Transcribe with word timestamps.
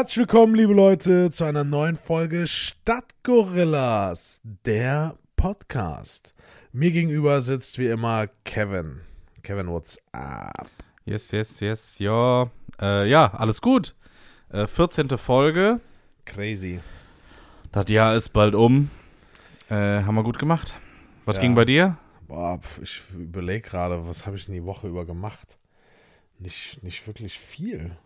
Herzlich 0.00 0.16
willkommen, 0.16 0.54
liebe 0.54 0.72
Leute, 0.72 1.30
zu 1.30 1.44
einer 1.44 1.62
neuen 1.62 1.98
Folge 1.98 2.46
Stadtgorillas, 2.46 4.40
der 4.64 5.18
Podcast. 5.36 6.32
Mir 6.72 6.90
gegenüber 6.90 7.42
sitzt 7.42 7.78
wie 7.78 7.88
immer 7.88 8.26
Kevin. 8.44 9.02
Kevin, 9.42 9.68
what's 9.68 9.98
up? 10.12 10.70
Yes, 11.04 11.30
yes, 11.32 11.60
yes, 11.60 11.98
ja. 11.98 12.50
Äh, 12.80 13.10
ja, 13.10 13.26
alles 13.34 13.60
gut. 13.60 13.94
Äh, 14.48 14.66
14. 14.66 15.18
Folge. 15.18 15.82
Crazy. 16.24 16.80
Das 17.70 17.90
Jahr 17.90 18.16
ist 18.16 18.30
bald 18.30 18.54
um. 18.54 18.88
Äh, 19.68 19.74
haben 19.74 20.14
wir 20.14 20.24
gut 20.24 20.38
gemacht. 20.38 20.76
Was 21.26 21.36
Ja. 21.36 21.42
ging 21.42 21.54
bei 21.54 21.66
dir? 21.66 21.98
Boah, 22.26 22.58
ich 22.80 23.02
überlege 23.12 23.68
gerade, 23.68 24.06
was 24.08 24.24
habe 24.24 24.36
ich 24.38 24.46
denn 24.46 24.54
die 24.54 24.64
Woche 24.64 24.88
über 24.88 25.04
gemacht? 25.04 25.58
Nicht, 26.38 26.82
nicht 26.82 27.06
wirklich 27.06 27.38
viel. 27.38 27.98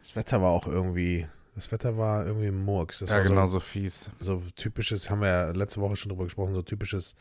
Das 0.00 0.16
Wetter 0.16 0.40
war 0.40 0.50
auch 0.50 0.66
irgendwie, 0.66 1.26
das 1.54 1.70
Wetter 1.72 1.96
war 1.96 2.26
irgendwie 2.26 2.50
Murks. 2.50 3.00
Das 3.00 3.10
ja, 3.10 3.20
genau 3.20 3.46
so, 3.46 3.52
so 3.54 3.60
fies. 3.60 4.10
so 4.18 4.42
typisches, 4.56 5.10
haben 5.10 5.20
wir 5.20 5.28
ja 5.28 5.50
letzte 5.50 5.80
Woche 5.80 5.96
schon 5.96 6.10
drüber 6.10 6.24
gesprochen, 6.24 6.54
so 6.54 6.62
typisches 6.62 7.14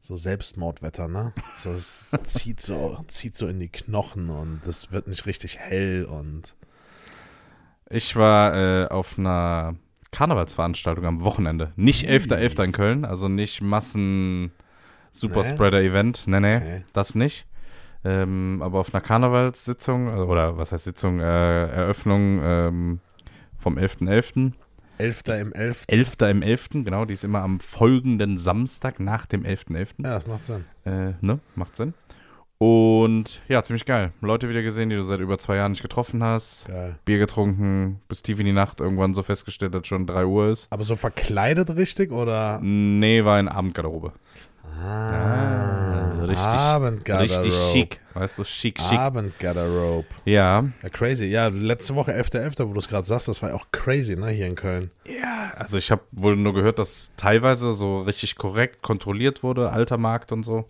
so 0.00 0.14
Selbstmordwetter, 0.16 1.08
ne? 1.08 1.32
So 1.56 1.70
es 1.72 2.10
zieht 2.24 2.60
so, 2.62 3.04
zieht 3.08 3.36
so 3.36 3.48
in 3.48 3.58
die 3.58 3.68
Knochen 3.68 4.30
und 4.30 4.60
es 4.66 4.92
wird 4.92 5.08
nicht 5.08 5.26
richtig 5.26 5.58
hell 5.58 6.04
und 6.04 6.54
Ich 7.90 8.14
war 8.14 8.54
äh, 8.54 8.86
auf 8.88 9.18
einer 9.18 9.74
Karnevalsveranstaltung 10.12 11.04
am 11.04 11.20
Wochenende. 11.22 11.72
Nicht 11.76 12.04
Ui. 12.04 12.10
11.11. 12.10 12.64
in 12.64 12.72
Köln, 12.72 13.04
also 13.04 13.28
nicht 13.28 13.62
Massen 13.62 14.52
Nee? 15.10 15.44
Spreader 15.44 15.80
event 15.82 16.24
Nee, 16.26 16.40
nee, 16.40 16.56
Okay. 16.56 16.84
das 16.92 17.14
nicht. 17.14 17.46
Ähm, 18.06 18.60
aber 18.62 18.78
auf 18.78 18.94
einer 18.94 19.00
Karnevalssitzung, 19.00 20.06
äh, 20.06 20.20
oder 20.20 20.56
was 20.56 20.70
heißt 20.70 20.84
Sitzung, 20.84 21.18
äh, 21.18 21.24
Eröffnung 21.66 22.40
ähm, 22.40 23.00
vom 23.58 23.78
11.11. 23.78 24.52
11. 24.98 25.22
im 25.40 25.52
11. 25.52 25.84
11. 25.88 26.12
im 26.20 26.42
11., 26.42 26.68
genau, 26.84 27.04
die 27.04 27.14
ist 27.14 27.24
immer 27.24 27.42
am 27.42 27.58
folgenden 27.58 28.38
Samstag 28.38 29.00
nach 29.00 29.26
dem 29.26 29.42
11.11. 29.42 30.04
Ja, 30.04 30.20
das 30.20 30.26
macht 30.28 30.46
Sinn. 30.46 30.64
Äh, 30.84 31.14
ne? 31.20 31.40
Macht 31.56 31.76
Sinn. 31.76 31.94
Und 32.58 33.42
ja, 33.48 33.62
ziemlich 33.62 33.84
geil. 33.84 34.12
Leute 34.20 34.48
wieder 34.48 34.62
gesehen, 34.62 34.88
die 34.88 34.96
du 34.96 35.02
seit 35.02 35.20
über 35.20 35.36
zwei 35.36 35.56
Jahren 35.56 35.72
nicht 35.72 35.82
getroffen 35.82 36.22
hast. 36.22 36.66
Geil. 36.68 36.94
Bier 37.04 37.18
getrunken, 37.18 38.00
bis 38.08 38.22
tief 38.22 38.38
in 38.38 38.46
die 38.46 38.52
Nacht, 38.52 38.80
irgendwann 38.80 39.14
so 39.14 39.22
festgestellt, 39.22 39.74
dass 39.74 39.86
schon 39.86 40.06
3 40.06 40.24
Uhr 40.24 40.48
ist. 40.48 40.72
Aber 40.72 40.84
so 40.84 40.96
verkleidet 40.96 41.76
richtig 41.76 42.12
oder? 42.12 42.60
Nee, 42.62 43.24
war 43.24 43.40
in 43.40 43.48
Abendgarderobe. 43.48 44.12
Ah, 44.82 46.20
richtig- 46.22 46.38
Abendgarderobe. 46.38 47.44
Richtig 47.44 47.54
schick. 47.72 48.00
Weißt 48.14 48.38
du, 48.38 48.44
schick, 48.44 48.80
schick. 48.80 48.98
Abendgarderobe. 48.98 50.06
Ja. 50.24 50.64
Ja, 50.82 50.88
crazy. 50.90 51.26
Ja, 51.26 51.48
letzte 51.48 51.94
Woche 51.94 52.12
11.11., 52.14 52.66
wo 52.68 52.72
du 52.72 52.78
es 52.78 52.88
gerade 52.88 53.06
sagst, 53.06 53.28
das 53.28 53.42
war 53.42 53.50
ja 53.50 53.54
auch 53.56 53.66
crazy, 53.72 54.16
ne, 54.16 54.28
hier 54.30 54.46
in 54.46 54.56
Köln. 54.56 54.90
Ja, 55.06 55.52
also 55.56 55.76
ich 55.78 55.90
habe 55.90 56.02
wohl 56.12 56.36
nur 56.36 56.54
gehört, 56.54 56.78
dass 56.78 57.12
teilweise 57.16 57.72
so 57.72 58.00
richtig 58.00 58.36
korrekt 58.36 58.82
kontrolliert 58.82 59.42
wurde, 59.42 59.70
alter 59.70 59.98
Markt 59.98 60.32
und 60.32 60.42
so. 60.44 60.66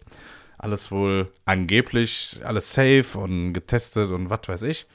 Alles 0.58 0.90
wohl 0.90 1.30
angeblich, 1.44 2.40
alles 2.42 2.72
safe 2.72 3.04
und 3.18 3.52
getestet 3.52 4.10
und 4.10 4.30
was 4.30 4.40
weiß 4.46 4.62
ich. 4.62 4.86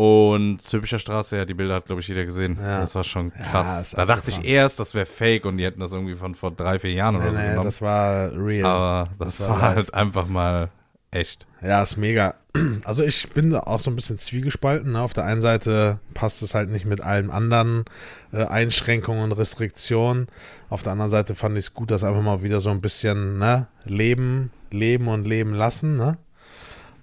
Und 0.00 0.62
Zülpicher 0.62 1.00
Straße, 1.00 1.36
ja, 1.36 1.44
die 1.44 1.54
Bilder 1.54 1.74
hat, 1.74 1.86
glaube 1.86 2.00
ich, 2.00 2.06
jeder 2.06 2.24
gesehen. 2.24 2.56
Ja. 2.60 2.78
Das 2.82 2.94
war 2.94 3.02
schon 3.02 3.32
Ja, 3.36 3.44
krass. 3.46 3.82
ist 3.82 3.98
da 3.98 4.06
dachte 4.06 4.30
ich 4.30 4.44
erst, 4.44 4.78
das 4.78 4.94
wäre 4.94 5.06
fake 5.06 5.44
und 5.44 5.56
die 5.56 5.64
hätten 5.64 5.80
das 5.80 5.92
irgendwie 5.92 6.14
von 6.14 6.36
vor 6.36 6.52
drei, 6.52 6.78
vier 6.78 6.92
Jahren 6.92 7.16
oder 7.16 7.24
Nee, 7.24 7.32
so 7.32 7.38
nee, 7.38 7.48
genommen. 7.48 7.64
das 7.64 7.82
war 7.82 8.30
real. 8.32 8.64
Aber 8.64 9.10
das, 9.18 9.38
das 9.38 9.48
war 9.48 9.60
war, 9.60 9.74
halt 9.74 9.94
einfach 9.94 10.28
mal 10.28 10.68
echt. 11.10 11.48
Ja, 11.62 11.82
ist 11.82 11.96
mega. 11.96 12.34
Also 12.84 13.02
ich 13.02 13.28
bin 13.30 13.50
da 13.50 13.60
auch 13.60 13.80
so 13.80 13.90
ein 13.90 13.96
bisschen 13.96 14.18
zwiegespalten. 14.20 14.92
Ne? 14.92 15.00
Auf 15.00 15.14
der 15.14 15.24
einen 15.24 15.40
Seite 15.40 15.98
passt 16.14 16.42
es 16.42 16.54
halt 16.54 16.70
nicht 16.70 16.86
mit 16.86 17.00
allen 17.00 17.30
anderen 17.32 17.84
äh, 18.32 18.44
Einschränkungen 18.44 19.22
und 19.24 19.32
Restriktionen. 19.32 20.28
Auf 20.70 20.84
der 20.84 20.92
anderen 20.92 21.10
Seite 21.10 21.34
fand 21.34 21.54
ich 21.58 21.64
es 21.66 21.74
gut, 21.74 21.90
dass 21.90 22.04
einfach 22.04 22.22
mal 22.22 22.42
wieder 22.44 22.60
so 22.60 22.70
ein 22.70 22.80
bisschen 22.80 23.38
ne? 23.38 23.66
leben, 23.84 24.52
leben 24.70 25.08
und 25.08 25.26
leben 25.26 25.54
lassen. 25.54 25.96
Ne? 25.96 26.18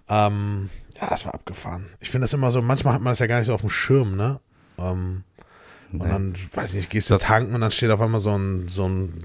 Ähm, 0.10 0.70
ja, 1.00 1.10
das 1.10 1.26
war 1.26 1.34
abgefahren. 1.34 1.88
Ich 2.00 2.10
finde 2.10 2.24
das 2.26 2.34
immer 2.34 2.52
so, 2.52 2.62
manchmal 2.62 2.94
hat 2.94 3.02
man 3.02 3.12
das 3.12 3.20
ja 3.20 3.28
gar 3.28 3.38
nicht 3.40 3.48
so 3.48 3.54
auf 3.54 3.62
dem 3.62 3.70
Schirm, 3.70 4.16
ne? 4.16 4.40
Ähm, 4.78 5.24
und 5.92 6.02
Nee. 6.02 6.10
dann, 6.10 6.36
weiß 6.54 6.72
ich 6.72 6.78
nicht, 6.78 6.90
gehst 6.90 7.10
du 7.10 7.18
tanken 7.18 7.56
und 7.56 7.62
dann 7.62 7.72
steht 7.72 7.90
auf 7.90 8.02
einmal 8.02 8.20
so 8.20 8.38
ein, 8.38 8.68
so 8.68 8.86
ein 8.88 9.24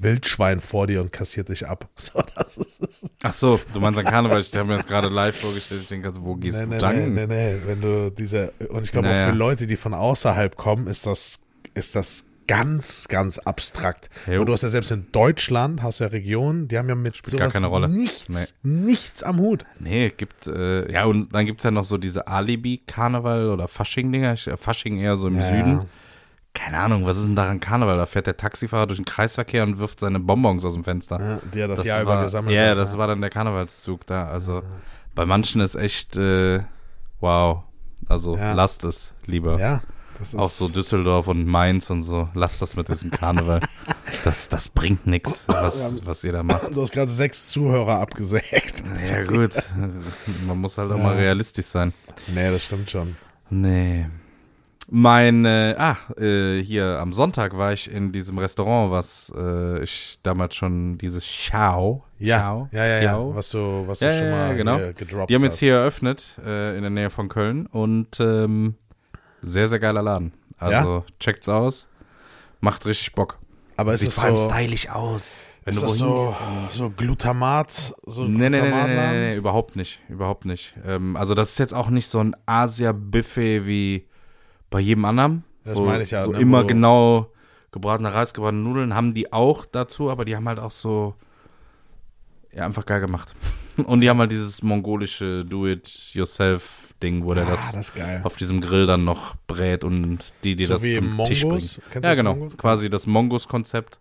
Wildschwein 0.00 0.60
vor 0.60 0.86
dir 0.86 1.00
und 1.02 1.12
kassiert 1.12 1.48
dich 1.50 1.66
ab. 1.66 1.88
So, 1.96 2.22
das 2.34 2.56
ist, 2.56 3.06
Ach 3.22 3.32
so, 3.34 3.60
du 3.74 3.80
meinst 3.80 3.98
an 3.98 4.06
Karneval, 4.06 4.40
ich 4.40 4.54
habe 4.54 4.64
mir 4.66 4.76
das 4.76 4.86
gerade 4.86 5.08
live 5.08 5.38
vorgestellt. 5.38 5.82
Ich 5.82 5.88
denke, 5.88 6.12
wo 6.24 6.36
gehst 6.36 6.60
nee, 6.60 6.64
du 6.64 6.70
nee, 6.70 6.78
tanken? 6.78 7.14
Nee, 7.14 7.26
nee, 7.26 7.54
nee, 7.54 7.60
wenn 7.66 7.80
du 7.82 8.10
diese, 8.10 8.52
und 8.70 8.84
ich 8.84 8.92
glaube 8.92 9.08
Naja. 9.08 9.24
auch 9.24 9.28
für 9.30 9.34
Leute, 9.36 9.66
die 9.66 9.76
von 9.76 9.92
außerhalb 9.92 10.56
kommen, 10.56 10.86
ist 10.86 11.06
das, 11.06 11.40
ist 11.74 11.94
das 11.94 12.24
ganz, 12.46 13.06
ganz 13.08 13.38
abstrakt. 13.38 14.10
Jo. 14.26 14.40
Und 14.40 14.46
du 14.46 14.52
hast 14.52 14.62
ja 14.62 14.68
selbst 14.68 14.90
in 14.90 15.06
Deutschland, 15.12 15.82
hast 15.82 16.00
ja 16.00 16.08
Regionen, 16.08 16.66
die 16.68 16.76
haben 16.78 16.88
ja 16.88 16.94
mit 16.94 17.16
Spielt 17.16 17.36
gar 17.38 17.50
keine 17.50 17.66
Rolle. 17.68 17.88
nichts, 17.88 18.28
Nee. 18.28 18.44
nichts 18.70 19.22
am 19.22 19.38
Hut. 19.38 19.64
Nee, 19.78 20.10
gibt, 20.16 20.46
äh, 20.46 20.90
ja, 20.90 21.04
und 21.04 21.32
dann 21.34 21.46
gibt 21.46 21.60
es 21.60 21.64
ja 21.64 21.70
noch 21.70 21.84
so 21.84 21.96
diese 21.98 22.26
Alibi-Karneval 22.26 23.50
oder 23.50 23.68
Fasching-Dinger. 23.68 24.32
Äh, 24.46 24.56
Fasching 24.56 24.98
eher 24.98 25.16
so 25.16 25.28
im 25.28 25.38
Ja, 25.38 25.48
Süden. 25.50 25.72
ja. 25.72 25.86
Keine 26.52 26.78
Ahnung, 26.78 27.06
was 27.06 27.16
ist 27.16 27.26
denn 27.28 27.36
daran 27.36 27.60
Karneval? 27.60 27.96
Da 27.96 28.06
fährt 28.06 28.26
der 28.26 28.36
Taxifahrer 28.36 28.88
durch 28.88 28.98
den 28.98 29.04
Kreisverkehr 29.04 29.62
und 29.62 29.78
wirft 29.78 30.00
seine 30.00 30.18
Bonbons 30.18 30.64
aus 30.64 30.72
dem 30.74 30.82
Fenster. 30.82 31.20
Ja, 31.20 31.40
die 31.54 31.60
er 31.60 31.68
das, 31.68 31.84
Jahr 31.84 32.04
war, 32.04 32.14
über 32.14 32.22
gesammelt 32.24 32.56
Ja, 32.56 32.70
hat. 32.70 32.78
das 32.78 32.98
war 32.98 33.06
dann 33.06 33.20
der 33.20 33.30
Karnevalszug 33.30 34.04
da. 34.06 34.26
Also 34.28 34.60
bei 35.14 35.24
manchen 35.24 35.60
ist 35.60 35.76
echt, 35.76 36.16
äh, 36.16 36.60
wow. 37.20 37.62
Also 38.08 38.36
Ja. 38.36 38.54
lasst 38.54 38.82
es 38.82 39.14
lieber. 39.26 39.60
Ja, 39.60 39.74
das 39.76 39.82
Auch 40.36 40.50
so 40.50 40.68
Düsseldorf 40.68 41.28
und 41.28 41.46
Mainz 41.46 41.88
und 41.90 42.02
so. 42.02 42.28
Lasst 42.34 42.60
das 42.62 42.76
mit 42.76 42.88
diesem 42.88 43.10
Karneval. 43.10 43.60
das, 44.24 44.48
das 44.48 44.68
bringt 44.68 45.06
nichts, 45.06 45.44
was, 45.46 46.04
was 46.04 46.24
ihr 46.24 46.32
da 46.32 46.42
macht. 46.42 46.74
Du 46.74 46.82
hast 46.82 46.92
gerade 46.92 47.10
sechs 47.10 47.48
Zuhörer 47.48 47.98
abgesägt. 48.00 48.82
Ja, 49.08 49.22
gut. 49.24 49.52
Man 50.46 50.58
muss 50.58 50.76
halt 50.78 50.90
auch 50.92 50.96
Ja. 50.98 51.02
mal 51.02 51.16
realistisch 51.16 51.66
sein. 51.66 51.92
Nee, 52.28 52.50
das 52.50 52.64
stimmt 52.64 52.90
schon. 52.90 53.16
Nee. 53.48 54.06
Mein, 54.92 55.44
äh, 55.44 55.76
ah, 55.78 55.96
äh, 56.20 56.60
hier 56.64 56.98
am 56.98 57.12
Sonntag 57.12 57.56
war 57.56 57.72
ich 57.72 57.88
in 57.88 58.10
diesem 58.10 58.38
Restaurant, 58.38 58.90
was 58.90 59.32
äh, 59.36 59.82
ich 59.84 60.18
damals 60.24 60.56
schon 60.56 60.98
dieses 60.98 61.24
Xiao. 61.24 62.02
Ja, 62.18 62.38
Xiao, 62.38 62.68
ja, 62.72 62.86
ja, 62.86 63.02
ja. 63.02 63.34
Was 63.36 63.50
du, 63.50 63.84
was 63.86 64.00
Ja, 64.00 64.08
du 64.08 64.18
schon 64.18 64.26
ja, 64.26 64.30
ja, 64.32 64.46
mal 64.48 64.56
genau. 64.56 64.76
hier 64.78 64.92
gedroppt 64.92 65.30
Die 65.30 65.34
haben 65.36 65.42
hast. 65.42 65.50
jetzt 65.52 65.58
hier 65.60 65.74
eröffnet, 65.74 66.40
äh, 66.44 66.74
in 66.76 66.82
der 66.82 66.90
Nähe 66.90 67.08
von 67.10 67.28
Köln 67.28 67.66
und 67.66 68.18
ähm, 68.18 68.74
sehr, 69.42 69.68
sehr 69.68 69.78
geiler 69.78 70.02
Laden. 70.02 70.32
Also 70.58 71.04
checkt's 71.18 71.48
aus, 71.48 71.88
macht 72.60 72.84
richtig 72.86 73.12
Bock. 73.14 73.38
Aber 73.76 73.94
ist 73.94 74.00
Sieht 74.00 74.12
vor 74.12 74.24
allem 74.24 74.36
so, 74.36 74.50
stylisch 74.50 74.88
aus. 74.90 75.46
Wenn 75.64 75.74
ist 75.74 75.82
das 75.82 75.98
so, 75.98 76.34
so 76.72 76.90
Glutamat, 76.90 77.94
so 78.06 78.24
Nee, 78.24 78.50
nee, 78.50 78.60
nee, 78.60 78.70
nee, 78.70 78.86
nee, 78.86 79.30
nee, 79.30 79.36
überhaupt 79.36 79.76
nicht. 79.76 80.00
Überhaupt 80.08 80.44
nicht. 80.44 80.74
Ähm, 80.86 81.16
also, 81.16 81.34
das 81.34 81.50
ist 81.50 81.58
jetzt 81.58 81.74
auch 81.74 81.88
nicht 81.90 82.08
so 82.08 82.18
ein 82.20 82.34
Asia-Buffet 82.46 83.66
wie 83.66 84.06
bei 84.70 84.80
jedem 84.80 85.04
anderen. 85.04 85.44
Das 85.64 85.76
wo, 85.78 85.84
meine 85.84 86.02
ich 86.02 86.10
ja, 86.10 86.26
Wo 86.26 86.32
ne, 86.32 86.38
immer 86.40 86.64
wo- 86.64 86.66
genau 86.66 87.30
gebratener 87.72 88.12
Reis, 88.14 88.32
gebratene 88.34 88.62
Nudeln 88.62 88.94
haben 88.94 89.14
die 89.14 89.32
auch 89.32 89.64
dazu, 89.66 90.10
aber 90.10 90.24
die 90.24 90.34
haben 90.36 90.48
halt 90.48 90.58
auch 90.58 90.70
so. 90.70 91.14
Ja, 92.52 92.64
einfach 92.64 92.84
geil 92.84 93.00
gemacht. 93.00 93.34
Und 93.84 94.00
die 94.00 94.10
haben 94.10 94.18
halt 94.18 94.32
dieses 94.32 94.62
mongolische 94.62 95.44
Do-it-yourself-Ding, 97.00 97.24
wo 97.24 97.34
der 97.34 97.46
Ah, 97.46 97.50
das, 97.50 97.72
das 97.72 97.92
auf 98.24 98.36
diesem 98.36 98.60
Grill 98.60 98.86
dann 98.86 99.04
noch 99.04 99.34
brät 99.46 99.84
und 99.84 100.18
die, 100.44 100.56
die 100.56 100.64
So 100.64 100.74
das 100.74 100.82
wie 100.82 100.94
zum 100.94 101.06
Mongos? 101.08 101.28
Tisch 101.28 101.42
bringen. 101.42 101.58
Kennst 101.58 101.94
ja, 101.94 102.00
das 102.00 102.16
genau. 102.16 102.34
Mongos? 102.34 102.56
Quasi 102.56 102.90
das 102.90 103.06
Mongos-Konzept 103.06 104.00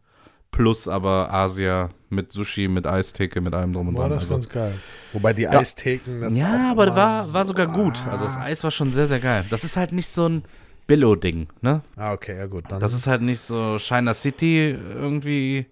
plus 0.51 0.87
aber 0.87 1.31
Asia 1.31 1.89
mit 2.09 2.31
Sushi, 2.33 2.67
mit 2.67 2.87
Eistheke, 2.87 3.39
mit 3.39 3.53
allem 3.53 3.71
drum 3.73 3.89
und 3.89 3.95
dran. 3.97 4.09
das 4.09 4.23
ist 4.23 4.31
Also, 4.31 4.47
ganz 4.47 4.49
geil. 4.53 4.73
Wobei 5.13 5.33
die 5.33 5.43
Ja. 5.43 5.51
Eistheken, 5.51 6.21
das 6.21 6.35
ja, 6.37 6.71
aber 6.71 6.87
war, 6.95 7.31
war 7.33 7.45
so- 7.45 7.49
sogar 7.49 7.67
gut. 7.67 8.03
Also 8.09 8.25
das 8.25 8.37
Eis 8.37 8.63
war 8.63 8.71
schon 8.71 8.91
sehr, 8.91 9.07
sehr 9.07 9.19
geil. 9.19 9.45
Das 9.51 9.63
ist 9.63 9.77
halt 9.77 9.91
nicht 9.91 10.07
so 10.09 10.27
ein 10.27 10.43
Billo-Ding, 10.87 11.47
ne? 11.61 11.81
Ah, 11.95 12.13
okay, 12.13 12.35
ja 12.35 12.47
gut. 12.47 12.65
Dann 12.69 12.79
Das 12.79 12.93
ist 12.93 13.05
halt 13.05 13.21
nicht 13.21 13.39
so 13.41 13.77
China 13.77 14.15
City 14.15 14.69
irgendwie, 14.71 15.67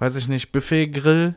weiß 0.00 0.16
ich 0.16 0.26
nicht, 0.26 0.50
Buffet-Grill, 0.50 1.36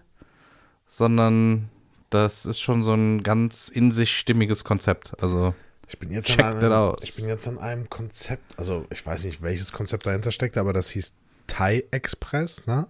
sondern 0.87 1.69
das 2.11 2.45
ist 2.45 2.59
schon 2.59 2.83
so 2.83 2.93
ein 2.93 3.23
ganz 3.23 3.67
in 3.67 3.91
sich 3.91 4.15
stimmiges 4.15 4.63
Konzept. 4.63 5.13
Also, 5.21 5.55
ich 5.87 5.97
bin 5.97 6.11
jetzt 6.11 6.39
an 6.39 6.57
einem, 6.57 6.71
aus. 6.71 6.99
ich 7.03 7.15
bin 7.15 7.27
jetzt 7.27 7.47
an 7.47 7.57
einem 7.57 7.89
Konzept, 7.89 8.57
also 8.59 8.85
ich 8.91 9.05
weiß 9.05 9.25
nicht, 9.25 9.41
welches 9.41 9.71
Konzept 9.71 10.05
dahinter 10.05 10.31
steckt, 10.31 10.57
aber 10.57 10.71
das 10.73 10.89
hieß 10.91 11.13
Thai 11.47 11.83
Express, 11.91 12.65
ne? 12.67 12.87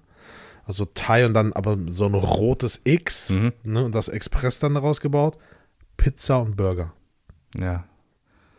Also 0.65 0.85
Thai 0.85 1.25
und 1.25 1.33
dann 1.33 1.53
aber 1.53 1.77
so 1.87 2.05
ein 2.05 2.13
rotes 2.13 2.81
X, 2.83 3.31
Mhm. 3.31 3.53
ne? 3.63 3.85
Und 3.85 3.95
das 3.95 4.07
Express 4.09 4.59
dann 4.59 4.73
daraus 4.75 5.01
gebaut. 5.01 5.37
Pizza 5.97 6.39
und 6.39 6.55
Burger. 6.57 6.93
ja. 7.57 7.85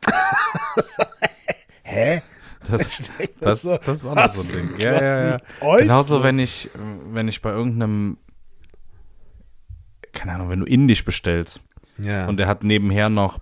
Hä? 1.82 2.22
Das, 2.70 3.00
denk, 3.18 3.38
das, 3.40 3.62
so- 3.62 3.76
das 3.76 3.98
ist 3.98 4.06
auch 4.06 4.14
noch 4.14 4.28
so 4.30 4.58
ein 4.58 4.68
Ding. 4.68 4.78
Ja, 4.80 5.02
ja, 5.02 5.28
ja. 5.60 5.76
Genauso, 5.78 6.22
wenn 6.22 6.38
ich, 6.38 6.70
wenn 7.12 7.26
ich 7.28 7.42
bei 7.42 7.50
irgendeinem, 7.50 8.18
keine 10.12 10.32
Ahnung, 10.34 10.50
wenn 10.50 10.60
du 10.60 10.66
indisch 10.66 11.04
bestellst 11.04 11.62
Ja. 11.98 12.26
und 12.28 12.36
der 12.38 12.46
hat 12.48 12.64
nebenher 12.64 13.08
noch 13.08 13.38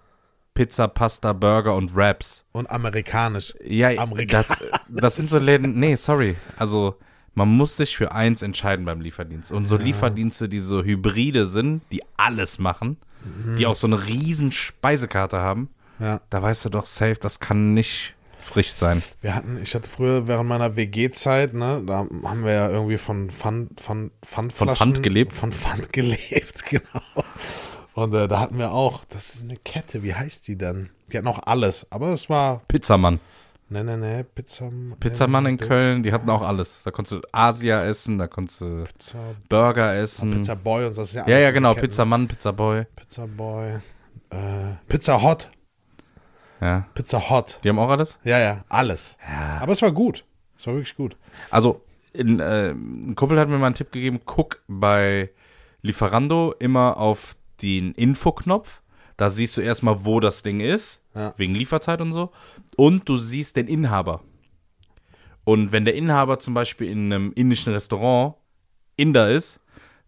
Pizza, 0.55 0.89
Pasta, 0.89 1.33
Burger 1.33 1.75
und 1.77 1.95
Wraps. 1.95 2.45
Und 2.53 2.69
amerikanisch. 2.71 3.55
Ja, 3.65 3.89
Amerika- 3.91 4.39
das, 4.43 4.63
das 4.89 5.17
sind 5.17 5.29
so 5.31 5.39
Läden. 5.39 5.79
Nee, 5.79 5.95
sorry. 5.95 6.37
Also, 6.57 6.97
man 7.35 7.49
muss 7.49 7.77
sich 7.77 7.97
für 7.97 8.13
eins 8.13 8.43
entscheiden 8.43 8.85
beim 8.85 9.01
Lieferdienst. 9.01 9.53
Und 9.53 9.67
so 9.67 9.77
Lieferdienste, 9.77 10.49
die 10.49 10.59
so 10.59 10.83
Hybride 10.83 11.47
sind, 11.47 11.83
die 11.93 12.03
alles 12.17 12.59
machen, 12.59 12.97
die 13.59 13.67
auch 13.67 13.77
so 13.77 13.87
eine 13.87 14.07
riesen 14.07 14.51
Speisekarte 14.51 15.39
haben, 15.39 15.69
Ja. 16.01 16.21
da 16.31 16.43
weißt 16.43 16.65
du 16.65 16.69
doch 16.71 16.87
safe, 16.87 17.17
das 17.21 17.39
kann 17.39 17.73
nicht 17.75 18.15
frisch 18.43 18.73
sein. 18.73 19.03
Wir 19.21 19.35
hatten, 19.35 19.61
ich 19.63 19.75
hatte 19.75 19.89
früher 19.89 20.27
während 20.27 20.49
meiner 20.49 20.77
WG-Zeit, 20.77 21.55
ne, 21.55 21.83
da 21.87 22.07
haben 22.25 22.45
wir 22.45 22.53
ja 22.53 22.71
irgendwie 22.71 22.99
von 22.99 23.31
Pfand, 23.31 23.81
von 23.81 24.11
Pfandflaschen. 24.25 24.77
Pfand 24.77 25.03
gelebt? 25.03 25.33
Von 25.33 25.53
Pfand 25.53 25.93
gelebt, 25.93 26.65
genau. 26.67 27.25
Und 27.95 28.15
äh, 28.15 28.29
da 28.29 28.41
hatten 28.41 28.59
wir 28.59 28.73
auch, 28.73 29.05
das 29.09 29.35
ist 29.35 29.45
eine 29.45 29.57
Kette, 29.57 30.03
wie 30.03 30.15
heißt 30.15 30.49
die 30.49 30.57
denn? 30.57 30.91
Die 31.13 31.19
hatten 31.19 31.27
auch 31.27 31.41
alles, 31.45 31.87
aber 31.91 32.13
es 32.13 32.31
war, 32.31 32.63
Pizzamann. 32.69 33.21
ne, 33.69 33.85
ne, 33.85 33.97
ne, 33.99 34.25
Pizza. 34.25 34.71
Pizzamann 35.01 35.47
in 35.47 35.57
ne, 35.57 35.67
Köln, 35.67 36.03
die 36.03 36.13
hatten 36.13 36.31
auch 36.31 36.43
alles. 36.43 36.83
Da 36.85 36.91
konntest 36.91 37.17
du 37.17 37.29
Asia 37.33 37.85
essen, 37.85 38.19
da 38.19 38.27
konntest 38.27 38.61
du 38.61 38.85
Pizza, 38.85 39.19
Burger 39.49 39.95
essen. 39.97 40.31
Pizza 40.33 40.55
Boy 40.55 40.87
und 40.87 40.93
so. 40.93 41.03
Das 41.03 41.11
ist 41.11 41.15
ja, 41.17 41.23
ja, 41.23 41.27
alles 41.27 41.43
ja, 41.43 41.49
diese 41.51 41.61
genau. 41.61 41.75
Pizzamann, 41.75 42.29
Pizzaboy. 42.29 42.85
Pizza 42.97 43.27
Boy. 43.27 43.79
Äh, 44.31 44.77
Pizza 44.89 45.21
Hot. 45.23 45.51
Ja. 46.61 46.87
Pizza 46.95 47.31
Hot. 47.31 47.59
Die 47.65 47.69
haben 47.69 47.79
auch 47.79 47.89
alles? 47.91 48.19
Ja, 48.25 48.39
ja, 48.39 48.65
alles. 48.69 49.17
Aber 49.61 49.73
es 49.73 49.81
war 49.83 49.93
gut. 49.93 50.25
Es 50.59 50.67
war 50.67 50.75
wirklich 50.75 50.95
gut. 50.95 51.17
Also, 51.51 51.83
in, 52.13 52.39
äh, 52.41 52.71
ein 52.73 53.15
Kumpel 53.15 53.39
hat 53.39 53.49
mir 53.49 53.59
mal 53.59 53.67
einen 53.67 53.75
Tipp 53.75 53.93
gegeben, 53.93 54.21
guck 54.27 54.61
bei 54.69 55.31
Lieferando 55.83 56.55
immer 56.59 56.99
auf 56.99 57.35
den 57.63 57.93
Infoknopf. 57.93 58.83
Da 59.17 59.31
siehst 59.31 59.57
du 59.57 59.61
erstmal, 59.61 60.05
wo 60.05 60.21
das 60.21 60.43
Ding 60.43 60.61
ist, 60.61 61.03
Ja. 61.15 61.35
wegen 61.37 61.55
Lieferzeit 61.55 62.01
und 62.01 62.13
so. 62.13 62.31
Und 62.77 63.09
du 63.09 63.17
siehst 63.17 63.57
den 63.57 63.67
Inhaber. 63.69 64.21
Und 65.45 65.73
wenn 65.73 65.85
der 65.85 65.95
Inhaber 65.95 66.39
zum 66.39 66.55
Beispiel 66.55 66.89
in 66.91 67.13
einem 67.13 67.33
indischen 67.35 67.73
Restaurant 67.73 68.35
Inder 68.97 69.31
ist, 69.31 69.61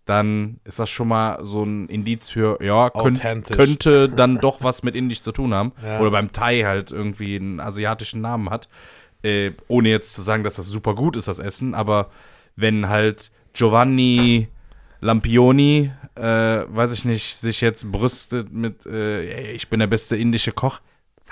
dann 0.05 0.59
ist 0.65 0.79
das 0.79 0.91
schon 0.91 1.09
mal 1.09 1.45
so 1.45 1.63
ein 1.63 1.89
Indiz 1.89 2.29
für, 2.29 2.63
ja, 2.63 2.91
könnt, 2.91 3.23
könnte 3.51 4.09
dann 4.09 4.39
doch 4.39 4.63
was 4.63 4.83
mit 4.83 4.97
Indisch 4.97 5.23
zu 5.23 5.33
tun 5.33 5.55
haben. 5.55 5.73
Ja. 5.83 6.01
Oder 6.01 6.11
beim 6.11 6.33
Thai 6.33 6.63
halt 6.63 6.91
irgendwie 6.91 7.37
einen 7.37 7.61
asiatischen 7.61 8.21
Namen 8.21 8.51
hat. 8.51 8.69
Äh, 9.23 9.53
ohne 9.69 9.89
jetzt 9.89 10.15
zu 10.15 10.23
sagen, 10.23 10.43
dass 10.43 10.57
das 10.57 10.67
super 10.67 10.97
gut 10.97 11.17
ist, 11.17 11.29
das 11.29 11.39
Essen, 11.39 11.75
aber 11.75 12.11
wenn 12.57 12.89
halt 12.89 13.31
Giovanni 13.53 14.49
Lampioni, 15.01 15.93
äh, 16.15 16.23
weiß 16.23 16.93
ich 16.93 17.05
nicht, 17.05 17.37
sich 17.37 17.61
jetzt 17.61 17.91
brüstet 17.91 18.53
mit, 18.53 18.87
äh, 18.87 19.53
ich 19.53 19.69
bin 19.69 19.81
der 19.81 19.89
beste 19.89 20.17
indische 20.17 20.53
Koch, 20.53 20.81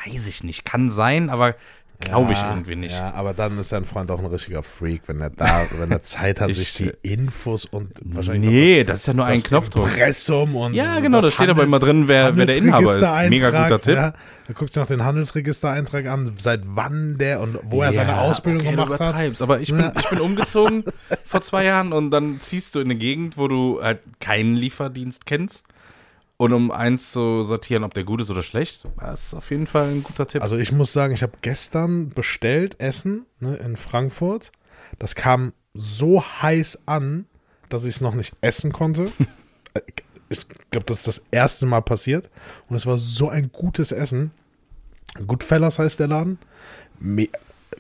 weiß 0.05 0.27
ich 0.27 0.43
nicht, 0.45 0.65
kann 0.65 0.91
sein, 0.91 1.31
aber 1.31 1.55
glaube 2.01 2.33
ich 2.33 2.39
Ja, 2.39 2.51
irgendwie 2.51 2.77
nicht. 2.77 2.93
Ja, 2.95 3.13
aber 3.13 3.35
dann 3.35 3.59
ist 3.59 3.73
dein 3.73 3.85
Freund 3.85 4.11
auch 4.11 4.19
ein 4.19 4.27
richtiger 4.27 4.63
Freak, 4.63 5.03
wenn 5.07 5.21
er 5.21 5.31
da, 5.31 5.67
wenn 5.79 5.91
er 5.91 6.03
Zeit 6.03 6.41
hat, 6.41 6.49
Ich- 6.51 6.57
sich 6.59 6.75
die 6.75 6.93
Infos 7.09 7.65
und 7.67 7.93
wahrscheinlich 8.05 8.51
Nee, 8.51 8.85
das 8.85 9.01
ist 9.01 9.07
ja 9.07 9.15
nur 9.15 9.27
ein 9.27 9.35
das 9.35 9.45
Knopfdruck. 9.45 9.87
Impressum 9.89 10.57
und 10.57 10.75
Ja, 10.75 10.99
genau, 11.01 11.19
das 11.19 11.27
da 11.27 11.31
steht 11.31 11.49
aber 11.51 11.63
immer 11.65 11.79
drin, 11.79 12.09
wer- 12.09 12.37
wer 12.37 12.47
der 12.47 12.57
Inhaber 12.57 12.97
ist. 12.97 13.31
Mega 13.31 13.51
guter 13.51 13.81
Tipp. 13.81 13.95
Ja, 13.97 14.15
da 14.47 14.53
guckt 14.55 14.73
sich 14.73 14.81
noch 14.81 14.89
den 14.89 15.05
Handelsregistereintrag 15.05 16.07
an, 16.07 16.33
seit 16.39 16.63
wann 16.65 17.19
der 17.19 17.41
und 17.41 17.59
wo 17.63 17.83
er 17.83 17.93
seine 17.93 18.19
Ausbildung 18.21 18.61
okay, 18.63 18.71
gemacht 18.73 18.89
du 18.89 18.93
hat. 18.95 19.01
übertreibst, 19.01 19.43
aber 19.43 19.61
ich 19.61 19.69
bin, 19.71 19.93
ich 19.99 20.09
bin 20.09 20.21
umgezogen 20.21 20.85
vor 21.27 21.41
zwei 21.43 21.65
Jahren 21.65 21.93
und 21.93 22.11
dann 22.11 22.41
ziehst 22.41 22.75
du 22.75 22.81
in 22.81 22.87
eine 22.87 22.97
Gegend, 22.97 23.37
wo 23.39 23.47
du 23.49 23.81
halt 23.83 24.01
keinen 24.21 24.57
Lieferdienst 24.57 25.27
kennst. 25.27 25.65
Und 26.41 26.55
um 26.55 26.71
eins 26.71 27.13
zu 27.13 27.43
sortieren, 27.43 27.85
ob 27.85 27.93
der 27.93 28.05
gut 28.05 28.23
ist 28.23 28.31
oder 28.31 28.41
schlecht, 28.41 28.89
das 28.99 29.25
ist 29.25 29.35
auf 29.35 29.51
jeden 29.51 29.67
Fall 29.67 29.91
ein 29.91 30.03
guter 30.03 30.27
Tipp. 30.27 30.41
Also 30.41 30.57
ich 30.57 30.73
muss 30.73 30.91
sagen, 30.91 31.13
ich 31.13 31.23
habe 31.23 31.35
gestern 31.43 32.09
bestellt 32.09 32.81
Essen 32.81 33.27
ne, 33.41 33.57
in 33.57 33.77
Frankfurt. 33.77 34.51
Das 34.99 35.15
kam 35.15 35.53
so 35.75 36.25
heiß 36.25 36.85
an, 36.87 37.27
dass 37.69 37.85
ich 37.85 37.97
es 37.97 38.01
noch 38.01 38.15
nicht 38.15 38.35
essen 38.41 38.73
konnte. 38.73 39.13
Äh, 39.75 39.83
ich 40.31 40.49
glaube, 40.73 40.87
das 40.87 40.99
ist 40.99 41.07
das 41.07 41.23
erste 41.31 41.65
Mal 41.65 41.83
passiert. 41.83 42.29
Und 42.69 42.75
es 42.75 42.87
war 42.87 42.99
so 42.99 43.29
ein 43.29 43.53
gutes 43.53 43.93
Essen. 43.93 44.33
Goodfellas 45.25 45.79
heißt 45.79 46.01
der 46.01 46.09
Laden. 46.09 46.39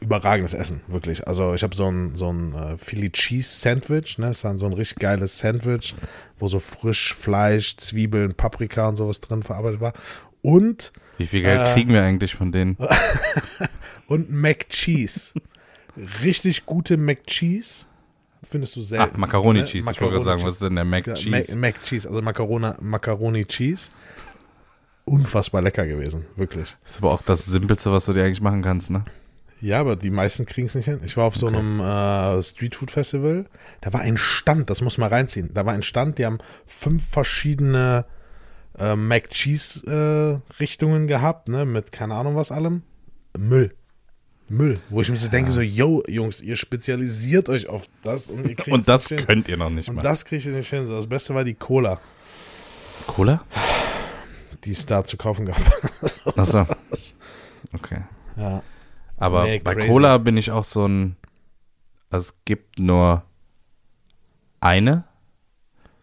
Überragendes 0.00 0.54
Essen, 0.54 0.80
wirklich. 0.86 1.28
Also 1.28 1.54
ich 1.54 1.62
habe 1.62 1.76
so 1.76 1.86
ein, 1.90 2.16
so 2.16 2.32
ein 2.32 2.54
äh, 2.54 2.76
Philly 2.78 3.10
Cheese 3.10 3.48
Sandwich, 3.60 4.18
ne? 4.18 4.30
ist 4.30 4.44
dann 4.44 4.58
so 4.58 4.66
ein 4.66 4.72
richtig 4.72 4.98
geiles 4.98 5.38
Sandwich, 5.38 5.94
wo 6.38 6.48
so 6.48 6.58
frisch 6.58 7.14
Fleisch, 7.14 7.76
Zwiebeln, 7.76 8.34
Paprika 8.34 8.88
und 8.88 8.96
sowas 8.96 9.20
drin 9.20 9.42
verarbeitet 9.42 9.80
war. 9.80 9.92
Und 10.42 10.92
Wie 11.18 11.26
viel 11.26 11.42
Geld 11.42 11.60
äh, 11.68 11.72
kriegen 11.74 11.92
wir 11.92 12.02
eigentlich 12.02 12.34
von 12.34 12.50
denen? 12.50 12.78
und 14.06 14.30
Mac 14.32 14.70
Cheese. 14.70 15.32
Richtig 16.22 16.64
gute 16.64 16.96
Mac 16.96 17.26
Cheese. 17.26 17.84
Findest 18.48 18.76
du 18.76 18.80
Ah, 18.80 18.84
selten. 18.84 19.20
Macaroni 19.20 19.60
ne? 19.60 19.64
Cheese. 19.66 19.78
Ich 19.90 20.00
wollte 20.00 20.00
Macaroni 20.00 20.14
gerade 20.14 20.24
sagen, 20.24 20.42
was 20.48 20.54
ist 20.54 20.62
denn 20.62 20.74
der 20.76 20.84
Mac 20.86 21.06
Ja, 21.06 21.12
Cheese? 21.14 21.58
Mac, 21.58 21.74
Mac 21.74 21.82
Cheese, 21.82 22.08
also 22.08 22.22
Macarona, 22.22 22.78
Macaroni 22.80 23.44
Cheese. 23.44 23.90
Unfassbar 25.04 25.60
lecker 25.60 25.86
gewesen, 25.86 26.24
wirklich. 26.36 26.76
Das 26.84 26.92
ist 26.92 26.98
aber 26.98 27.10
auch 27.12 27.22
das 27.22 27.44
Simpelste, 27.44 27.90
was 27.92 28.06
du 28.06 28.12
dir 28.12 28.24
eigentlich 28.24 28.40
machen 28.40 28.62
kannst, 28.62 28.90
ne? 28.90 29.04
Ja, 29.60 29.80
aber 29.80 29.96
die 29.96 30.10
meisten 30.10 30.46
kriegen 30.46 30.66
es 30.68 30.74
nicht 30.74 30.86
hin. 30.86 31.00
Ich 31.04 31.16
war 31.16 31.24
auf 31.24 31.36
so 31.36 31.46
einem 31.46 31.80
äh, 31.80 32.42
Streetfood 32.42 32.90
Festival. 32.90 33.44
Da 33.82 33.92
war 33.92 34.00
ein 34.00 34.16
Stand, 34.16 34.70
das 34.70 34.80
muss 34.80 34.96
man 34.96 35.10
reinziehen. 35.10 35.50
Da 35.52 35.66
war 35.66 35.74
ein 35.74 35.82
Stand, 35.82 36.18
die 36.18 36.24
haben 36.24 36.38
fünf 36.66 37.06
verschiedene 37.10 38.06
äh, 38.78 38.96
Mac 38.96 39.28
Cheese 39.30 40.42
äh, 40.50 40.58
Richtungen 40.60 41.06
gehabt, 41.08 41.48
ne, 41.48 41.66
mit 41.66 41.92
keine 41.92 42.14
Ahnung 42.14 42.36
was 42.36 42.50
allem. 42.52 42.82
Müll. 43.36 43.74
Müll. 44.48 44.80
Wo 44.88 45.00
ich 45.02 45.10
mir 45.10 45.16
so 45.16 45.28
denke, 45.28 45.52
so, 45.52 45.60
yo, 45.60 46.02
Jungs, 46.08 46.40
ihr 46.40 46.56
spezialisiert 46.56 47.48
euch 47.48 47.68
auf 47.68 47.84
das 48.02 48.28
und 48.30 48.48
ihr 48.48 48.54
kriegt 48.56 48.72
Und 48.72 48.88
das 48.88 49.10
nicht 49.10 49.20
hin. 49.20 49.26
könnt 49.26 49.48
ihr 49.48 49.56
noch 49.58 49.70
nicht 49.70 49.88
Und 49.88 49.96
mal. 49.96 50.02
das 50.02 50.24
kriegt 50.24 50.44
ihr 50.46 50.52
nicht 50.52 50.70
hin. 50.70 50.88
Das 50.88 51.06
Beste 51.06 51.34
war 51.34 51.44
die 51.44 51.54
Cola, 51.54 52.00
Cola? 53.06 53.44
die 54.64 54.72
es 54.72 54.86
da 54.86 55.04
zu 55.04 55.16
kaufen 55.16 55.46
gab. 55.46 55.56
Achso. 56.36 56.66
Okay. 57.72 58.00
ja. 58.36 58.62
Aber 59.20 59.44
Nee, 59.44 59.60
bei 59.60 59.74
crazy. 59.74 59.88
Cola 59.88 60.18
bin 60.18 60.36
ich 60.36 60.50
auch 60.50 60.64
so 60.64 60.86
ein. 60.86 61.16
Also 62.10 62.30
es 62.30 62.34
gibt 62.44 62.80
nur 62.80 63.22
eine. 64.58 65.04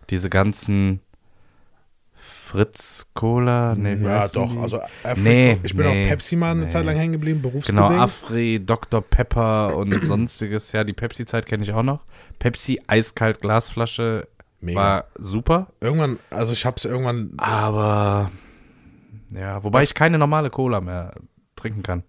Diese 0.10 0.30
ganzen 0.30 1.02
Fritz 2.48 3.08
Cola. 3.14 3.76
Nee, 3.76 3.96
ja, 3.96 4.28
doch. 4.30 4.50
die? 4.50 4.58
Also, 4.60 4.80
Afri 5.04 5.22
Nee, 5.22 5.58
ich 5.64 5.76
bin 5.76 5.86
nee, 5.86 6.04
auf 6.04 6.10
Pepsi 6.10 6.36
mal 6.38 6.52
eine 6.52 6.62
nee. 6.62 6.68
Zeit 6.70 6.86
lang 6.86 6.96
hängen 6.96 7.12
geblieben, 7.12 7.42
berufsbedingt. 7.42 7.90
Genau, 7.90 8.02
Afri, 8.02 8.64
Dr. 8.66 9.02
Pepper 9.02 9.76
und 9.76 9.92
sonstiges. 10.06 10.72
Ja, 10.72 10.86
die 10.86 10.94
Pepsi-Zeit 10.94 11.46
kenne 11.46 11.64
ich 11.64 11.74
auch 11.74 11.84
noch. 11.84 12.06
Pepsi, 12.40 12.82
eiskalt, 12.88 13.42
Glasflasche, 13.42 14.28
Mega. 14.62 14.80
war 14.80 15.06
super. 15.18 15.68
Irgendwann, 15.82 16.20
also 16.30 16.54
ich 16.54 16.66
hab's 16.66 16.86
irgendwann. 16.86 17.34
Aber, 17.38 18.32
ja, 19.34 19.62
wobei 19.64 19.84
ich 19.84 19.94
keine 19.94 20.18
normale 20.18 20.50
Cola 20.50 20.80
mehr 20.80 21.16
trinken 21.58 21.84
kann. 21.84 22.04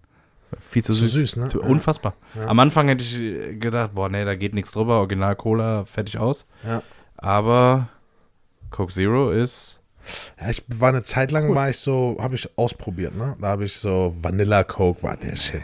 Viel 0.67 0.83
zu 0.83 0.93
Zu 0.93 1.01
süß. 1.07 1.13
süß, 1.13 1.35
ne? 1.37 1.47
Zu, 1.49 1.61
Ja. 1.61 1.67
unfassbar. 1.67 2.13
Am 2.47 2.59
Anfang 2.59 2.87
hätte 2.87 3.03
ich 3.03 3.59
gedacht, 3.59 3.93
boah, 3.93 4.09
nee, 4.09 4.25
da 4.25 4.35
geht 4.35 4.53
nichts 4.55 4.71
drüber. 4.71 4.97
Original 4.99 5.35
Cola, 5.35 5.85
fertig 5.85 6.17
aus. 6.17 6.45
Ja. 6.65 6.81
Aber 7.17 7.89
Coke 8.71 8.93
Zero 8.93 9.31
ist, 9.31 9.81
Ja, 10.41 10.49
ich 10.49 10.63
war 10.67 10.89
eine 10.89 11.03
Zeit 11.03 11.29
lang, 11.31 11.53
war 11.53 11.69
ich 11.69 11.77
so, 11.77 12.17
habe 12.19 12.33
ich 12.33 12.49
ausprobiert, 12.57 13.15
ne? 13.15 13.35
Da 13.39 13.47
habe 13.49 13.65
ich 13.65 13.75
so 13.77 14.15
Vanilla 14.21 14.63
Coke, 14.63 15.03
war 15.03 15.17
der 15.17 15.35
Shit. 15.35 15.61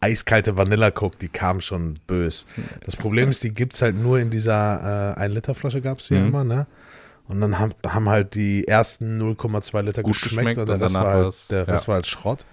Eiskalte 0.00 0.56
Vanilla 0.56 0.90
Coke, 0.90 1.16
die 1.20 1.28
kam 1.28 1.60
schon 1.60 1.94
bös. 2.06 2.46
Das 2.84 2.96
Problem 2.96 3.30
ist, 3.30 3.44
die 3.44 3.54
gibt's 3.54 3.82
halt 3.82 3.94
nur 3.94 4.18
in 4.18 4.30
dieser 4.30 5.14
äh, 5.16 5.20
1 5.20 5.34
Liter 5.34 5.54
Flasche 5.54 5.80
gab's 5.80 6.08
die 6.08 6.14
Mhm. 6.14 6.26
immer, 6.28 6.44
ne? 6.44 6.66
Und 7.26 7.40
dann 7.40 7.58
haben, 7.58 7.72
haben 7.86 8.08
halt 8.10 8.34
die 8.34 8.68
ersten 8.68 9.18
0,2 9.20 9.80
Liter 9.82 10.02
Gut 10.02 10.12
geschmeckt, 10.20 10.56
geschmeckt 10.56 10.58
und 10.58 10.66
der 10.68 10.74
und 10.76 10.82
Rest, 10.82 10.94
war 10.94 11.04
halt, 11.06 11.50
der 11.50 11.68
Rest 11.68 11.84
ja. 11.84 11.88
war 11.88 11.94
halt 11.96 12.06
Schrott. 12.06 12.44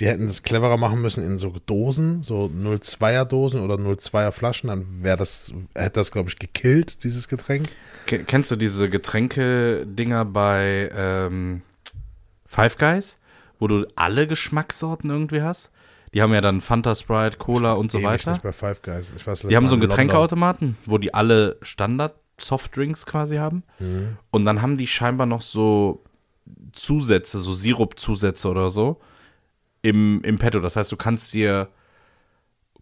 Die 0.00 0.06
hätten 0.06 0.26
das 0.26 0.42
cleverer 0.42 0.76
machen 0.78 1.00
müssen 1.02 1.22
in 1.24 1.36
so 1.38 1.54
Dosen, 1.66 2.22
so 2.22 2.46
0,2er 2.46 3.26
Dosen 3.26 3.60
oder 3.60 3.74
0,2er 3.74 4.32
Flaschen, 4.32 4.68
dann 4.68 4.86
wäre 5.02 5.16
das, 5.18 5.52
hätte 5.74 6.00
das, 6.00 6.10
glaube 6.10 6.30
ich, 6.30 6.38
gekillt, 6.38 7.04
dieses 7.04 7.28
Getränk. 7.28 7.68
Ke- 8.06 8.24
Kennst 8.24 8.50
du 8.50 8.56
diese 8.56 8.88
Getränke-Dinger 8.88 10.24
bei 10.24 10.90
ähm, 10.96 11.62
Five 12.46 12.78
Guys, 12.78 13.18
wo 13.58 13.68
du 13.68 13.86
alle 13.96 14.26
Geschmackssorten 14.26 15.10
irgendwie 15.10 15.42
hast? 15.42 15.70
Die 16.12 16.22
haben 16.22 16.32
ja 16.32 16.40
dann 16.40 16.60
Fanta, 16.60 16.94
Sprite, 16.94 17.36
Cola 17.38 17.72
und 17.72 17.90
so 17.90 18.02
weiter. 18.02 18.32
nicht 18.32 18.42
bei 18.42 18.52
Five 18.52 18.82
Guys. 18.82 19.12
Ich 19.16 19.26
weiß, 19.26 19.40
Die 19.40 19.56
haben 19.56 19.66
so 19.68 19.74
einen 19.74 19.80
Getränkeautomaten, 19.82 20.76
wo 20.86 20.98
die 20.98 21.12
alle 21.12 21.56
Standard-Softdrinks 22.38 23.06
quasi 23.06 23.36
haben. 23.36 23.62
Mhm. 23.78 24.16
Und 24.30 24.44
dann 24.44 24.62
haben 24.62 24.76
die 24.76 24.86
scheinbar 24.86 25.26
noch 25.26 25.42
so 25.42 26.02
Zusätze, 26.72 27.38
so 27.38 27.52
Sirup-Zusätze 27.52 28.48
oder 28.48 28.70
so 28.70 29.00
im, 29.82 30.20
im 30.22 30.38
Petto. 30.38 30.60
Das 30.60 30.76
heißt, 30.76 30.90
du 30.92 30.96
kannst 30.96 31.32
dir 31.32 31.68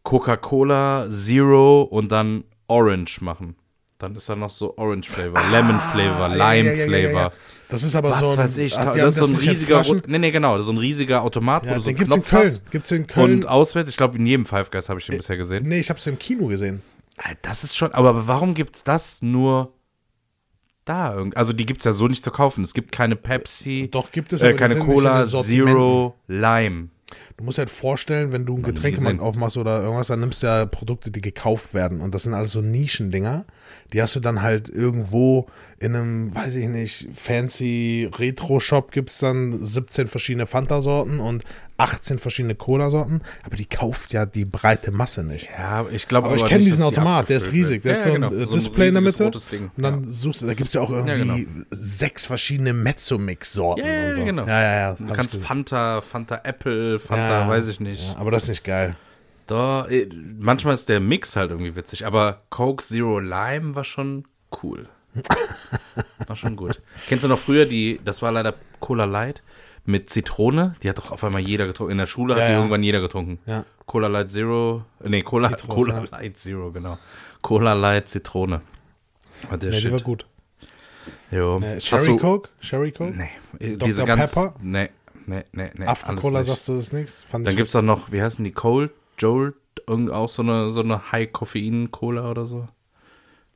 Coca-Cola 0.02 1.08
Zero 1.10 1.82
und 1.82 2.10
dann 2.10 2.44
Orange 2.68 3.20
machen. 3.20 3.56
Dann 3.98 4.16
ist 4.16 4.28
da 4.28 4.34
noch 4.34 4.50
so 4.50 4.76
Orange 4.78 5.08
Flavor, 5.10 5.40
Lemon 5.52 5.78
Flavor, 5.92 6.24
Ah, 6.24 6.54
Lime 6.54 6.70
ja, 6.70 6.74
ja, 6.74 6.86
ja, 6.86 6.98
ja. 6.98 7.08
Flavor. 7.10 7.32
Das 7.68 7.84
ist 7.84 7.94
aber 7.94 8.10
Was 8.10 8.20
so 8.20 8.30
ein, 8.32 8.38
weiß 8.38 8.56
ich. 8.58 8.74
Das 8.74 8.96
ist 8.96 9.14
so 9.16 9.26
ein 9.26 9.36
riesiger. 9.36 9.82
Nee, 10.06 10.18
nee, 10.18 10.30
genau. 10.32 10.54
Das 10.54 10.62
ist 10.62 10.66
so 10.66 10.72
ein 10.72 10.78
riesiger 10.78 11.22
Automat, 11.22 11.62
wo 11.64 11.68
Ja, 11.68 11.74
du 11.76 11.80
so 11.80 11.86
den 11.86 11.96
gibt's 11.96 12.14
in 12.16 12.22
Köln. 12.22 12.58
Gibt's 12.70 12.90
in 12.90 13.06
Köln. 13.06 13.30
Äh, 13.30 13.34
Und 13.34 13.46
auswärts, 13.48 13.88
ich 13.88 13.96
glaube, 13.96 14.18
in 14.18 14.26
jedem 14.26 14.44
Five 14.44 14.70
Guys 14.70 14.88
habe 14.88 14.98
ich 14.98 15.06
den 15.06 15.16
bisher 15.18 15.36
gesehen. 15.36 15.68
nee, 15.68 15.78
ich 15.78 15.88
habe 15.88 15.98
es 16.00 16.06
im 16.06 16.18
Kino 16.18 16.48
gesehen. 16.48 16.82
Das 17.42 17.64
ist 17.64 17.76
schon, 17.76 17.92
aber 17.92 18.26
warum 18.26 18.54
gibt's 18.54 18.84
das 18.84 19.22
nur 19.22 19.72
da? 20.84 21.24
Also 21.34 21.52
die 21.52 21.66
gibt's 21.66 21.84
ja 21.84 21.92
so 21.92 22.06
nicht 22.06 22.24
zu 22.24 22.30
kaufen. 22.30 22.64
Es 22.64 22.74
gibt 22.74 22.92
keine 22.92 23.16
Pepsi, 23.16 23.88
Doch, 23.90 24.10
gibt 24.12 24.32
es, 24.32 24.42
äh, 24.42 24.54
keine 24.54 24.78
Cola. 24.78 25.26
Zero, 25.26 26.14
Lime. 26.26 26.88
Du 27.36 27.44
musst 27.44 27.58
halt 27.58 27.70
vorstellen, 27.70 28.32
wenn 28.32 28.46
du 28.46 28.54
einen 28.54 28.62
Getränkemarkt 28.62 29.20
aufmachst 29.20 29.56
oder 29.58 29.82
irgendwas, 29.82 30.06
dann 30.06 30.20
nimmst 30.20 30.42
du 30.42 30.46
ja 30.46 30.64
Produkte, 30.64 31.10
die 31.10 31.20
gekauft 31.20 31.74
werden. 31.74 32.00
Und 32.00 32.14
das 32.14 32.22
sind 32.22 32.34
alles 32.34 32.52
so 32.52 32.62
Nischendinger. 32.62 33.44
Die 33.92 34.00
hast 34.02 34.16
du 34.16 34.20
dann 34.20 34.42
halt 34.42 34.68
irgendwo 34.68 35.46
in 35.78 35.96
einem, 35.96 36.32
weiß 36.34 36.54
ich 36.54 36.68
nicht, 36.68 37.08
fancy 37.14 38.08
Retro-Shop 38.16 38.92
gibt 38.92 39.10
es 39.10 39.18
dann 39.18 39.64
17 39.64 40.06
verschiedene 40.06 40.46
Fanta-Sorten 40.46 41.18
und 41.18 41.42
18 41.76 42.20
verschiedene 42.20 42.54
Cola-Sorten. 42.54 43.22
Aber 43.42 43.56
die 43.56 43.64
kauft 43.64 44.12
ja 44.12 44.24
die 44.24 44.44
breite 44.44 44.92
Masse 44.92 45.24
nicht. 45.24 45.48
Ja, 45.58 45.84
ich 45.90 46.06
glaube 46.06 46.28
Aber 46.28 46.36
ich 46.36 46.42
nicht, 46.42 46.50
kenne 46.50 46.62
diesen 46.64 46.78
die 46.82 46.84
Automat, 46.84 47.28
der 47.28 47.38
ist 47.38 47.50
riesig. 47.50 47.82
Der 47.82 47.94
ist 47.94 48.04
Ja, 48.04 48.12
so 48.12 48.14
ein 48.14 48.20
genau. 48.22 48.32
äh, 48.32 48.46
So 48.46 48.54
Display 48.54 48.88
in 48.88 48.94
der 48.94 49.02
Mitte. 49.02 49.24
Und 49.26 49.70
dann 49.82 50.04
suchst 50.04 50.42
du, 50.42 50.46
da 50.46 50.54
gibt 50.54 50.68
es 50.68 50.74
ja 50.74 50.82
auch 50.82 50.90
irgendwie 50.90 51.44
genau. 51.44 51.64
sechs 51.72 52.26
verschiedene 52.26 52.72
Mezzo-Mix-Sorten. 52.72 53.84
Ja, 53.84 53.92
ja, 53.92 54.08
und 54.10 54.14
so. 54.16 54.24
genau. 54.24 54.46
Ja, 54.46 54.60
ja, 54.62 54.74
ja. 54.90 54.94
Du 54.94 55.12
kannst 55.12 55.34
ich. 55.34 55.40
Fanta, 55.42 56.00
Fanta 56.00 56.40
Apple, 56.44 57.00
Fanta, 57.00 57.40
Ja, 57.42 57.48
weiß 57.48 57.66
ich 57.66 57.80
nicht. 57.80 58.06
Ja, 58.06 58.16
aber 58.18 58.30
das 58.30 58.44
ist 58.44 58.48
nicht 58.50 58.64
geil. 58.64 58.94
Da, 59.46 59.86
äh, 59.86 60.08
manchmal 60.38 60.74
ist 60.74 60.88
der 60.88 61.00
Mix 61.00 61.36
halt 61.36 61.50
irgendwie 61.50 61.74
witzig, 61.76 62.06
aber 62.06 62.42
Coke 62.50 62.82
Zero 62.84 63.18
Lime 63.18 63.74
war 63.74 63.84
schon 63.84 64.24
cool. 64.62 64.88
war 66.26 66.36
schon 66.36 66.56
gut. 66.56 66.80
Kennst 67.08 67.24
du 67.24 67.28
noch 67.28 67.38
früher 67.38 67.66
die, 67.66 68.00
das 68.04 68.22
war 68.22 68.32
leider 68.32 68.54
Cola 68.80 69.04
Light 69.04 69.42
mit 69.84 70.08
Zitrone? 70.10 70.74
Die 70.82 70.88
hat 70.88 70.98
doch 70.98 71.10
auf 71.10 71.22
einmal 71.24 71.42
jeder 71.42 71.66
getrunken. 71.66 71.92
In 71.92 71.98
der 71.98 72.06
Schule 72.06 72.34
hat 72.34 72.40
Ja, 72.40 72.46
die 72.46 72.52
ja. 72.52 72.58
irgendwann 72.58 72.82
jeder 72.82 73.00
getrunken. 73.00 73.38
Ja. 73.46 73.66
Cola 73.84 74.08
Light 74.08 74.30
Zero, 74.30 74.84
äh, 75.02 75.08
nee, 75.08 75.22
Cola, 75.22 75.50
Zitrus, 75.56 75.74
Cola. 75.74 76.06
Light 76.10 76.38
Zero, 76.38 76.70
genau. 76.70 76.98
Cola 77.42 77.72
Light 77.74 78.08
Zitrone. 78.08 78.62
War 79.50 79.58
der 79.58 79.70
Nee, 79.70 79.80
die 79.80 79.90
war 79.90 79.98
Shit. 79.98 80.04
gut. 80.04 80.26
Jo. 81.30 81.60
Hast 81.62 81.86
Sherry 81.86 82.06
du- 82.06 82.16
Coke? 82.18 82.48
Sherry 82.60 82.92
Coke? 82.92 83.10
Nee, 83.16 83.30
äh, 83.58 83.72
Dr. 83.76 83.88
diese 83.88 84.04
ganz, 84.04 84.34
Pepper? 84.34 84.54
Nee, 84.60 84.90
nee, 85.26 85.42
nee, 85.52 85.70
nee. 85.76 86.14
Cola 86.16 86.44
sagst 86.44 86.68
du 86.68 86.76
das 86.76 86.92
nichts? 86.92 87.26
Dann 87.32 87.44
gibt 87.56 87.68
es 87.68 87.76
auch 87.76 87.82
noch, 87.82 88.12
wie 88.12 88.22
heißen 88.22 88.44
die, 88.44 88.52
Cold, 88.52 88.92
Jolt, 89.18 89.54
irgend 89.86 90.10
auch 90.10 90.28
so 90.28 90.42
eine, 90.42 90.70
so 90.70 90.80
eine 90.80 91.12
High-Koffein-Cola 91.12 92.30
oder 92.30 92.46
so. 92.46 92.68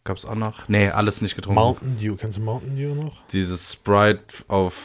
Gab 0.04 0.16
es 0.16 0.24
auch 0.24 0.34
noch? 0.36 0.68
Nee, 0.68 0.88
alles 0.90 1.20
nicht 1.20 1.34
getrunken. 1.34 1.60
Mountain 1.60 1.98
Dew. 1.98 2.16
Kennst 2.16 2.36
du 2.38 2.40
Mountain 2.42 2.76
Dew 2.76 2.94
noch? 2.94 3.24
Dieses 3.32 3.72
Sprite 3.72 4.22
auf 4.48 4.76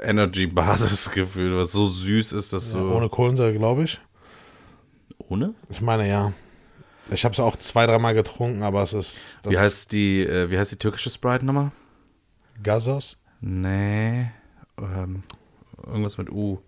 Energy-Basis 0.00 1.10
gefühlt, 1.14 1.56
was 1.56 1.72
so 1.72 1.86
süß 1.86 2.32
ist, 2.32 2.52
dass 2.52 2.72
Ja, 2.72 2.78
so. 2.78 2.94
ohne 2.94 3.08
Kohlensäure, 3.08 3.52
glaube 3.54 3.84
ich. 3.84 4.00
Ohne? 5.28 5.54
Ich 5.68 5.80
meine, 5.80 6.08
ja. 6.08 6.32
Ich 7.10 7.24
habe 7.24 7.32
es 7.32 7.40
auch 7.40 7.56
zwei, 7.56 7.86
dreimal 7.86 8.14
getrunken, 8.14 8.62
aber 8.62 8.82
es 8.82 8.92
ist. 8.92 9.40
Wie 9.44 9.58
heißt 9.58 9.92
die, 9.92 10.20
äh, 10.22 10.50
wie 10.50 10.58
heißt 10.58 10.72
die 10.72 10.76
türkische 10.76 11.10
Sprite 11.10 11.44
nochmal? 11.44 11.72
Gasos? 12.62 13.18
Nee. 13.40 14.30
Ähm, 14.78 15.22
irgendwas 15.86 16.18
mit 16.18 16.30
U. 16.30 16.58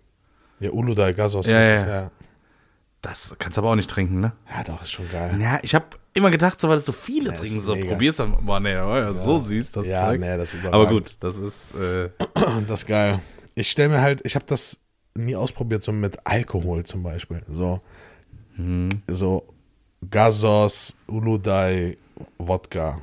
Ja, 0.59 0.71
Uludai 0.71 1.13
Gasos. 1.13 1.47
Ja, 1.47 1.61
ist 1.61 1.83
ja. 1.83 1.87
ja. 2.03 2.11
Das 3.01 3.35
kannst 3.39 3.57
du 3.57 3.61
aber 3.61 3.71
auch 3.71 3.75
nicht 3.75 3.89
trinken, 3.89 4.19
ne? 4.19 4.33
ja, 4.55 4.63
doch, 4.63 4.83
ist 4.83 4.91
schon 4.91 5.09
geil. 5.09 5.35
Ja, 5.41 5.59
ich 5.63 5.73
habe 5.73 5.85
immer 6.13 6.29
gedacht, 6.29 6.61
so 6.61 6.67
weil 6.69 6.75
das 6.75 6.85
so 6.85 6.91
viele 6.91 7.31
Ja, 7.31 7.35
trinken, 7.35 7.59
so 7.59 7.75
mega. 7.75 7.89
probier's 7.93 8.17
dann. 8.17 8.45
Boah, 8.45 8.59
nee, 8.59 8.75
war 8.75 8.99
ja, 8.99 9.13
so 9.13 9.37
süß, 9.39 9.71
das 9.71 9.87
ja, 9.87 10.01
Zeug. 10.01 10.19
nee, 10.21 10.37
das 10.37 10.53
ist 10.53 10.65
aber 10.65 10.87
gut, 10.87 11.15
das 11.19 11.37
ist. 11.37 11.73
Äh, 11.75 12.09
Das 12.67 12.81
ist 12.81 12.85
geil. 12.87 13.19
Ich 13.55 13.71
stelle 13.71 13.89
mir 13.89 14.01
halt, 14.01 14.21
ich 14.25 14.35
habe 14.35 14.45
das 14.45 14.79
nie 15.15 15.35
ausprobiert, 15.35 15.83
so 15.83 15.91
mit 15.91 16.25
Alkohol 16.25 16.83
zum 16.85 17.01
Beispiel. 17.03 17.41
So, 17.47 17.81
Mhm. 18.57 19.01
so 19.07 19.47
Gasos, 20.09 20.95
Uludai, 21.07 21.97
Wodka. 22.37 23.01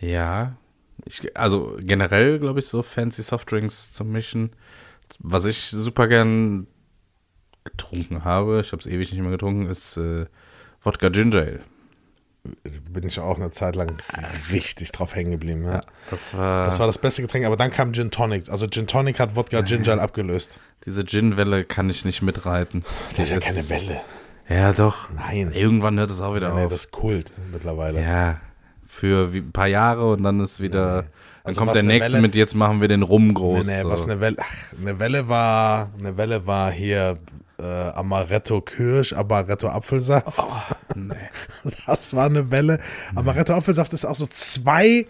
Ja, 0.00 0.56
ich, 1.04 1.36
also 1.36 1.76
generell 1.80 2.38
glaube 2.38 2.58
ich 2.60 2.66
so 2.66 2.82
fancy 2.82 3.22
Softdrinks 3.22 3.92
zum 3.92 4.12
Mischen. 4.12 4.50
Was 5.20 5.44
ich 5.44 5.70
super 5.70 6.08
gern 6.08 6.66
getrunken 7.64 8.24
habe, 8.24 8.60
ich 8.60 8.72
habe 8.72 8.80
es 8.80 8.86
ewig 8.86 9.12
nicht 9.12 9.20
mehr 9.20 9.30
getrunken, 9.30 9.66
ist 9.66 9.96
äh, 9.96 10.26
Wodka 10.82 11.08
Ginger 11.10 11.38
Ale. 11.40 11.60
Bin 12.90 13.06
ich 13.06 13.18
auch 13.20 13.36
eine 13.36 13.50
Zeit 13.50 13.76
lang 13.76 13.98
richtig 14.50 14.92
drauf 14.92 15.14
hängen 15.14 15.32
geblieben. 15.32 15.64
Ja. 15.66 15.80
Das 16.10 16.34
war, 16.36 16.64
Das 16.66 16.78
war 16.78 16.86
das 16.86 16.96
beste 16.96 17.20
Getränk, 17.20 17.44
aber 17.44 17.56
dann 17.56 17.70
kam 17.70 17.92
Gin 17.92 18.10
Tonic. 18.10 18.48
Also 18.48 18.66
Gin 18.68 18.86
Tonic 18.86 19.18
hat 19.20 19.36
Wodka 19.36 19.60
Ginger 19.66 19.92
Ale 19.92 20.02
abgelöst. 20.02 20.58
diese 20.86 21.04
Gin-Welle 21.04 21.64
kann 21.64 21.90
ich 21.90 22.04
nicht 22.04 22.22
mitreiten. 22.22 22.84
Das 23.16 23.30
ist 23.30 23.30
ja 23.32 23.40
keine 23.40 23.68
Welle. 23.68 24.00
Ja, 24.48 24.72
doch. 24.72 25.10
Nein. 25.10 25.52
Irgendwann 25.52 25.98
hört 25.98 26.08
es 26.08 26.22
auch 26.22 26.34
wieder 26.34 26.54
Nee, 26.54 26.64
auf. 26.64 26.70
das 26.72 26.84
ist 26.86 26.90
Kult 26.92 27.32
mittlerweile. 27.52 28.00
ja, 28.00 28.40
für 28.90 29.28
ein 29.32 29.52
paar 29.52 29.68
Jahre 29.68 30.10
und 30.12 30.22
dann 30.24 30.40
ist 30.40 30.58
wieder, 30.60 31.02
dann 31.02 31.10
Also 31.44 31.60
kommt 31.60 31.68
was 31.70 31.74
der 31.78 31.84
nächste 31.84 32.14
Welle- 32.14 32.22
mit, 32.22 32.34
jetzt 32.34 32.54
machen 32.54 32.80
wir 32.80 32.88
den 32.88 33.02
Rum 33.02 33.32
groß. 33.34 33.66
Nee, 33.66 33.76
nee, 33.76 33.82
so. 33.82 33.90
was 33.90 34.04
eine 34.04 34.18
Welle. 34.20 34.36
Ach, 34.40 34.72
eine 34.80 34.98
Welle 34.98 35.28
war, 35.28 35.92
eine 35.98 36.16
Welle 36.16 36.46
war 36.46 36.72
hier 36.72 37.18
äh, 37.60 37.62
Amaretto 37.64 38.60
Kirsch, 38.62 39.12
Amaretto 39.12 39.68
Apfelsaft. 39.68 40.38
Oh, 40.38 40.54
nee. 40.96 41.14
Das 41.86 42.14
war 42.14 42.26
eine 42.26 42.50
Welle. 42.50 42.80
Amaretto 43.14 43.52
Apfelsaft 43.54 43.92
ist 43.92 44.04
auch 44.06 44.14
so 44.14 44.26
zwei, 44.26 45.06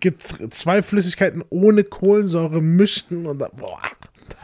Getr- 0.00 0.50
zwei 0.50 0.82
Flüssigkeiten 0.82 1.44
ohne 1.50 1.84
Kohlensäure 1.84 2.62
mischen 2.62 3.26
und 3.26 3.40
dann, 3.40 3.50
boah, 3.56 3.80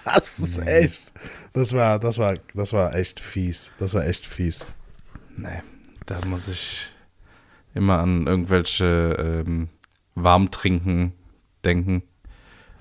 das 0.05 0.39
ist 0.39 0.59
echt. 0.67 1.13
Das 1.55 1.73
war, 1.73 1.99
das 1.99 2.19
war, 2.19 2.35
das 2.55 2.73
war 2.73 2.95
echt 2.95 3.21
fies. 3.21 3.73
Das 3.79 3.95
war 3.95 4.05
echt 4.07 4.27
fies. 4.27 4.67
Nee, 5.37 5.63
da 6.07 6.21
muss 6.27 6.49
ich 6.49 6.89
immer 7.75 7.99
an 8.01 8.27
irgendwelche 8.27 9.43
ähm, 9.47 9.69
Warmtrinken 10.15 11.13
denken. 11.65 12.03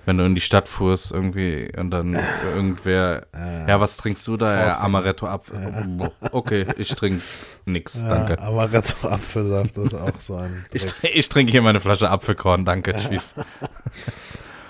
Wenn 0.06 0.18
du 0.18 0.24
in 0.24 0.34
die 0.34 0.42
Stadt 0.42 0.68
fuhrst 0.68 1.12
irgendwie 1.12 1.72
und 1.78 1.90
dann 1.90 2.14
irgendwer, 2.44 3.26
ja, 3.66 3.80
was 3.80 3.96
trinkst 3.96 4.26
du 4.26 4.36
da? 4.36 4.54
Ja, 4.66 4.80
Amaretto 4.80 5.26
Apfel. 5.26 6.10
Okay, 6.30 6.66
ich 6.76 6.88
trinke 6.94 7.22
nix, 7.64 8.04
danke. 8.06 8.34
Ja, 8.34 8.48
Amaretto 8.48 9.08
Apfelsaft 9.08 9.78
ist 9.78 9.94
auch 9.94 10.20
so 10.20 10.36
ein. 10.36 10.66
Ich, 10.74 10.82
tr- 10.84 11.08
ich 11.10 11.28
trinke 11.30 11.52
hier 11.52 11.62
meine 11.62 11.80
Flasche 11.80 12.10
Apfelkorn, 12.10 12.66
danke, 12.66 12.92
tschüss. 12.94 13.34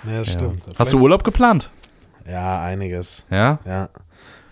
Ja. 0.05 0.23
stimmt. 0.23 0.63
Hast 0.77 0.93
du 0.93 0.99
Urlaub 0.99 1.23
geplant? 1.23 1.69
Ja, 2.27 2.61
einiges. 2.61 3.25
Ja? 3.29 3.59
Ja. 3.65 3.89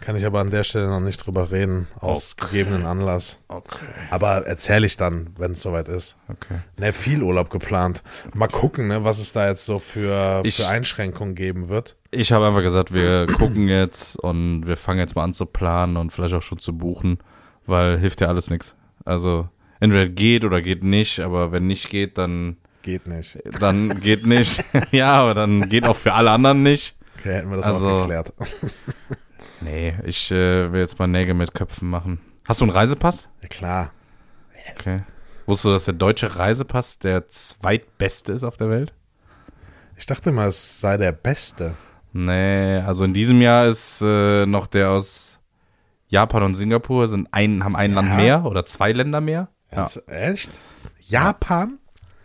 Kann 0.04 0.18
ich 0.18 0.26
aber 0.26 0.42
an 0.42 0.50
der 0.52 0.66
Stelle 0.66 0.88
noch 0.88 1.00
nicht 1.00 1.26
drüber 1.26 1.50
reden, 1.50 1.88
aus 2.00 2.36
Okay. 2.38 2.48
gegebenen 2.52 2.86
Anlass. 2.86 3.40
Okay. 3.48 3.86
Aber 4.10 4.46
erzähle 4.46 4.86
ich 4.86 4.98
dann, 4.98 5.30
wenn 5.38 5.52
es 5.54 5.62
soweit 5.62 5.88
ist. 5.88 6.18
Okay. 6.28 6.56
Ne, 6.78 6.92
viel 6.92 7.24
Urlaub 7.24 7.50
geplant. 7.50 8.04
Mal 8.34 8.48
gucken, 8.50 8.88
ne, 8.90 9.06
was 9.06 9.20
es 9.20 9.32
da 9.32 9.48
jetzt 9.48 9.66
so 9.66 9.80
für, 9.80 10.42
Ich- 10.44 10.58
für 10.58 10.68
Einschränkungen 10.68 11.36
geben 11.36 11.70
wird. 11.70 11.96
Ich 12.12 12.34
habe 12.34 12.46
einfach 12.48 12.62
gesagt, 12.64 12.94
wir 12.94 13.28
gucken 13.28 13.70
jetzt 13.70 14.18
und 14.20 14.68
wir 14.68 14.76
fangen 14.76 15.00
jetzt 15.00 15.16
mal 15.16 15.24
an 15.24 15.34
zu 15.34 15.46
planen 15.46 15.96
und 15.96 16.12
vielleicht 16.12 16.34
auch 16.36 16.42
schon 16.42 16.60
zu 16.60 16.78
buchen, 16.78 17.20
weil 17.66 17.98
hilft 17.98 18.20
ja 18.20 18.28
alles 18.28 18.50
nichts. 18.50 18.76
Also 19.06 19.48
entweder 19.80 20.10
geht 20.10 20.44
oder 20.44 20.62
geht 20.62 20.84
nicht, 20.84 21.22
aber 21.22 21.54
wenn 21.54 21.66
nicht 21.66 21.90
geht, 21.90 22.18
dann, 22.18 22.58
Geht 22.82 23.08
nicht. 23.08 23.38
dann 23.62 24.02
geht 24.02 24.26
nicht. 24.28 24.62
ja, 24.92 25.14
aber 25.22 25.34
dann 25.34 25.62
geht 25.70 25.88
auch 25.88 25.96
für 25.96 26.12
alle 26.14 26.32
anderen 26.32 26.62
nicht. 26.62 26.98
Okay, 27.20 27.36
hätten 27.36 27.50
wir 27.52 27.56
das 27.58 27.68
Also- 27.68 27.88
auch 27.90 28.00
geklärt. 28.02 28.34
Nee, 29.64 29.94
ich 30.06 30.32
äh, 30.32 30.72
will 30.72 30.80
jetzt 30.82 31.00
mal 31.00 31.08
Nägel 31.08 31.34
mit 31.36 31.54
Köpfen 31.54 31.90
machen. 31.90 32.20
Hast 32.48 32.62
du 32.62 32.66
einen 32.66 32.72
Reisepass? 32.74 33.30
Ja, 33.42 33.48
klar. 33.48 33.92
Okay. 34.76 34.98
Wusstest 35.46 35.66
du, 35.66 35.70
dass 35.72 35.86
der 35.86 35.94
deutsche 35.94 36.38
Reisepass 36.38 37.00
der 37.00 37.28
zweitbeste 37.28 38.32
ist 38.34 38.44
auf 38.44 38.58
der 38.58 38.70
Welt? 38.70 38.94
Ich 39.98 40.06
dachte 40.06 40.32
mal, 40.32 40.48
es 40.48 40.80
sei 40.80 40.98
der 40.98 41.12
beste. 41.12 41.76
Nee, 42.14 42.78
also 42.80 43.04
in 43.06 43.14
diesem 43.14 43.42
Jahr 43.42 43.66
ist 43.68 44.02
äh, 44.02 44.46
noch 44.46 44.68
der 44.68 44.90
aus 44.92 45.40
Japan 46.08 46.44
und 46.44 46.56
Singapur 46.56 47.08
sind 47.08 47.28
ein, 47.32 47.64
haben 47.64 47.76
ein 47.76 47.94
Land 47.94 48.10
Ja? 48.10 48.16
mehr 48.16 48.46
oder 48.46 48.66
zwei 48.66 48.92
Länder 48.92 49.20
mehr. 49.22 49.50
Ja. 49.72 49.78
Ernst- 49.80 50.08
Echt? 50.08 50.50
Japan? 51.00 51.80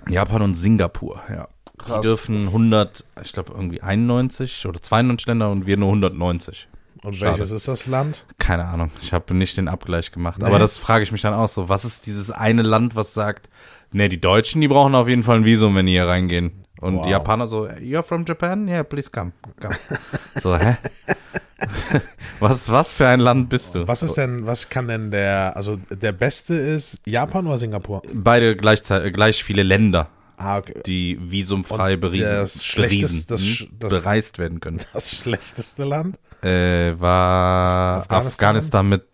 Japan 0.09 0.43
und 0.43 0.55
Singapur, 0.55 1.21
ja. 1.31 1.49
Krass. 1.79 2.01
Die 2.03 2.09
dürfen 2.09 2.47
100, 2.49 3.05
ich 3.23 3.33
glaube 3.33 3.53
irgendwie 3.53 3.81
91 3.83 4.67
oder 4.67 4.81
92 4.83 5.27
Länder 5.27 5.51
und 5.51 5.67
wir 5.67 5.77
nur 5.77 5.89
190. 5.89 6.69
Und 7.03 7.15
Schade. 7.15 7.33
welches 7.33 7.51
ist 7.53 7.69
das 7.69 7.87
Land? 7.87 8.27
Keine 8.39 8.65
Ahnung, 8.67 8.91
ich 9.01 9.13
habe 9.13 9.35
nicht 9.35 9.57
den 9.57 9.69
Abgleich 9.69 10.11
gemacht. 10.13 10.39
Nee. 10.41 10.47
Aber 10.47 10.59
das 10.59 10.79
frage 10.79 11.03
ich 11.05 11.13
mich 11.13 11.23
dann 11.23 11.35
auch 11.35 11.49
so. 11.49 11.69
Was 11.69 11.85
ist 11.85 12.07
dieses 12.07 12.31
eine 12.31 12.63
Land, 12.63 12.97
was 12.97 13.15
sagt, 13.15 13.49
ne, 13.93 14.09
die 14.09 14.21
Deutschen, 14.21 14.61
die 14.61 14.69
brauchen 14.69 14.95
auf 14.95 15.09
jeden 15.09 15.23
Fall 15.23 15.37
ein 15.37 15.45
Visum, 15.45 15.75
wenn 15.77 15.87
die 15.87 15.93
hier 15.93 16.07
reingehen. 16.07 16.65
Und 16.81 16.97
Wow. 16.97 17.07
die 17.07 17.11
Japaner 17.11 17.47
so, 17.49 17.67
you're 17.67 18.03
from 18.03 18.25
Japan? 18.27 18.69
Yeah, 18.69 18.83
please 18.85 19.11
come. 19.11 19.33
come. 19.61 19.75
so, 20.37 20.57
hä? 20.57 20.77
Was, 22.41 22.71
was 22.71 22.97
für 22.97 23.09
ein 23.09 23.19
Land 23.19 23.49
bist 23.49 23.75
du? 23.75 23.89
Was 23.89 24.05
ist 24.05 24.17
denn, 24.17 24.47
was 24.47 24.69
kann 24.69 24.87
denn 24.87 25.11
der, 25.11 25.57
also 25.57 25.77
der 25.91 26.13
beste 26.13 26.55
ist 26.55 26.99
Japan 27.05 27.49
oder 27.49 27.59
Singapur? 27.59 28.01
Beide 28.15 28.55
gleichzeitig, 28.55 29.13
gleich 29.13 29.43
viele 29.43 29.65
Länder, 29.65 30.09
Ah, 30.41 30.59
okay. 30.59 30.81
die 30.87 31.19
visumfrei 31.21 31.97
beriesen, 31.97 32.31
das 32.31 32.73
beriesen, 32.77 33.25
das 33.27 33.41
hm, 33.43 33.69
das- 33.79 33.91
bereist 33.91 34.39
werden 34.39 34.61
können. 34.61 34.79
Das 34.93 35.11
schlechteste 35.17 35.85
Land? 35.85 36.19
Äh, 36.43 36.95
war 37.01 38.03
Afghanistan? 38.03 38.27
Afghanistan? 38.27 38.89
mit 38.89 39.05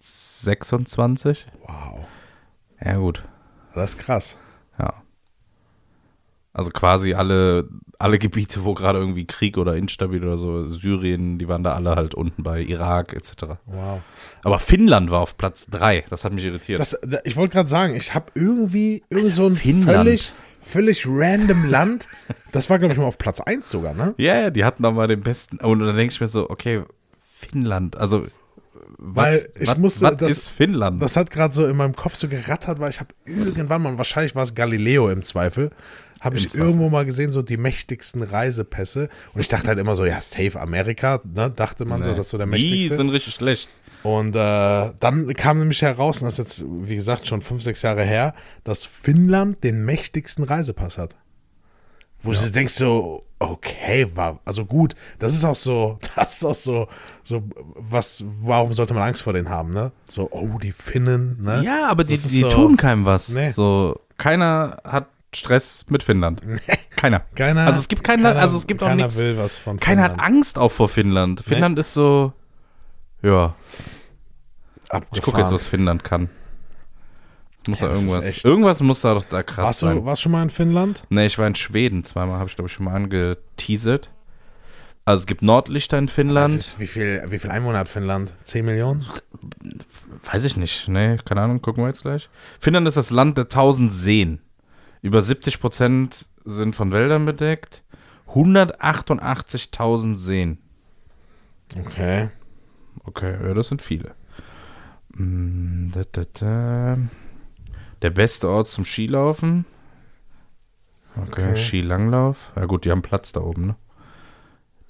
26? 0.00 1.46
Wow. 1.66 2.00
Ja, 2.84 2.96
gut. 2.96 3.22
Das 3.74 3.90
ist 3.90 3.98
krass. 3.98 4.36
Ja. 4.78 4.94
Also 6.52 6.70
quasi 6.70 7.14
alle, 7.14 7.68
alle 7.98 8.18
Gebiete, 8.18 8.64
wo 8.64 8.74
gerade 8.74 8.98
irgendwie 8.98 9.26
Krieg 9.26 9.58
oder 9.58 9.76
instabil 9.76 10.24
oder 10.24 10.38
so, 10.38 10.66
Syrien, 10.66 11.38
die 11.38 11.48
waren 11.48 11.62
da 11.62 11.72
alle 11.74 11.94
halt 11.94 12.14
unten 12.14 12.42
bei 12.42 12.62
Irak 12.62 13.12
etc. 13.14 13.58
Wow. 13.66 14.00
Aber 14.42 14.58
Finnland 14.58 15.10
war 15.10 15.20
auf 15.20 15.36
Platz 15.36 15.66
3. 15.70 16.04
Das 16.10 16.24
hat 16.24 16.32
mich 16.32 16.44
irritiert. 16.44 16.80
Das, 16.80 16.98
da- 17.02 17.20
ich 17.24 17.36
wollte 17.36 17.52
gerade 17.54 17.68
sagen, 17.68 17.94
ich 17.94 18.12
habe 18.14 18.26
irgendwie, 18.34 19.02
irgendwie 19.08 19.30
so 19.30 19.46
ein 19.46 19.56
Finnland. 19.56 19.96
völlig, 20.06 20.32
völlig 20.70 21.04
random 21.06 21.66
Land. 21.66 22.08
Das 22.52 22.68
war, 22.70 22.78
glaube 22.78 22.92
ich, 22.94 22.98
mal 22.98 23.06
auf 23.06 23.18
Platz 23.18 23.40
1 23.40 23.68
sogar, 23.68 23.94
ne? 23.94 24.14
ja, 24.18 24.40
ja, 24.40 24.50
die 24.50 24.64
hatten 24.64 24.82
da 24.82 24.90
mal 24.90 25.06
den 25.08 25.20
besten. 25.22 25.58
Und 25.58 25.80
dann 25.80 25.96
denke 25.96 26.12
ich 26.12 26.20
mir 26.20 26.26
so, 26.26 26.48
okay, 26.50 26.82
Finnland. 27.38 27.96
Also, 27.96 28.26
Weil 28.98 29.34
was, 29.34 29.48
ich 29.60 29.68
was, 29.68 29.78
musste- 29.78 30.04
was 30.06 30.16
das- 30.16 30.32
ist 30.32 30.48
Finnland? 30.50 31.00
Das 31.02 31.16
hat 31.16 31.30
gerade 31.30 31.54
so 31.54 31.66
in 31.66 31.76
meinem 31.76 31.94
Kopf 31.94 32.14
so 32.14 32.28
gerattert, 32.28 32.80
weil 32.80 32.90
ich 32.90 33.00
habe 33.00 33.10
irgendwann 33.26 33.82
mal, 33.82 33.96
wahrscheinlich 33.98 34.34
war 34.34 34.42
es 34.42 34.54
Galileo 34.54 35.10
im 35.10 35.22
Zweifel, 35.22 35.70
habe 36.20 36.36
ich 36.36 36.48
Zweifel. 36.50 36.66
irgendwo 36.66 36.88
mal 36.88 37.04
gesehen, 37.04 37.30
so 37.30 37.42
die 37.42 37.56
mächtigsten 37.56 38.22
Reisepässe. 38.22 39.08
Und 39.34 39.40
ich 39.40 39.48
dachte 39.48 39.68
halt 39.68 39.78
immer 39.78 39.94
so, 39.94 40.04
ja, 40.04 40.20
safe 40.20 40.58
Amerika, 40.60 41.20
ne? 41.24 41.50
Dachte 41.54 41.84
man 41.84 42.02
so, 42.02 42.10
Nee. 42.10 42.16
das 42.16 42.26
ist 42.26 42.30
so 42.30 42.38
der 42.38 42.46
Die 42.46 42.50
mächtigste. 42.52 42.96
sind 42.96 43.10
richtig 43.10 43.34
schlecht. 43.34 43.68
Und 44.02 44.36
äh, 44.36 44.92
dann 45.00 45.32
kam 45.34 45.58
nämlich 45.58 45.82
heraus, 45.82 46.20
und 46.22 46.26
das 46.26 46.34
ist 46.34 46.38
jetzt, 46.38 46.64
wie 46.68 46.94
gesagt, 46.96 47.26
schon 47.26 47.42
fünf, 47.42 47.62
sechs 47.62 47.82
Jahre 47.82 48.04
her, 48.04 48.34
dass 48.64 48.84
Finnland 48.84 49.64
den 49.64 49.84
mächtigsten 49.84 50.44
Reisepass 50.44 50.98
hat. 50.98 51.16
Wo 52.22 52.32
du 52.32 52.50
denkst 52.50 52.74
so, 52.74 53.22
okay, 53.38 54.08
war, 54.14 54.40
also 54.44 54.64
gut, 54.64 54.96
das 55.20 55.34
ist 55.34 55.44
auch 55.44 55.54
so, 55.54 55.98
das 56.16 56.36
ist 56.38 56.44
auch 56.44 56.54
so, 56.54 56.88
so, 57.22 57.42
was, 57.76 58.24
warum 58.26 58.74
sollte 58.74 58.92
man 58.94 59.04
Angst 59.04 59.22
vor 59.22 59.32
denen 59.32 59.48
haben, 59.48 59.72
ne? 59.72 59.92
So, 60.10 60.28
oh, 60.32 60.58
die 60.60 60.72
Finnen, 60.72 61.40
ne? 61.42 61.62
Ja, 61.64 61.86
aber 61.88 62.02
die, 62.04 62.14
Das 62.14 62.22
die 62.28 62.40
so- 62.40 62.48
tun 62.48 62.76
keinem 62.76 63.04
was. 63.04 63.28
Nee. 63.28 63.50
So, 63.50 64.00
keiner 64.16 64.78
hat 64.84 65.06
Stress 65.32 65.84
mit 65.88 66.02
Finnland. 66.02 66.42
Keiner. 66.96 67.20
Keiner, 67.36 67.66
Also 67.66 67.78
es 67.78 67.86
gibt 67.88 68.02
kein 68.02 68.16
keiner, 68.16 68.30
Land- 68.30 68.40
also 68.42 68.56
es 68.56 68.66
gibt 68.66 68.82
auch 68.82 68.88
keiner 68.88 69.04
nichts- 69.04 69.20
will 69.20 69.36
was 69.38 69.58
von 69.58 69.78
Keiner 69.78 70.02
hat 70.04 70.12
Finnland. 70.12 70.34
Angst 70.36 70.58
auch 70.58 70.72
vor 70.72 70.88
Finnland. 70.88 71.42
Finnland 71.44 71.78
ist 71.78 71.92
so, 71.94 72.32
ja, 73.22 73.54
ich 74.84 74.90
Abgefahren. 74.90 75.22
gucke 75.22 75.40
jetzt, 75.40 75.52
was 75.52 75.66
Finnland 75.66 76.04
kann. 76.04 76.28
Muss 77.66 77.80
Ja, 77.80 77.88
da 77.88 77.94
irgendwas, 77.94 78.44
irgendwas 78.44 78.80
muss 78.80 79.00
da 79.02 79.14
doch 79.14 79.24
da 79.24 79.42
krass 79.42 79.64
warst, 79.66 79.80
sein. 79.80 79.96
du, 79.96 80.04
warst 80.06 80.20
du 80.20 80.22
schon 80.24 80.32
mal 80.32 80.42
in 80.42 80.50
Finnland? 80.50 81.02
Nee, 81.10 81.26
ich 81.26 81.38
war 81.38 81.46
in 81.46 81.54
Schweden 81.54 82.02
zweimal, 82.04 82.38
habe 82.38 82.48
ich 82.48 82.54
glaube 82.56 82.68
ich 82.68 82.72
schon 82.72 82.86
mal 82.86 82.94
angeteasert. 82.94 84.10
Also 85.04 85.22
es 85.22 85.26
gibt 85.26 85.42
Nordlichter 85.42 85.98
in 85.98 86.08
Finnland. 86.08 86.54
ist, 86.54 86.78
wie, 86.78 86.86
viel, 86.86 87.24
wie 87.28 87.38
viel 87.38 87.50
Einwohner 87.50 87.78
hat 87.78 87.88
Finnland? 87.88 88.34
10 88.44 88.64
Millionen? 88.64 89.06
Weiß 90.30 90.44
ich 90.44 90.56
nicht. 90.56 90.86
Nee, 90.88 91.16
keine 91.24 91.40
Ahnung, 91.42 91.62
gucken 91.62 91.82
wir 91.82 91.88
jetzt 91.88 92.02
gleich. 92.02 92.28
Finnland 92.60 92.86
ist 92.86 92.96
das 92.96 93.10
Land 93.10 93.38
der 93.38 93.48
tausend 93.48 93.92
Seen. 93.92 94.40
Über 95.00 95.22
70 95.22 95.60
Prozent 95.60 96.28
sind 96.44 96.74
von 96.76 96.92
Wäldern 96.92 97.24
bedeckt. 97.24 97.82
188.000 98.28 100.16
Seen. 100.16 100.58
Okay. 101.86 102.28
Okay, 103.04 103.36
ja, 103.46 103.54
das 103.54 103.68
sind 103.68 103.82
viele. 103.82 104.14
Mm. 105.14 105.90
Der 105.90 106.98
beste 108.10 108.48
Ort 108.48 108.68
zum 108.68 108.84
Skilaufen. 108.84 109.64
Okay, 111.16 111.50
Okay. 111.50 111.56
Skilanglauf. 111.56 112.52
Ja 112.56 112.66
gut, 112.66 112.84
die 112.84 112.90
haben 112.90 113.02
Platz 113.02 113.32
da 113.32 113.40
oben, 113.40 113.66
ne? 113.66 113.76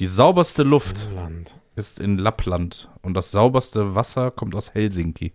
Die 0.00 0.06
sauberste 0.06 0.62
Luft 0.62 0.98
Finnland. 0.98 1.56
ist 1.74 1.98
in 1.98 2.18
Lappland 2.18 2.88
und 3.02 3.14
das 3.14 3.30
sauberste 3.30 3.94
Wasser 3.94 4.30
kommt 4.30 4.54
aus 4.54 4.74
Helsinki. 4.74 5.32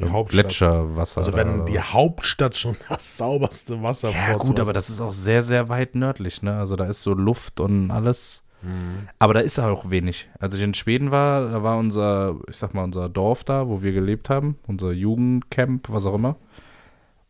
Die 0.00 0.10
Hauptstadt. 0.10 0.44
Gletscherwasser. 0.46 1.18
Also 1.18 1.34
wenn 1.34 1.66
die. 1.66 1.78
Hauptstadt 1.78 2.56
schon 2.56 2.76
das 2.88 3.16
sauberste 3.16 3.80
Wasser 3.82 4.10
Ja, 4.10 4.36
gut, 4.36 4.58
aber 4.58 4.72
das 4.72 4.90
ist 4.90 5.00
auch 5.00 5.12
sehr, 5.12 5.42
sehr 5.42 5.68
weit 5.68 5.94
nördlich, 5.94 6.42
ne? 6.42 6.56
Also 6.56 6.76
da 6.76 6.86
ist 6.86 7.02
so 7.02 7.14
Luft 7.14 7.60
und 7.60 7.90
alles. 7.90 8.43
Mhm. 8.64 9.08
Aber 9.18 9.34
da 9.34 9.40
ist 9.40 9.58
auch 9.58 9.90
wenig. 9.90 10.28
Als 10.38 10.54
ich 10.54 10.62
in 10.62 10.74
Schweden 10.74 11.10
war, 11.10 11.48
da 11.50 11.62
war 11.62 11.78
unser, 11.78 12.36
ich 12.48 12.56
sag 12.56 12.74
mal, 12.74 12.84
unser 12.84 13.08
Dorf 13.08 13.44
da, 13.44 13.68
wo 13.68 13.82
wir 13.82 13.92
gelebt 13.92 14.30
haben, 14.30 14.56
unser 14.66 14.92
Jugendcamp, 14.92 15.88
was 15.90 16.06
auch 16.06 16.14
immer. 16.14 16.36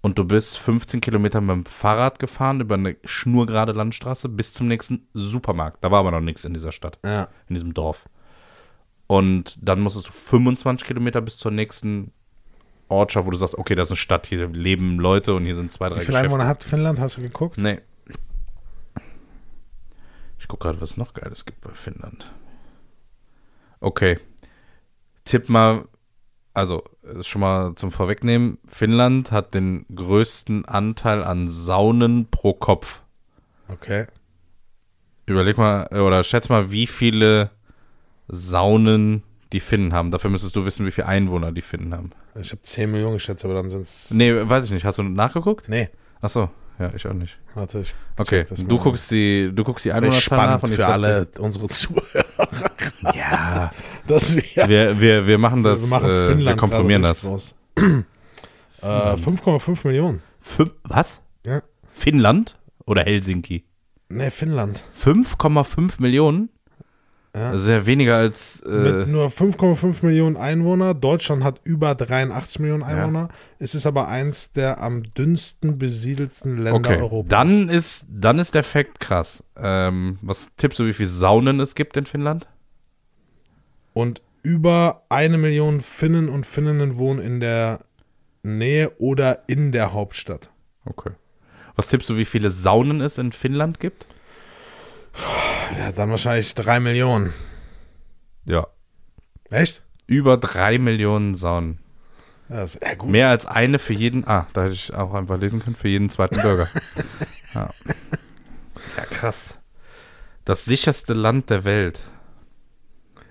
Und 0.00 0.18
du 0.18 0.24
bist 0.24 0.58
15 0.58 1.00
Kilometer 1.00 1.40
mit 1.40 1.50
dem 1.56 1.64
Fahrrad 1.64 2.18
gefahren 2.18 2.60
über 2.60 2.74
eine 2.74 2.96
schnurgerade 3.04 3.72
Landstraße 3.72 4.28
bis 4.28 4.52
zum 4.52 4.68
nächsten 4.68 5.08
Supermarkt. 5.14 5.82
Da 5.82 5.90
war 5.90 6.00
aber 6.00 6.10
noch 6.10 6.20
nichts 6.20 6.44
in 6.44 6.52
dieser 6.52 6.72
Stadt, 6.72 6.98
Ja. 7.04 7.28
in 7.48 7.54
diesem 7.54 7.72
Dorf. 7.72 8.06
Und 9.06 9.58
dann 9.66 9.80
musstest 9.80 10.08
du 10.08 10.12
25 10.12 10.86
Kilometer 10.86 11.20
bis 11.20 11.38
zur 11.38 11.50
nächsten 11.52 12.12
Ortschaft, 12.88 13.26
wo 13.26 13.30
du 13.30 13.36
sagst, 13.36 13.56
okay, 13.56 13.74
das 13.74 13.88
ist 13.88 13.92
eine 13.92 13.96
Stadt, 13.96 14.26
hier 14.26 14.46
leben 14.48 14.98
Leute 14.98 15.34
und 15.34 15.44
hier 15.44 15.54
sind 15.54 15.72
zwei, 15.72 15.88
drei 15.88 16.00
Wie 16.00 16.04
viele 16.04 16.18
Einwohner 16.18 16.46
hat 16.46 16.64
Finnland? 16.64 17.00
Hast 17.00 17.16
du 17.16 17.22
geguckt? 17.22 17.58
Nee. 17.58 17.80
Ich 20.44 20.48
gucke 20.48 20.64
gerade, 20.64 20.82
was 20.82 20.90
es 20.90 20.96
noch 20.98 21.14
Geiles 21.14 21.46
gibt 21.46 21.62
bei 21.62 21.70
Finnland. 21.70 22.30
Okay. 23.80 24.18
Tipp 25.24 25.48
mal, 25.48 25.88
also 26.52 26.84
schon 27.22 27.40
mal 27.40 27.74
zum 27.76 27.90
Vorwegnehmen, 27.90 28.58
Finnland 28.66 29.32
hat 29.32 29.54
den 29.54 29.86
größten 29.94 30.66
Anteil 30.66 31.24
an 31.24 31.48
Saunen 31.48 32.30
pro 32.30 32.52
Kopf. 32.52 33.00
Okay. 33.68 34.06
Überleg 35.24 35.56
mal, 35.56 35.86
oder 35.86 36.22
schätz 36.22 36.50
mal, 36.50 36.70
wie 36.70 36.86
viele 36.86 37.50
Saunen 38.28 39.22
die 39.54 39.60
Finnen 39.60 39.94
haben. 39.94 40.10
Dafür 40.10 40.28
müsstest 40.28 40.56
du 40.56 40.66
wissen, 40.66 40.84
wie 40.84 40.90
viele 40.90 41.06
Einwohner 41.06 41.52
die 41.52 41.62
Finnen 41.62 41.94
haben. 41.94 42.10
Ich 42.38 42.50
habe 42.50 42.60
10 42.62 42.92
Millionen 42.92 43.14
geschätzt, 43.14 43.46
aber 43.46 43.54
dann 43.54 43.70
sind 43.70 43.80
es. 43.80 44.10
Nee, 44.10 44.46
weiß 44.46 44.66
ich 44.66 44.72
nicht. 44.72 44.84
Hast 44.84 44.98
du 44.98 45.04
nachgeguckt? 45.04 45.70
Nee, 45.70 45.88
Achso, 46.20 46.50
ja, 46.78 46.90
ich 46.94 47.06
auch 47.06 47.12
nicht. 47.12 47.38
warte, 47.54 47.80
ich. 47.80 47.94
Okay, 48.16 48.44
du 48.66 48.78
guckst 48.78 49.10
die, 49.10 49.50
du 49.54 49.64
guckst 49.64 49.84
die 49.84 49.92
Einwohnerzahl 49.92 50.38
nach 50.38 50.60
spannend 50.60 50.62
und 50.64 50.70
ich 50.70 50.76
für 50.76 50.86
alle 50.86 51.28
unsere 51.38 51.68
Zuhörer, 51.68 52.72
Ja, 53.14 53.70
dass 54.06 54.34
wir, 54.34 54.68
wir, 54.68 55.00
wir, 55.00 55.26
wir 55.26 55.38
machen 55.38 55.62
das, 55.62 55.82
wir 55.82 55.88
machen 55.88 56.10
äh, 56.10 56.38
wir 56.38 56.56
komprimieren 56.56 57.02
das. 57.02 57.24
richtig 57.24 57.30
Groß. 57.30 57.54
äh, 58.82 58.86
5,5 58.86 59.86
Millionen. 59.86 60.22
Fün 60.40 60.70
was? 60.82 61.20
Ja. 61.44 61.62
Finnland 61.90 62.58
oder 62.86 63.02
Helsinki? 63.02 63.64
Nee, 64.08 64.30
Finnland. 64.30 64.84
5,5 65.02 65.94
Millionen? 65.98 66.50
Ja. 67.34 67.50
Das 67.50 67.62
ist 67.62 67.68
ja 67.68 67.84
weniger 67.84 68.16
als. 68.16 68.62
Mit 68.64 68.74
Äh, 68.74 69.06
nur 69.06 69.26
5,5 69.26 70.06
Millionen 70.06 70.36
Einwohner. 70.36 70.94
Deutschland 70.94 71.42
hat 71.42 71.60
über 71.64 71.96
83 71.96 72.60
Millionen 72.60 72.84
Einwohner. 72.84 73.28
Es 73.58 73.74
ist 73.74 73.86
aber 73.86 74.06
eins 74.06 74.52
der 74.52 74.80
am 74.80 75.02
dünnsten 75.02 75.76
besiedelten 75.78 76.58
Länder 76.58 76.78
okay, 76.78 77.00
Europas. 77.00 77.28
dann 77.30 77.68
ist, 77.68 78.06
dann 78.08 78.38
ist 78.38 78.54
der 78.54 78.62
Fakt 78.62 79.00
krass. 79.00 79.42
Ähm, 79.56 80.18
was 80.22 80.48
tippst 80.56 80.78
du, 80.78 80.86
wie 80.86 80.92
viele 80.92 81.08
Saunen 81.08 81.58
es 81.58 81.74
gibt 81.74 81.96
in 81.96 82.06
Finnland? 82.06 82.46
Und 83.94 84.22
über 84.44 85.02
eine 85.08 85.38
Million 85.38 85.80
Finnen 85.80 86.28
und 86.28 86.46
Finninnen 86.46 86.98
wohnen 86.98 87.20
in 87.20 87.40
der 87.40 87.80
Nähe 88.44 88.92
oder 88.98 89.48
in 89.48 89.72
der 89.72 89.92
Hauptstadt. 89.92 90.50
Okay. 90.84 91.10
Was 91.74 91.88
tippst 91.88 92.08
du, 92.10 92.16
wie 92.16 92.24
viele 92.24 92.50
Saunen 92.50 93.00
es 93.00 93.18
in 93.18 93.32
Finnland 93.32 93.80
gibt? 93.80 94.06
Ja, 95.78 95.92
dann 95.92 96.10
wahrscheinlich 96.10 96.54
drei 96.54 96.80
Millionen. 96.80 97.32
Ja. 98.44 98.66
Echt? 99.50 99.82
Über 100.06 100.36
drei 100.36 100.78
Millionen 100.78 101.34
Saunen. 101.34 101.78
Ja, 102.48 102.56
das, 102.56 102.78
ja 102.82 102.94
gut. 102.94 103.10
Mehr 103.10 103.30
als 103.30 103.46
eine 103.46 103.78
für 103.78 103.94
jeden. 103.94 104.26
Ah, 104.26 104.46
da 104.52 104.64
hätte 104.64 104.74
ich 104.74 104.92
auch 104.92 105.14
einfach 105.14 105.38
lesen 105.38 105.62
können, 105.62 105.76
für 105.76 105.88
jeden 105.88 106.10
zweiten 106.10 106.40
Bürger. 106.40 106.68
ja. 107.54 107.70
ja, 108.96 109.04
krass. 109.10 109.58
Das 110.44 110.64
sicherste 110.64 111.14
Land 111.14 111.50
der 111.50 111.64
Welt. 111.64 112.00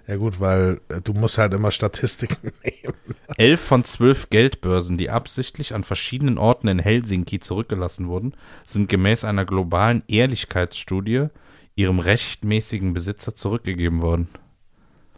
Ja 0.08 0.18
gut, 0.18 0.40
weil 0.40 0.82
äh, 0.90 1.00
du 1.00 1.14
musst 1.14 1.38
halt 1.38 1.54
immer 1.54 1.72
Statistiken 1.72 2.52
nehmen. 2.64 2.96
Elf 3.38 3.62
von 3.62 3.86
zwölf 3.86 4.30
Geldbörsen, 4.30 4.98
die 4.98 5.10
absichtlich 5.10 5.74
an 5.74 5.84
verschiedenen 5.84 6.38
Orten 6.38 6.68
in 6.68 6.80
Helsinki 6.80 7.40
zurückgelassen 7.40 8.08
wurden, 8.08 8.34
sind 8.66 8.90
gemäß 8.90 9.24
einer 9.24 9.46
globalen 9.46 10.04
Ehrlichkeitsstudie 10.08 11.28
ihrem 11.76 12.00
rechtmäßigen 12.00 12.94
Besitzer 12.94 13.36
zurückgegeben 13.36 14.02
worden. 14.02 14.28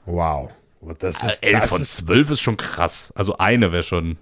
Wow. 0.05 0.51
Das 0.99 1.23
ist, 1.23 1.43
Elf 1.43 1.61
das 1.61 1.69
von 1.69 1.81
ist 1.81 1.95
zwölf 1.95 2.29
ist 2.29 2.41
schon 2.41 2.57
krass. 2.57 3.11
Also 3.15 3.37
eine 3.37 3.71
wäre 3.71 3.83
schon 3.83 4.17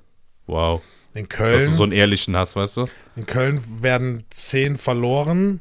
wow. 0.48 0.82
in 1.14 1.28
Dass 1.28 1.38
Köln. 1.38 1.70
du 1.70 1.76
so 1.76 1.84
einen 1.84 1.92
ehrlichen 1.92 2.36
hast, 2.36 2.56
weißt 2.56 2.78
du? 2.78 2.88
in 3.16 3.26
Köln 3.26 3.62
werden 3.82 4.24
zehn 4.30 4.78
verloren, 4.78 5.60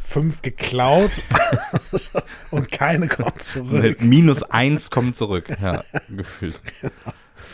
fünf 0.00 0.40
geklaut 0.42 1.10
und 2.50 2.70
keine 2.70 3.08
kommt 3.08 3.42
zurück. 3.42 3.82
Mit 3.82 4.02
minus 4.02 4.42
eins 4.44 4.90
kommt 4.90 5.16
zurück. 5.16 5.48
Ja, 5.60 5.84
gefühlt. 6.08 6.60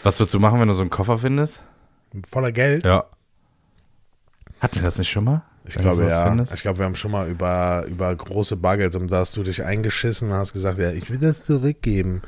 Was 0.03 0.21
würdest 0.21 0.35
du 0.35 0.41
machen, 0.41 0.61
wenn 0.61 0.69
du 0.69 0.75
so 0.75 0.83
einen 0.83 0.91
Koffer 0.91 1.19
findest? 1.19 1.63
Voller 2.29 2.53
Geld. 2.53 2.85
Ja. 2.85 3.07
Hatten 4.61 4.77
wir 4.77 4.83
das 4.83 4.99
nicht 4.99 5.11
schon 5.11 5.25
mal? 5.25 5.43
Ich 5.67 5.77
glaube, 5.77 6.07
ja. 6.07 6.25
findest? 6.29 6.55
Ich 6.55 6.63
glaube, 6.63 6.79
wir 6.79 6.85
haben 6.85 6.95
schon 6.95 7.11
mal 7.11 7.29
über, 7.29 7.85
über 7.89 8.15
große 8.15 8.57
Bargeld, 8.57 8.95
um 8.97 9.09
da 9.09 9.19
hast 9.19 9.37
du 9.37 9.43
dich 9.43 9.65
eingeschissen 9.65 10.29
und 10.31 10.35
hast 10.37 10.53
gesagt, 10.53 10.79
ja, 10.79 10.91
ich 10.91 11.09
will 11.11 11.19
das 11.19 11.45
zurückgeben. 11.47 12.21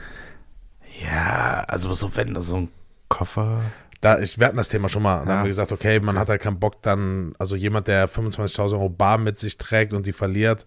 Ja, 1.05 1.65
also 1.69 1.93
so, 1.93 2.17
wenn 2.17 2.33
du 2.33 2.41
so 2.41 2.57
ein 2.57 2.69
Koffer. 3.09 3.61
Da, 4.01 4.19
ich, 4.21 4.39
wir 4.39 4.47
hatten 4.47 4.57
das 4.57 4.69
Thema 4.69 4.89
schon 4.89 5.03
mal. 5.03 5.19
Dann 5.21 5.29
Ja. 5.29 5.35
haben 5.37 5.45
wir 5.45 5.49
gesagt, 5.51 5.71
okay, 5.73 6.01
man 6.01 6.19
hat 6.19 6.29
halt 6.31 6.41
keinen 6.41 6.59
Bock 6.59 6.81
dann, 6.83 7.35
also 7.39 7.57
jemand, 7.57 7.89
der 7.89 8.09
25.000 8.09 8.73
Euro 8.73 8.89
bar 8.89 9.19
mit 9.19 9.39
sich 9.39 9.59
trägt 9.59 9.93
und 9.93 10.07
die 10.07 10.13
verliert, 10.13 10.67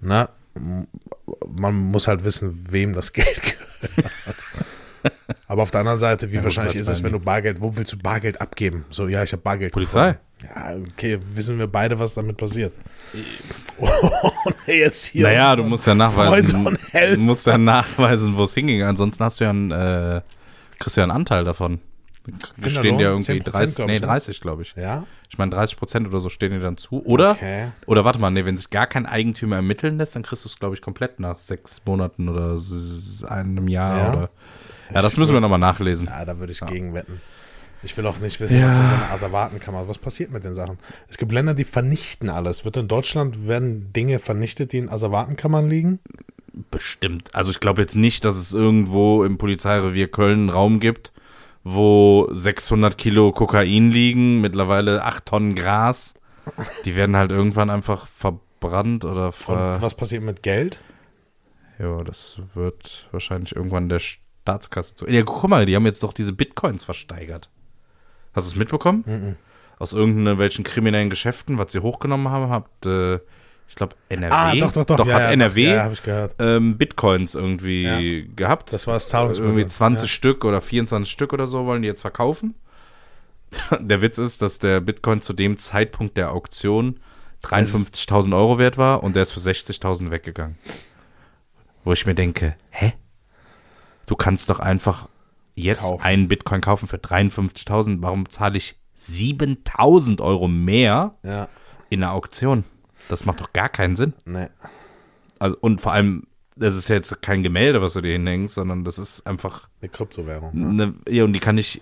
na, 0.00 0.28
m- 0.54 0.86
man 1.46 1.74
muss 1.74 2.06
halt 2.06 2.22
wissen, 2.24 2.64
wem 2.70 2.92
das 2.92 3.12
Geld 3.14 3.42
gehört. 3.42 4.36
Aber 5.58 5.64
auf 5.64 5.70
der 5.72 5.80
anderen 5.80 5.98
Seite, 5.98 6.30
wie 6.30 6.36
Ja, 6.36 6.44
wahrscheinlich 6.44 6.76
ist 6.76 6.86
es, 6.86 7.02
wenn 7.02 7.10
du 7.10 7.18
Bargeld, 7.18 7.60
wo 7.60 7.76
willst 7.76 7.92
du 7.92 7.98
Bargeld 7.98 8.40
abgeben? 8.40 8.84
So, 8.90 9.08
ja, 9.08 9.24
ich 9.24 9.32
habe 9.32 9.42
Bargeld. 9.42 9.72
Polizei? 9.72 10.16
gefunden. 10.40 10.54
Ja, 10.54 10.92
okay, 10.92 11.18
wissen 11.34 11.58
wir 11.58 11.66
beide, 11.66 11.98
was 11.98 12.14
damit 12.14 12.36
passiert. 12.36 12.72
Jetzt 14.68 15.06
hier. 15.06 15.24
Naja, 15.24 15.56
du 15.56 15.64
musst 15.64 15.84
ja 15.84 15.96
nachweisen. 15.96 16.78
Du 16.92 17.20
musst 17.20 17.44
ja 17.44 17.58
nachweisen, 17.58 18.36
wo 18.36 18.44
es 18.44 18.54
hinging. 18.54 18.84
Ansonsten 18.84 19.24
hast 19.24 19.40
du 19.40 19.44
ja 19.44 19.50
einen, 19.50 19.72
äh, 19.72 20.20
kriegst 20.78 20.96
du 20.96 21.00
ja 21.00 21.06
einen 21.06 21.10
Anteil 21.10 21.42
davon. 21.42 21.80
Wir 22.56 22.70
stehen 22.70 22.96
dir 22.98 23.08
irgendwie 23.08 23.40
10%, 23.40 23.42
30, 23.42 23.74
glaub 23.74 23.88
nee, 23.88 23.96
ich, 23.96 24.00
ne? 24.00 24.06
30, 24.06 24.40
glaube 24.40 24.62
ich. 24.62 24.76
Ja? 24.76 25.06
Ich 25.28 25.38
meine, 25.38 25.50
30 25.50 25.76
Prozent 25.76 26.06
oder 26.06 26.20
so 26.20 26.28
stehen 26.28 26.52
dir 26.52 26.60
dann 26.60 26.76
zu. 26.76 27.04
Oder, 27.04 27.32
Okay. 27.32 27.72
oder 27.86 28.04
warte 28.04 28.20
mal, 28.20 28.30
nee, 28.30 28.44
wenn 28.44 28.56
sich 28.56 28.70
gar 28.70 28.86
kein 28.86 29.06
Eigentümer 29.06 29.56
ermitteln 29.56 29.98
lässt, 29.98 30.14
dann 30.14 30.22
kriegst 30.22 30.44
du 30.44 30.48
es, 30.48 30.56
glaube 30.60 30.76
ich, 30.76 30.82
komplett 30.82 31.18
nach 31.18 31.40
sechs 31.40 31.82
Monaten 31.84 32.28
oder 32.28 32.56
einem 33.28 33.66
Jahr. 33.66 33.98
Ja? 33.98 34.12
Oder, 34.12 34.30
ja, 34.94 35.02
das 35.02 35.16
müssen 35.16 35.34
wir 35.34 35.40
nochmal 35.40 35.58
nachlesen. 35.58 36.08
Ja, 36.08 36.24
da 36.24 36.38
würde 36.38 36.52
ich 36.52 36.60
gegen 36.60 36.94
wetten. 36.94 37.20
Ich 37.82 37.96
will 37.96 38.06
auch 38.06 38.18
nicht 38.18 38.40
wissen, 38.40 38.60
was 38.64 38.76
in 38.76 38.88
so 38.88 38.94
einer 38.94 39.10
Asservatenkammer, 39.12 39.86
was 39.86 39.98
passiert 39.98 40.32
mit 40.32 40.42
den 40.42 40.54
Sachen. 40.54 40.78
Es 41.08 41.16
gibt 41.16 41.30
Länder, 41.30 41.54
die 41.54 41.64
vernichten 41.64 42.28
alles. 42.28 42.64
Wird 42.64 42.76
in 42.76 42.88
Deutschland, 42.88 43.46
werden 43.46 43.92
Dinge 43.92 44.18
vernichtet, 44.18 44.72
die 44.72 44.78
in 44.78 44.88
Asservatenkammern 44.88 45.68
liegen? 45.68 46.00
Bestimmt. 46.72 47.34
Also 47.36 47.52
ich 47.52 47.60
glaube 47.60 47.80
jetzt 47.80 47.94
nicht, 47.94 48.24
dass 48.24 48.34
es 48.34 48.52
irgendwo 48.52 49.22
im 49.22 49.38
Polizeirevier 49.38 50.08
Köln 50.08 50.40
einen 50.40 50.48
Raum 50.48 50.80
gibt, 50.80 51.12
wo 51.62 52.28
600 52.32 52.98
Kilo 52.98 53.30
Kokain 53.30 53.92
liegen, 53.92 54.40
mittlerweile 54.40 55.04
8 55.04 55.26
Tonnen 55.26 55.54
Gras. 55.54 56.14
Die 56.84 56.96
werden 56.96 57.16
halt 57.16 57.30
irgendwann 57.30 57.70
einfach 57.70 58.08
verbrannt 58.08 59.04
oder 59.04 59.26
Und 59.26 59.34
ver... 59.34 59.76
was 59.80 59.94
passiert 59.94 60.24
mit 60.24 60.42
Geld? 60.42 60.82
Ja, 61.78 62.02
das 62.02 62.40
wird 62.54 63.06
wahrscheinlich 63.12 63.54
irgendwann 63.54 63.88
der 63.88 64.00
Staatskasse 64.48 64.94
zu... 64.94 65.06
Ja, 65.08 65.22
guck 65.22 65.48
mal, 65.48 65.66
die 65.66 65.76
haben 65.76 65.84
jetzt 65.86 66.02
doch 66.02 66.12
diese 66.12 66.32
Bitcoins 66.32 66.84
versteigert. 66.84 67.50
Hast 68.32 68.48
du 68.48 68.52
es 68.52 68.56
mitbekommen? 68.56 69.04
Mhm. 69.06 69.36
Aus 69.78 69.92
irgendwelchen 69.92 70.64
kriminellen 70.64 71.10
Geschäften, 71.10 71.58
was 71.58 71.72
sie 71.72 71.80
hochgenommen 71.80 72.28
haben, 72.30 72.50
habt, 72.50 72.86
äh, 72.86 73.16
ich 73.68 73.74
glaube, 73.74 73.94
NRW. 74.08 74.34
Ah, 74.34 74.54
doch, 74.56 74.72
doch, 74.72 74.84
doch. 74.86 74.96
Doch, 74.96 75.06
ja, 75.06 75.14
hat 75.14 75.22
ja, 75.24 75.30
NRW 75.32 75.64
Doch, 75.66 75.72
ja, 75.72 75.92
ich 75.92 76.02
gehört. 76.02 76.34
ähm, 76.38 76.78
Bitcoins 76.78 77.34
irgendwie 77.34 78.30
gehabt. 78.34 78.72
Das 78.72 78.86
war 78.86 78.94
das 78.94 79.08
Zahlungsmittel. 79.10 79.52
Irgendwie 79.52 79.68
20 79.68 80.08
Ja. 80.08 80.14
Stück 80.14 80.44
oder 80.46 80.60
24 80.62 81.12
Stück 81.12 81.32
oder 81.34 81.46
so 81.46 81.66
wollen 81.66 81.82
die 81.82 81.88
jetzt 81.88 82.00
verkaufen. 82.00 82.54
Der 83.78 84.00
Witz 84.00 84.16
ist, 84.18 84.40
dass 84.42 84.58
der 84.58 84.80
Bitcoin 84.80 85.20
zu 85.22 85.32
dem 85.34 85.56
Zeitpunkt 85.58 86.16
der 86.16 86.32
Auktion 86.32 87.00
53.000 87.44 88.34
Euro 88.36 88.58
wert 88.58 88.78
war 88.78 89.02
und 89.02 89.14
der 89.16 89.22
ist 89.22 89.32
für 89.32 89.40
60.000 89.40 90.10
weggegangen. 90.10 90.58
Wo 91.84 91.92
ich 91.92 92.04
mir 92.04 92.14
denke, 92.14 92.56
hä? 92.70 92.94
Du 94.08 94.16
kannst 94.16 94.50
doch 94.50 94.58
einfach 94.60 95.08
jetzt 95.54 95.80
Kaufen. 95.82 96.02
einen 96.04 96.28
Bitcoin 96.28 96.60
kaufen 96.60 96.88
für 96.88 96.96
53.000. 96.96 97.98
Warum 98.00 98.28
zahle 98.28 98.56
ich 98.58 98.76
7.000 98.96 100.20
Euro 100.20 100.48
mehr 100.48 101.14
Ja, 101.22 101.48
in 101.90 102.00
der 102.00 102.12
Auktion? 102.12 102.64
Das 103.08 103.24
macht 103.24 103.40
doch 103.40 103.52
gar 103.52 103.68
keinen 103.68 103.94
Sinn. 103.96 104.14
nee. 104.24 104.48
Also, 105.38 105.56
und 105.60 105.80
vor 105.80 105.92
allem, 105.92 106.24
das 106.56 106.74
ist 106.74 106.88
ja 106.88 106.96
jetzt 106.96 107.22
kein 107.22 107.44
Gemälde, 107.44 107.80
was 107.80 107.92
du 107.92 108.00
dir 108.00 108.10
hinhängst, 108.14 108.56
sondern 108.56 108.82
das 108.82 108.98
ist 108.98 109.24
einfach 109.24 109.68
Eine 109.80 109.88
Kryptowährung. 109.88 110.50
Ja, 110.60 110.68
eine, 110.68 110.94
ja, 111.08 111.22
und 111.22 111.32
die 111.32 111.38
kann 111.38 111.56
ich 111.58 111.80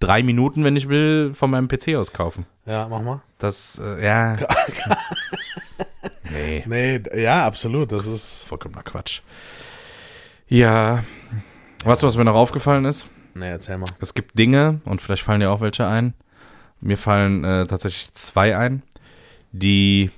drei 0.00 0.24
Minuten, 0.24 0.64
wenn 0.64 0.74
ich 0.74 0.88
will, 0.88 1.32
von 1.32 1.50
meinem 1.52 1.68
PC 1.68 1.94
aus 1.94 2.12
kaufen. 2.12 2.46
ja 2.64 2.88
mach 2.88 3.02
mal. 3.02 3.22
Das, 3.38 3.78
äh, 3.80 4.04
ja. 4.04 4.36
nee, 6.32 6.64
Nee, 6.66 7.02
ja, 7.22 7.46
absolut. 7.46 7.92
Das 7.92 8.06
ist. 8.06 8.42
vollkommener 8.42 8.82
Quatsch. 8.82 9.20
Ja. 10.48 11.04
Weißt 11.86 12.02
du, 12.02 12.08
was 12.08 12.16
mir 12.16 12.24
noch 12.24 12.34
aufgefallen 12.34 12.84
ist? 12.84 13.08
Nee, 13.34 13.48
erzähl 13.48 13.78
mal. 13.78 13.86
Es 14.00 14.12
gibt 14.12 14.36
Dinge, 14.36 14.80
und 14.84 15.00
vielleicht 15.00 15.22
fallen 15.22 15.38
dir 15.38 15.52
auch 15.52 15.60
welche 15.60 15.86
ein. 15.86 16.14
Mir 16.80 16.98
fallen 16.98 17.44
äh, 17.44 17.68
tatsächlich 17.68 18.12
zwei 18.12 18.56
ein, 18.56 18.82
die 19.52 20.10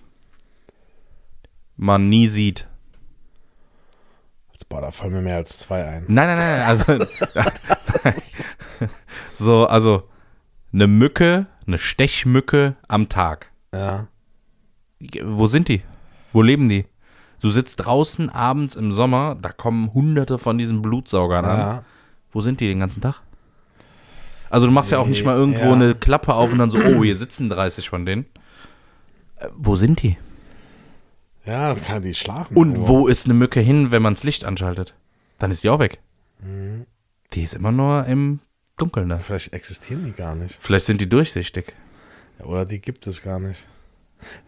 man 1.77 2.09
nie 2.09 2.27
sieht. 2.27 2.67
Boah, 4.71 4.81
da 4.81 4.91
fallen 4.91 5.13
mir 5.13 5.21
mehr 5.21 5.37
als 5.37 5.59
zwei 5.59 5.85
ein. 5.85 6.05
Nein, 6.09 6.29
nein, 6.29 6.39
nein, 6.39 6.63
also 6.63 6.99
so, 9.39 9.67
also 9.67 10.09
eine 10.73 10.87
Mücke, 10.87 11.47
eine 11.67 11.79
Stechmücke 11.79 12.77
am 12.87 13.11
Tag. 13.11 13.51
Ja. 13.75 14.09
Wo 15.23 15.47
sind 15.47 15.69
die? 15.69 15.83
Wo 16.33 16.41
leben 16.41 16.69
die? 16.69 16.87
Du 17.41 17.51
sitzt 17.51 17.77
draußen 17.77 18.31
abends 18.31 18.75
im 18.77 18.91
Sommer, 18.93 19.37
da 19.41 19.51
kommen 19.53 19.93
hunderte 19.93 20.39
von 20.39 20.59
diesen 20.59 20.83
Blutsaugern 20.83 21.45
an. 21.45 21.59
Ja. 21.59 21.85
Wo 22.33 22.41
sind 22.41 22.61
die 22.61 22.67
den 22.67 22.81
ganzen 22.81 23.01
Tag? 23.01 23.21
Also 24.51 24.67
du 24.67 24.73
machst 24.73 24.91
ja 24.91 24.99
auch 24.99 25.07
nicht 25.07 25.25
mal 25.25 25.37
irgendwo 25.37 25.67
Ja. 25.67 25.73
eine 25.73 25.95
Klappe 25.95 26.35
auf 26.35 26.53
und 26.53 26.59
dann 26.59 26.71
so, 26.71 26.79
oh, 26.79 27.05
hier 27.05 27.17
sitzen 27.17 27.49
30 27.49 27.89
von 27.89 28.07
denen. 28.07 28.27
Äh, 29.37 29.49
wo 29.57 29.77
sind 29.77 30.03
die? 30.03 30.17
Ja, 31.45 31.73
das 31.73 31.85
kann 31.85 32.03
die 32.03 32.15
schlafen. 32.15 32.57
Und 32.57 32.73
irgendwo. 32.73 32.89
wo 32.89 33.07
ist 33.09 33.25
eine 33.27 33.35
Mücke 33.35 33.61
hin, 33.61 33.91
wenn 33.91 34.03
man 34.03 34.15
das 34.15 34.25
Licht 34.25 34.45
anschaltet? 34.45 34.95
Dann 35.39 35.51
ist 35.51 35.63
die 35.65 35.69
auch 35.71 35.79
weg. 35.79 35.99
Mhm. 36.41 36.87
Die 37.33 37.43
ist 37.43 37.55
immer 37.55 37.73
nur 37.73 38.05
im 38.07 38.41
Dunkeln 38.79 39.09
da. 39.09 39.19
Vielleicht 39.19 39.53
existieren 39.53 40.05
die 40.05 40.13
gar 40.13 40.35
nicht. 40.35 40.57
Vielleicht 40.61 40.87
sind 40.87 41.01
die 41.01 41.09
durchsichtig. 41.09 41.75
Ja, 42.39 42.47
oder 42.47 42.65
die 42.65 42.81
gibt 42.81 43.07
es 43.07 43.23
gar 43.23 43.39
nicht. 43.39 43.65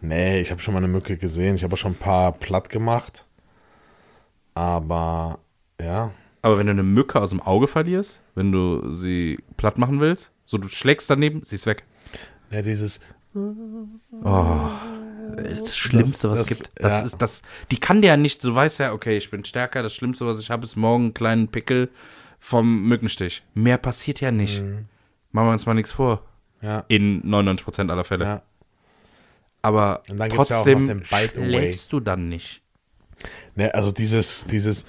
Nee, 0.01 0.41
ich 0.41 0.51
habe 0.51 0.61
schon 0.61 0.73
mal 0.73 0.79
eine 0.79 0.87
Mücke 0.87 1.17
gesehen. 1.17 1.55
Ich 1.55 1.63
habe 1.63 1.73
auch 1.73 1.77
schon 1.77 1.93
ein 1.93 1.95
paar 1.99 2.31
platt 2.33 2.69
gemacht. 2.69 3.25
Aber 4.53 5.39
ja, 5.81 6.11
Aber 6.41 6.57
wenn 6.57 6.65
du 6.67 6.71
eine 6.71 6.83
Mücke 6.83 7.19
aus 7.21 7.29
dem 7.29 7.41
Auge 7.41 7.67
verlierst, 7.67 8.21
wenn 8.35 8.51
du 8.51 8.89
sie 8.91 9.39
platt 9.57 9.77
machen 9.77 9.99
willst, 9.99 10.31
so 10.45 10.57
du 10.57 10.67
schlägst 10.67 11.09
daneben, 11.09 11.41
sie 11.45 11.55
ist 11.55 11.65
weg. 11.65 11.83
ja 12.49 12.61
dieses 12.61 12.99
Oh, 13.33 14.67
das 15.37 15.77
Schlimmste, 15.77 16.29
was 16.29 16.39
das- 16.43 16.51
es 16.51 16.57
gibt. 16.63 16.71
Das 16.83 16.99
ja. 16.99 17.05
ist 17.05 17.17
das. 17.21 17.41
Die 17.71 17.77
kann 17.79 18.01
dir 18.01 18.07
ja 18.07 18.17
nicht, 18.17 18.43
du 18.43 18.53
weißt 18.53 18.79
ja, 18.79 18.91
okay, 18.91 19.15
ich 19.15 19.31
bin 19.31 19.45
stärker, 19.45 19.81
das 19.83 19.93
Schlimmste, 19.93 20.25
was 20.25 20.39
ich 20.39 20.49
habe, 20.49 20.65
ist 20.65 20.75
morgen 20.75 21.05
einen 21.05 21.13
kleinen 21.13 21.47
Pickel 21.47 21.89
vom 22.39 22.83
Mückenstich. 22.89 23.43
Mehr 23.53 23.77
passiert 23.77 24.19
ja 24.19 24.31
nicht. 24.31 24.61
Machen 25.31 25.47
wir 25.47 25.51
uns 25.53 25.65
mal 25.65 25.75
nichts 25.75 25.93
vor. 25.93 26.25
ja, 26.61 26.83
In 26.89 27.21
99% 27.23 27.89
aller 27.89 28.03
Fälle. 28.03 28.25
ja. 28.25 28.41
Aber 29.61 30.01
ja 30.09 30.27
trotzdem 30.27 30.89
Away. 30.89 31.03
schläfst 31.05 31.93
du 31.93 31.99
dann 31.99 32.29
nicht. 32.29 32.61
Ne, 33.55 33.73
also 33.73 33.91
dieses, 33.91 34.45
dieses, 34.45 34.85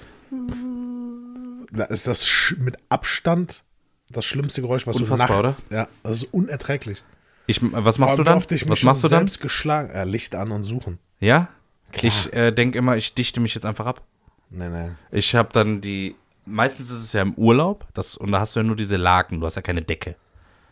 da 1.71 1.83
ist 1.85 2.07
das 2.07 2.53
mit 2.57 2.77
Abstand 2.89 3.63
das 4.09 4.25
schlimmste 4.25 4.61
Geräusch, 4.61 4.85
was 4.87 4.97
Unfassbar, 4.97 5.41
du 5.41 5.47
nachts, 5.47 5.65
ja, 5.69 5.87
das 6.03 6.17
ist 6.23 6.33
unerträglich. 6.33 7.03
Ich, 7.47 7.59
was 7.61 7.97
machst 7.99 8.17
du 8.17 8.23
dann? 8.23 8.37
oft 8.37 8.51
ich 8.51 8.67
Was 8.69 8.83
machst 8.83 9.03
du 9.03 9.07
dann? 9.07 9.19
selbst 9.21 9.41
geschlagen, 9.41 9.89
äh, 9.89 10.05
Licht 10.05 10.33
an 10.35 10.51
und 10.51 10.63
suchen. 10.63 10.99
Ja? 11.19 11.49
Klar. 11.91 12.03
Ich 12.07 12.31
äh, 12.33 12.51
denke 12.51 12.77
immer, 12.77 12.95
ich 12.95 13.13
dichte 13.13 13.39
mich 13.39 13.53
jetzt 13.53 13.65
einfach 13.65 13.85
ab. 13.85 14.01
Nee, 14.49 14.69
nee. 14.69 14.91
Ich 15.11 15.35
habe 15.35 15.49
dann 15.51 15.81
die. 15.81 16.15
Meistens 16.45 16.91
ist 16.91 16.99
es 17.01 17.13
ja 17.13 17.21
im 17.21 17.33
Urlaub, 17.35 17.85
das, 17.93 18.15
und 18.17 18.31
da 18.31 18.39
hast 18.39 18.55
du 18.55 18.59
ja 18.59 18.63
nur 18.65 18.75
diese 18.75 18.97
Laken, 18.97 19.39
du 19.39 19.45
hast 19.45 19.55
ja 19.55 19.61
keine 19.61 19.81
Decke. 19.81 20.15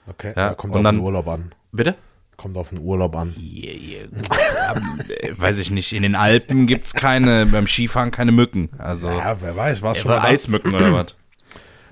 Okay, 0.08 0.34
Ja, 0.36 0.48
ja, 0.50 0.54
kommt 0.56 0.74
und 0.74 0.80
auf 0.80 0.84
dann- 0.84 0.96
den 0.98 1.04
Urlaub 1.04 1.28
an. 1.28 1.54
Bitte? 1.72 1.96
Kommt 2.38 2.58
auf 2.58 2.70
den 2.70 2.80
Urlaub 2.80 3.16
an. 3.16 3.36
Yeah, 3.38 3.74
yeah, 3.74 4.76
äh, 5.22 5.38
weiß 5.38 5.60
ich 5.60 5.70
nicht. 5.70 5.94
In 5.94 6.02
den 6.02 6.16
Alpen 6.16 6.66
gibt 6.66 6.88
es 6.88 6.94
keine, 6.94 7.46
beim 7.46 7.68
Skifahren 7.68 8.10
keine 8.12 8.32
Mücken. 8.32 8.70
Also 8.80 9.10
Ja, 9.10 9.40
wer 9.42 9.56
weiß, 9.56 9.82
was 9.84 10.00
schon 10.00 10.12
mal? 10.12 10.22
Eismücken 10.22 10.74
oder 10.74 10.94
was? 10.94 11.16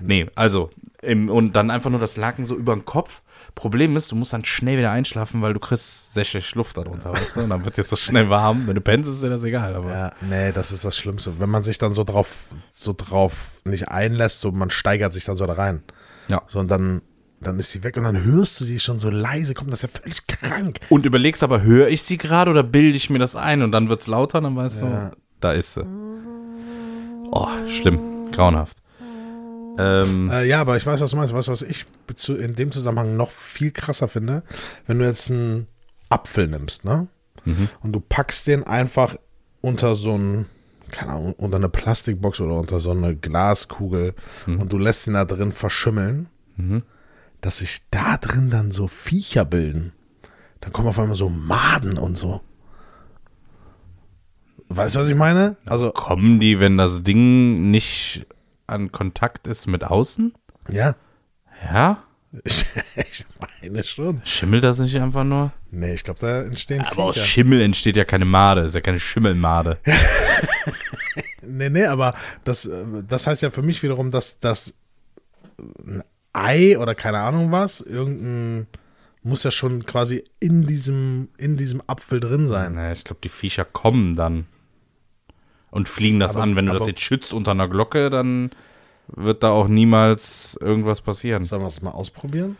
Nee, 0.00 0.26
also, 0.34 0.70
im, 1.02 1.28
und 1.28 1.54
dann 1.54 1.70
einfach 1.70 1.90
nur 1.90 2.00
das 2.00 2.16
Laken 2.16 2.44
so 2.44 2.56
über 2.56 2.74
den 2.74 2.84
Kopf. 2.84 3.22
Problem 3.54 3.96
ist, 3.96 4.10
du 4.12 4.16
musst 4.16 4.32
dann 4.32 4.44
schnell 4.44 4.78
wieder 4.78 4.90
einschlafen, 4.90 5.42
weil 5.42 5.52
du 5.52 5.60
kriegst 5.60 6.12
sehr 6.12 6.24
schlecht 6.24 6.54
Luft 6.54 6.76
darunter, 6.76 7.12
weißt 7.12 7.36
du? 7.36 7.40
Und 7.40 7.50
dann 7.50 7.64
wird 7.64 7.76
dir 7.76 7.82
so 7.82 7.96
schnell 7.96 8.30
warm. 8.30 8.66
Wenn 8.66 8.76
du 8.76 8.80
pennst, 8.80 9.10
ist 9.10 9.22
dir 9.22 9.28
das 9.30 9.44
egal. 9.44 9.74
Aber 9.74 9.90
Ja, 9.90 10.12
nee, 10.20 10.52
das 10.52 10.72
ist 10.72 10.84
das 10.84 10.96
Schlimmste. 10.96 11.38
Wenn 11.38 11.50
man 11.50 11.64
sich 11.64 11.78
dann 11.78 11.92
so 11.92 12.04
drauf, 12.04 12.44
so 12.70 12.94
drauf 12.96 13.50
nicht 13.64 13.88
einlässt, 13.88 14.40
so 14.40 14.52
man 14.52 14.70
steigert 14.70 15.12
sich 15.12 15.24
dann 15.24 15.36
so 15.36 15.46
da 15.46 15.54
rein. 15.54 15.82
Ja. 16.28 16.42
So 16.46 16.60
und 16.60 16.70
dann 16.70 17.02
dann 17.40 17.58
ist 17.58 17.70
sie 17.70 17.82
weg 17.82 17.96
und 17.96 18.04
dann 18.04 18.22
hörst 18.24 18.60
du 18.60 18.64
sie 18.64 18.78
schon 18.80 18.98
so 18.98 19.08
leise 19.10 19.54
kommen. 19.54 19.70
Das 19.70 19.82
ist 19.82 19.94
ja 19.94 20.00
völlig 20.00 20.26
krank. 20.26 20.78
Und 20.90 21.06
überlegst 21.06 21.42
aber, 21.42 21.62
höre 21.62 21.88
ich 21.88 22.02
sie 22.02 22.18
gerade 22.18 22.50
oder 22.50 22.62
bilde 22.62 22.96
ich 22.96 23.08
mir 23.10 23.18
das 23.18 23.34
ein? 23.36 23.62
Und 23.62 23.72
dann 23.72 23.88
wird 23.88 24.02
es 24.02 24.06
lauter, 24.06 24.40
dann 24.40 24.56
weißt 24.56 24.82
Ja. 24.82 25.10
du, 25.10 25.16
da 25.40 25.52
ist 25.52 25.74
sie. 25.74 25.84
Oh, 27.32 27.48
schlimm. 27.68 28.30
Grauenhaft. 28.32 28.76
Ähm, 29.78 30.30
Äh, 30.30 30.46
ja, 30.46 30.60
aber 30.60 30.76
ich 30.76 30.84
weiß, 30.84 31.00
was 31.00 31.10
du 31.12 31.16
meinst. 31.16 31.32
Weißt 31.32 31.48
du, 31.48 31.52
was 31.52 31.62
ich 31.62 31.86
in 32.28 32.54
dem 32.54 32.72
Zusammenhang 32.72 33.16
noch 33.16 33.30
viel 33.30 33.70
krasser 33.70 34.08
finde? 34.08 34.42
Wenn 34.86 34.98
du 34.98 35.06
jetzt 35.06 35.30
einen 35.30 35.66
Apfel 36.08 36.48
nimmst, 36.48 36.84
ne? 36.84 37.08
Und 37.82 37.92
du 37.92 38.00
packst 38.00 38.46
den 38.48 38.64
einfach 38.64 39.16
unter 39.62 39.94
so 39.94 40.14
ein, 40.16 40.46
keine 40.90 41.12
Ahnung, 41.12 41.32
unter 41.34 41.56
eine 41.56 41.70
Plastikbox 41.70 42.40
oder 42.40 42.56
unter 42.58 42.80
so 42.80 42.90
eine 42.90 43.16
Glaskugel 43.16 44.14
und 44.46 44.70
du 44.72 44.76
lässt 44.78 45.06
ihn 45.06 45.14
da 45.14 45.24
drin 45.24 45.52
verschimmeln, 45.52 46.28
dass 47.40 47.58
sich 47.58 47.82
da 47.90 48.16
drin 48.16 48.50
dann 48.50 48.72
so 48.72 48.88
Viecher 48.88 49.44
bilden. 49.44 49.92
Dann 50.60 50.72
kommen 50.72 50.88
auf 50.88 50.98
einmal 50.98 51.16
so 51.16 51.28
Maden 51.28 51.98
und 51.98 52.16
so. 52.16 52.40
Weißt 54.68 54.94
du, 54.94 55.00
was 55.00 55.08
ich 55.08 55.14
meine? 55.16 55.56
Also, 55.66 55.90
kommen 55.90 56.38
die, 56.38 56.60
wenn 56.60 56.76
das 56.76 57.02
Ding 57.02 57.70
nicht 57.70 58.26
an 58.66 58.92
Kontakt 58.92 59.46
ist 59.46 59.66
mit 59.66 59.84
außen? 59.84 60.34
ja. 60.70 60.94
Ja? 61.72 62.04
Ich, 62.44 62.64
ich 62.94 63.26
meine 63.64 63.82
schon. 63.82 64.22
Schimmelt 64.24 64.62
das 64.62 64.78
nicht 64.78 64.96
einfach 64.96 65.24
nur? 65.24 65.52
Nee, 65.72 65.94
ich 65.94 66.04
glaube, 66.04 66.20
da 66.20 66.42
entstehen 66.42 66.82
Aber 66.82 67.04
aus 67.04 67.14
Viecher. 67.16 67.26
Schimmel 67.26 67.60
entsteht 67.60 67.96
ja 67.96 68.04
keine 68.04 68.24
Made, 68.24 68.60
ist 68.62 68.74
ja 68.74 68.80
keine 68.80 69.00
Schimmelmade. 69.00 69.78
Nee, 71.42 71.70
nee, 71.70 71.86
aber 71.86 72.14
das, 72.44 72.66
äh, 72.66 72.84
das 73.08 73.26
heißt 73.26 73.42
ja 73.42 73.50
für 73.50 73.62
mich 73.62 73.82
wiederum, 73.82 74.10
dass 74.10 74.38
das 74.40 74.74
ein 75.58 76.02
Ei 76.40 76.78
oder 76.78 76.94
keine 76.94 77.18
Ahnung 77.18 77.52
was, 77.52 77.80
irgendein 77.80 78.66
muss 79.22 79.42
ja 79.44 79.50
schon 79.50 79.84
quasi 79.84 80.24
in 80.40 80.66
diesem, 80.66 81.28
in 81.36 81.56
diesem 81.58 81.82
Apfel 81.86 82.20
drin 82.20 82.48
sein. 82.48 82.74
Naja, 82.74 82.92
ich 82.92 83.04
glaube, 83.04 83.20
die 83.22 83.28
Viecher 83.28 83.64
kommen 83.66 84.16
dann 84.16 84.46
und 85.70 85.88
fliegen 85.88 86.18
das 86.20 86.36
Aber- 86.36 86.44
an. 86.44 86.56
Wenn 86.56 86.66
du 86.66 86.72
das 86.72 86.86
jetzt 86.86 87.00
schützt 87.02 87.32
unter 87.34 87.50
einer 87.50 87.68
Glocke, 87.68 88.08
dann 88.08 88.50
wird 89.08 89.42
da 89.42 89.50
auch 89.50 89.68
niemals 89.68 90.56
irgendwas 90.60 91.00
passieren. 91.02 91.44
Sollen 91.44 91.62
wir 91.62 91.66
es 91.66 91.82
mal 91.82 91.90
ausprobieren? 91.90 92.56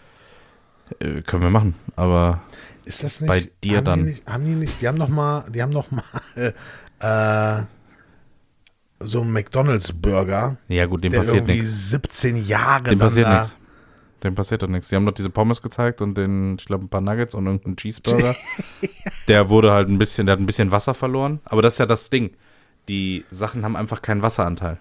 Äh, 0.98 1.22
können 1.22 1.42
wir 1.44 1.50
machen, 1.50 1.74
aber 1.96 2.42
Ist 2.84 3.04
das 3.04 3.20
nicht? 3.20 3.28
Bei 3.28 3.48
dir 3.64 3.78
haben 3.78 3.84
dann. 3.84 3.98
Die 4.00 4.04
nicht, 4.06 4.26
haben 4.26 4.44
die 4.44 4.50
nicht, 4.50 4.82
die 4.82 4.88
haben 4.88 4.98
noch 4.98 5.08
mal, 5.08 5.48
die 5.50 5.62
haben 5.62 5.70
noch 5.70 5.88
mal 5.90 6.02
äh, 7.00 7.62
so 9.02 9.22
einen 9.22 9.32
McDonalds-Burger, 9.32 10.56
ja 10.68 10.86
gut, 10.86 11.02
dem 11.04 11.12
der 11.12 11.20
passiert 11.20 11.46
nichts. 11.46 11.90
17 11.90 12.36
Jahre 12.36 12.82
Dem 12.90 12.98
dann 12.98 13.08
passiert 13.08 13.26
da- 13.26 13.38
nichts. 13.38 13.56
Dem 14.22 14.34
passiert 14.34 14.62
doch 14.62 14.68
nichts. 14.68 14.88
Die 14.88 14.96
haben 14.96 15.06
doch 15.06 15.12
diese 15.12 15.30
Pommes 15.30 15.62
gezeigt 15.62 16.00
und 16.00 16.14
den, 16.16 16.56
ich 16.58 16.66
glaube, 16.66 16.84
ein 16.84 16.88
paar 16.88 17.00
Nuggets 17.00 17.34
und 17.34 17.46
irgendeinen 17.46 17.76
Cheeseburger. 17.76 18.34
der 19.28 19.48
wurde 19.48 19.72
halt 19.72 19.88
ein 19.88 19.98
bisschen, 19.98 20.26
der 20.26 20.34
hat 20.34 20.40
ein 20.40 20.46
bisschen 20.46 20.70
Wasser 20.70 20.94
verloren. 20.94 21.40
Aber 21.44 21.62
das 21.62 21.74
ist 21.74 21.78
ja 21.78 21.86
das 21.86 22.10
Ding. 22.10 22.30
Die 22.88 23.24
Sachen 23.30 23.64
haben 23.64 23.76
einfach 23.76 24.02
keinen 24.02 24.22
Wasseranteil. 24.22 24.78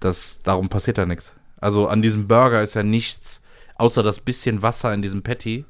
Das, 0.00 0.40
darum 0.42 0.68
passiert 0.68 0.98
da 0.98 1.06
nichts. 1.06 1.34
Also 1.60 1.86
an 1.86 2.02
diesem 2.02 2.26
Burger 2.26 2.62
ist 2.62 2.74
ja 2.74 2.82
nichts, 2.82 3.42
außer 3.76 4.02
das 4.02 4.20
bisschen 4.20 4.62
Wasser 4.62 4.92
in 4.92 5.02
diesem 5.02 5.22
Patty. 5.22 5.66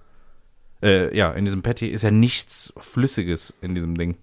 Äh, 0.83 1.14
ja, 1.16 1.33
in 1.33 1.44
diesem 1.44 1.62
Patty 1.62 1.88
ist 1.88 2.03
ja 2.03 2.11
nichts 2.11 2.72
Flüssiges 2.79 3.53
in 3.61 3.74
diesem 3.74 3.96
Ding. 3.96 4.16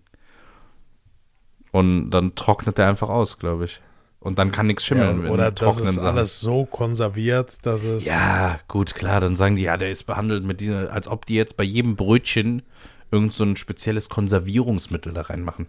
Und 1.72 2.10
dann 2.10 2.36
trocknet 2.36 2.78
der 2.78 2.88
einfach 2.88 3.10
aus, 3.10 3.38
glaube 3.38 3.66
ich. 3.66 3.82
Und 4.28 4.38
dann 4.38 4.52
kann 4.52 4.68
nichts 4.68 4.84
Ja, 4.90 4.98
schimmeln 4.98 5.24
in 5.26 5.32
oder 5.32 5.52
das 5.52 5.80
ist 5.80 5.94
Sachen. 5.96 6.06
alles 6.06 6.42
so 6.42 6.66
konserviert, 6.66 7.60
dass 7.66 7.86
es 7.86 8.04
Ja, 8.04 8.60
gut, 8.68 8.94
klar, 8.94 9.22
dann 9.22 9.38
sagen 9.38 9.56
die, 9.56 9.62
ja, 9.62 9.78
der 9.78 9.90
ist 9.90 10.04
behandelt 10.04 10.44
mit 10.44 10.60
dieser, 10.60 10.92
als 10.92 11.08
ob 11.08 11.26
die 11.26 11.36
jetzt 11.36 11.56
bei 11.56 11.64
jedem 11.64 11.96
Brötchen 11.96 12.62
irgend 13.10 13.32
so 13.32 13.46
ein 13.46 13.56
spezielles 13.56 14.10
Konservierungsmittel 14.10 15.14
da 15.14 15.22
reinmachen. 15.22 15.68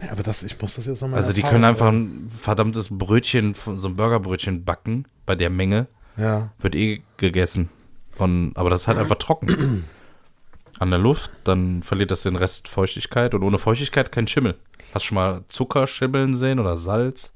Nee, 0.00 0.08
aber 0.10 0.22
das, 0.22 0.42
ich 0.42 0.58
muss 0.62 0.76
das 0.76 0.86
jetzt 0.86 1.02
nochmal. 1.02 1.18
Also 1.18 1.34
die 1.34 1.42
können 1.42 1.64
einfach 1.64 1.88
ein 1.88 2.30
verdammtes 2.30 2.88
Brötchen, 2.90 3.54
so 3.76 3.88
ein 3.88 3.96
Burgerbrötchen 3.96 4.64
backen, 4.64 5.04
bei 5.26 5.34
der 5.34 5.50
Menge, 5.50 5.86
Ja. 6.16 6.50
wird 6.60 6.74
eh 6.74 7.02
gegessen. 7.18 7.68
Und, 8.16 8.52
aber 8.56 8.70
das 8.70 8.80
ist 8.82 8.88
halt 8.88 8.96
einfach 8.96 9.16
trocken. 9.18 9.84
An 10.78 10.88
der 10.90 10.98
Luft, 10.98 11.30
dann 11.44 11.82
verliert 11.82 12.10
das 12.10 12.22
den 12.22 12.36
Rest 12.36 12.68
Feuchtigkeit 12.68 13.34
und 13.34 13.42
ohne 13.42 13.58
Feuchtigkeit 13.58 14.10
kein 14.10 14.26
Schimmel. 14.26 14.54
Hast 14.94 15.02
du 15.04 15.08
schon 15.08 15.16
mal 15.16 15.44
Zucker 15.48 15.86
schimmeln 15.86 16.34
sehen 16.34 16.58
oder 16.58 16.78
Salz? 16.78 17.34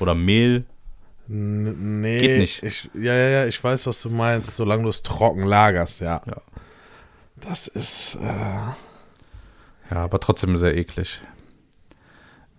Oder 0.00 0.14
Mehl? 0.14 0.64
N 1.28 2.00
nee. 2.00 2.18
Geht 2.18 2.38
nicht. 2.38 2.62
Ich, 2.62 2.88
ja, 2.94 3.14
ja, 3.14 3.28
ja, 3.28 3.46
ich 3.46 3.62
weiß, 3.62 3.86
was 3.86 4.00
du 4.02 4.10
meinst, 4.10 4.56
solange 4.56 4.84
du 4.84 4.88
es 4.88 5.02
trocken 5.02 5.42
lagerst, 5.44 6.00
ja. 6.00 6.20
Ja. 6.26 6.36
Das 7.36 7.66
ist, 7.68 8.16
äh, 8.22 8.24
Ja, 9.90 10.04
aber 10.04 10.20
trotzdem 10.20 10.56
sehr 10.56 10.76
eklig. 10.76 11.20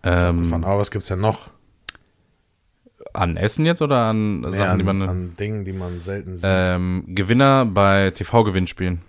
Ähm, 0.03 0.53
aber 0.63 0.77
was 0.79 0.91
gibt's 0.91 1.07
denn 1.07 1.19
noch? 1.19 1.49
An 3.13 3.35
Essen 3.37 3.65
jetzt 3.65 3.81
oder 3.81 4.03
an 4.05 4.41
Nee, 4.41 4.51
Sachen, 4.51 4.69
an, 4.71 4.77
die 4.79 4.83
man. 4.83 5.01
an 5.01 5.35
Dingen, 5.37 5.65
die 5.65 5.73
man 5.73 6.01
selten 6.01 6.35
sieht. 6.37 6.45
ähm, 6.49 7.03
Gewinner 7.07 7.65
bei 7.65 8.11
TV-Gewinnspielen. 8.11 9.01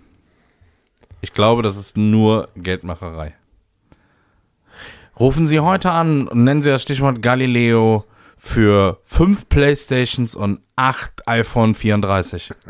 Ich 1.20 1.32
glaube, 1.32 1.62
das 1.62 1.76
ist 1.76 1.96
nur 1.96 2.48
Geldmacherei. 2.56 3.34
Rufen 5.18 5.46
Sie 5.48 5.58
heute 5.60 5.90
an 5.90 6.28
und 6.28 6.44
nennen 6.44 6.62
Sie 6.62 6.70
das 6.70 6.82
Stichwort 6.82 7.20
Galileo 7.22 8.04
für 8.38 9.00
fünf 9.04 9.48
Playstations 9.48 10.34
und 10.34 10.60
acht 10.76 11.26
iPhone 11.26 11.74
34. 11.74 12.52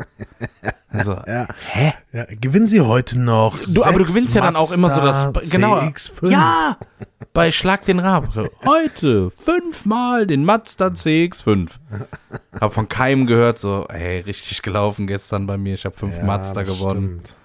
Also, 0.91 1.11
ja. 1.27 1.47
hä? 1.73 1.93
ja. 2.13 2.25
Gewinnen 2.41 2.65
Sie 2.65 2.81
heute 2.81 3.19
noch. 3.19 3.59
Du, 3.67 3.83
aber 3.83 3.99
du 3.99 4.05
gewinnst 4.05 4.33
ja 4.33 4.41
dann 4.41 4.55
auch 4.55 4.71
immer 4.71 4.89
so 4.89 4.99
das. 5.01 5.25
Mazda 5.25 5.41
Genau. 5.55 5.77
CX5. 5.77 6.29
Ja! 6.31 6.77
Bei 7.31 7.51
Schlag 7.51 7.85
den 7.85 7.99
Rab. 7.99 8.27
Heute 8.65 9.29
fünfmal 9.29 10.25
den 10.25 10.45
Mazda 10.45 10.87
CX5. 10.87 11.69
Hab 12.59 12.73
von 12.73 12.87
keinem 12.87 13.27
gehört, 13.27 13.59
so, 13.59 13.85
ey, 13.87 14.21
richtig 14.21 14.63
gelaufen 14.63 15.05
gestern 15.05 15.45
bei 15.45 15.57
mir. 15.59 15.75
Ich 15.75 15.85
habe 15.85 15.95
fünf 15.95 16.15
Ja, 16.17 16.23
Mazda 16.23 16.63
gewonnen. 16.63 17.21
stimmt. 17.21 17.35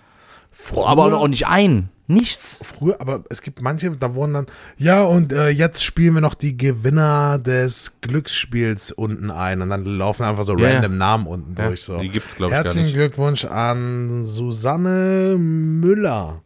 Oh, 0.75 0.85
aber 0.87 1.19
auch 1.19 1.29
nicht 1.29 1.47
ein. 1.47 1.89
Nichts. 2.07 2.59
Früher, 2.63 3.01
aber 3.01 3.25
es 3.31 3.41
gibt 3.41 3.63
manche, 3.63 3.91
da 3.93 4.15
wurden 4.15 4.35
dann, 4.35 4.47
ja, 4.77 5.05
und 5.05 5.33
äh, 5.33 5.49
jetzt 5.49 5.83
spielen 5.83 6.13
wir 6.15 6.21
noch 6.21 6.35
die 6.35 6.55
Gewinner 6.55 7.39
des 7.39 7.97
Glücksspiels 8.03 8.93
unten 8.93 9.31
ein. 9.31 9.63
Und 9.63 9.71
dann 9.71 9.85
laufen 9.87 10.25
einfach 10.25 10.45
so 10.45 10.55
Ja, 10.59 10.69
ja. 10.69 10.75
random 10.75 10.99
Namen 10.99 11.27
unten 11.27 11.55
Ja, 11.57 11.69
durch. 11.69 11.83
So. 11.83 11.99
die 11.99 12.11
gibt's, 12.11 12.37
glaub 12.37 12.51
ich, 12.51 12.57
Herzlichen. 12.57 12.93
Glückwunsch 12.93 13.47
an 13.47 14.25
Susanne 14.27 15.37
Müller. 15.39 16.43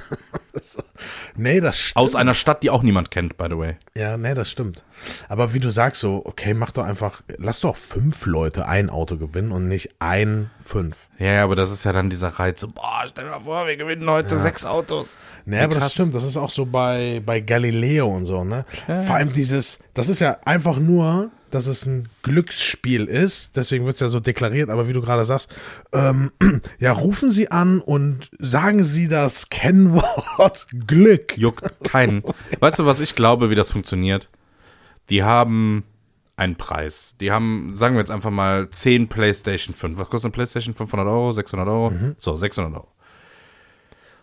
Das- 0.52 0.78
nee, 1.36 1.60
das 1.60 1.78
stimmt. 1.78 1.96
Aus 2.02 2.14
einer 2.14 2.32
Stadt, 2.32 2.62
die 2.62 2.70
auch 2.70 2.82
niemand 2.82 3.10
kennt, 3.10 3.36
by 3.36 3.44
the 3.50 3.58
way. 3.58 3.76
Ja, 3.94 4.16
nee, 4.16 4.32
das 4.32 4.50
stimmt. 4.50 4.84
Aber 5.28 5.52
wie 5.52 5.60
du 5.60 5.68
sagst, 5.68 6.00
so, 6.00 6.22
okay, 6.24 6.54
mach 6.54 6.70
doch 6.72 6.84
einfach, 6.84 7.22
lass 7.36 7.60
doch 7.60 7.76
fünf 7.76 8.24
Leute 8.24 8.66
ein 8.66 8.88
Auto 8.88 9.18
gewinnen 9.18 9.52
und 9.52 9.68
nicht 9.68 9.90
ein 9.98 10.50
fünf. 10.64 10.96
Ja, 11.18 11.26
ja, 11.32 11.44
aber 11.44 11.56
das 11.56 11.70
ist 11.70 11.84
ja 11.84 11.92
dann 11.92 12.08
dieser 12.08 12.28
Reiz. 12.28 12.62
So, 12.62 12.68
boah, 12.68 13.02
stell 13.06 13.24
dir 13.24 13.30
mal 13.32 13.40
vor, 13.40 13.66
wir 13.66 13.76
gewinnen 13.76 14.08
heute 14.08 14.38
sechs 14.38 14.64
Autos. 14.64 15.18
Nee, 15.44 15.60
aber 15.60 15.74
das 15.74 15.82
krass. 15.84 15.92
stimmt. 15.92 16.14
Das 16.14 16.24
ist 16.24 16.38
auch 16.38 16.50
so 16.50 16.64
bei, 16.64 17.20
bei 17.24 17.40
Galileo 17.40 18.08
und 18.08 18.24
so, 18.24 18.42
ne? 18.42 18.64
Vor 18.86 19.14
allem 19.16 19.34
dieses, 19.34 19.78
das 19.92 20.08
ist 20.08 20.20
ja 20.20 20.38
einfach 20.46 20.78
nur, 20.78 21.30
dass 21.56 21.66
es 21.66 21.86
ein 21.86 22.08
Glücksspiel 22.22 23.06
ist. 23.06 23.56
Deswegen 23.56 23.86
wird 23.86 23.96
es 23.96 24.00
ja 24.00 24.08
so 24.08 24.20
deklariert. 24.20 24.70
Aber 24.70 24.86
wie 24.88 24.92
du 24.92 25.00
gerade 25.00 25.24
sagst, 25.24 25.52
ähm, 25.92 26.30
ja, 26.78 26.92
rufen 26.92 27.32
Sie 27.32 27.50
an 27.50 27.80
und 27.80 28.30
sagen 28.38 28.84
Sie 28.84 29.08
das 29.08 29.48
Kennwort 29.48 30.68
Glück. 30.86 31.36
Juckt 31.36 31.82
keinen. 31.82 32.22
Weißt 32.60 32.78
du, 32.78 32.86
was 32.86 33.00
ich 33.00 33.14
glaube, 33.14 33.50
wie 33.50 33.54
das 33.54 33.72
funktioniert? 33.72 34.28
Die 35.10 35.22
haben 35.22 35.84
einen 36.36 36.56
Preis. 36.56 37.16
Die 37.20 37.32
haben, 37.32 37.74
sagen 37.74 37.94
wir 37.94 38.00
jetzt 38.00 38.10
einfach 38.10 38.30
mal, 38.30 38.68
10 38.70 39.08
PlayStation 39.08 39.74
5. 39.74 39.98
Was 39.98 40.10
kostet 40.10 40.26
eine 40.26 40.32
PlayStation? 40.32 40.74
500 40.74 41.06
Euro? 41.06 41.32
600 41.32 41.66
Euro? 41.66 41.92
So, 42.18 42.36
600 42.36 42.74
Euro. 42.74 42.88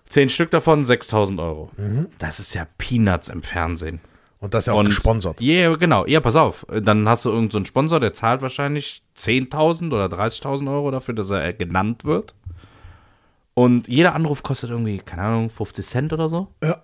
10 0.10 0.30
Stück 0.30 0.52
davon, 0.52 0.84
6000 0.84 1.40
Euro. 1.40 1.72
Das 2.20 2.40
ist 2.40 2.54
ja 2.54 2.68
Peanuts 2.78 3.30
im 3.30 3.42
Fernsehen. 3.42 4.00
Und 4.44 4.54
das 4.54 4.64
ist 4.64 4.68
ja 4.68 4.74
auch 4.74 4.84
gesponsert. 4.84 5.40
Ja, 5.40 5.70
yeah, 5.70 5.76
genau. 5.78 6.06
Ja, 6.06 6.20
pass 6.20 6.36
auf. 6.36 6.66
Dann 6.70 7.08
hast 7.08 7.24
du 7.24 7.30
irgendeinen 7.30 7.52
so 7.52 7.58
einen 7.60 7.66
Sponsor, 7.66 8.02
der 8.02 8.12
zahlt 8.12 8.42
wahrscheinlich 8.42 9.02
10.000 9.18 9.88
oder 9.94 10.08
30.000 10.08 10.70
Euro 10.70 10.92
dafür, 10.92 11.14
dass 11.14 11.30
er 11.30 11.54
genannt 11.54 12.04
wird. 12.04 12.36
Und 13.54 13.88
jeder 13.88 14.14
Anruf 14.16 14.44
kostet 14.44 14.70
irgendwie, 14.70 14.98
keine 14.98 15.22
Ahnung, 15.22 15.50
50 15.50 15.86
Cent 15.86 16.12
oder 16.12 16.28
so. 16.28 16.50
Ja. 16.62 16.82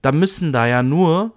Da 0.00 0.12
müssen 0.12 0.52
da 0.52 0.68
ja 0.68 0.84
nur 0.84 1.32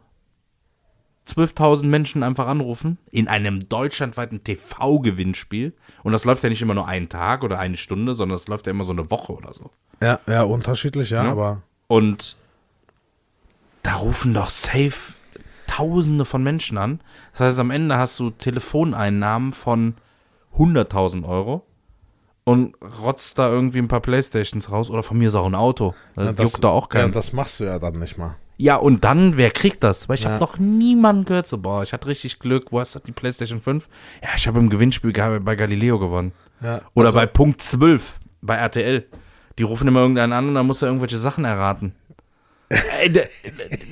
12.000 1.27 1.87
Menschen 1.87 2.21
einfach 2.21 2.45
anrufen 2.45 2.99
in 3.09 3.27
einem 3.27 3.67
deutschlandweiten 3.67 4.43
TV-Gewinnspiel. 4.43 5.73
Und 6.03 6.11
das 6.11 6.25
läuft 6.25 6.43
ja 6.43 6.49
nicht 6.49 6.61
immer 6.61 6.75
nur 6.75 6.87
einen 6.87 7.09
Tag 7.09 7.43
oder 7.43 7.57
eine 7.57 7.77
Stunde, 7.77 8.13
sondern 8.13 8.37
das 8.37 8.47
läuft 8.47 8.67
ja 8.67 8.71
immer 8.71 8.83
so 8.83 8.93
eine 8.93 9.09
Woche 9.09 9.33
oder 9.33 9.51
so. 9.51 9.71
Ja, 9.99 10.19
ja, 10.27 10.43
unterschiedlich, 10.43 11.09
ja, 11.09 11.23
aber 11.23 11.63
Und 11.87 12.37
da 13.81 13.95
rufen 13.95 14.35
doch 14.35 14.51
safe 14.51 15.15
Tausende 15.75 16.25
von 16.25 16.41
Menschen 16.43 16.77
an. 16.77 16.99
Das 17.33 17.41
heißt, 17.41 17.59
am 17.59 17.71
Ende 17.71 17.97
hast 17.97 18.19
du 18.19 18.29
Telefoneinnahmen 18.29 19.53
von 19.53 19.95
100.000 20.57 21.27
Euro. 21.27 21.65
und 22.47 22.75
rotzt 23.01 23.39
da 23.39 23.49
irgendwie 23.49 23.79
ein 23.79 23.87
paar 23.87 24.01
Playstations 24.01 24.71
raus 24.71 24.91
oder 24.91 25.01
von 25.01 25.17
mir 25.17 25.29
ist 25.29 25.35
auch 25.35 25.47
ein 25.47 25.55
Auto. 25.55 25.95
Das, 26.15 26.37
Ja, 26.37 26.43
juckt 26.43 26.63
da 26.63 26.67
auch 26.69 26.83
Ja, 26.93 27.01
keinen. 27.01 27.11
das 27.11 27.33
machst 27.33 27.59
du 27.59 27.63
ja 27.63 27.79
dann 27.79 27.97
nicht 27.97 28.19
mal. 28.19 28.35
Ja, 28.57 28.75
und 28.75 29.03
dann, 29.03 29.35
wer 29.35 29.49
kriegt 29.49 29.83
das? 29.83 30.07
Weil 30.07 30.13
ich 30.15 30.25
Ja. 30.25 30.29
habe 30.29 30.39
noch 30.41 30.59
niemanden 30.59 31.25
gehört, 31.25 31.47
so, 31.47 31.57
boah, 31.57 31.81
ich 31.81 31.91
hatte 31.91 32.05
richtig 32.07 32.37
Glück, 32.37 32.71
wo 32.71 32.79
hast 32.79 32.93
du 32.93 32.99
die 32.99 33.11
PlayStation 33.13 33.59
5? 33.61 33.89
Ja, 34.21 34.29
ich 34.37 34.47
habe 34.47 34.59
im 34.59 34.69
Gewinnspiel 34.69 35.11
bei 35.39 35.55
Galileo 35.55 35.97
gewonnen. 35.97 36.33
Ja, 36.61 36.81
Oder 36.93 37.07
also- 37.07 37.17
bei 37.17 37.25
Punkt 37.25 37.63
12, 37.63 38.19
bei 38.43 38.55
RTL. 38.57 39.07
Die 39.57 39.63
rufen 39.63 39.87
immer 39.87 40.01
irgendeinen 40.01 40.33
an 40.33 40.47
und 40.49 40.53
dann 40.53 40.67
muss 40.67 40.83
er 40.83 40.89
irgendwelche 40.89 41.17
Sachen 41.17 41.45
erraten. 41.45 41.95
De- 43.07 43.27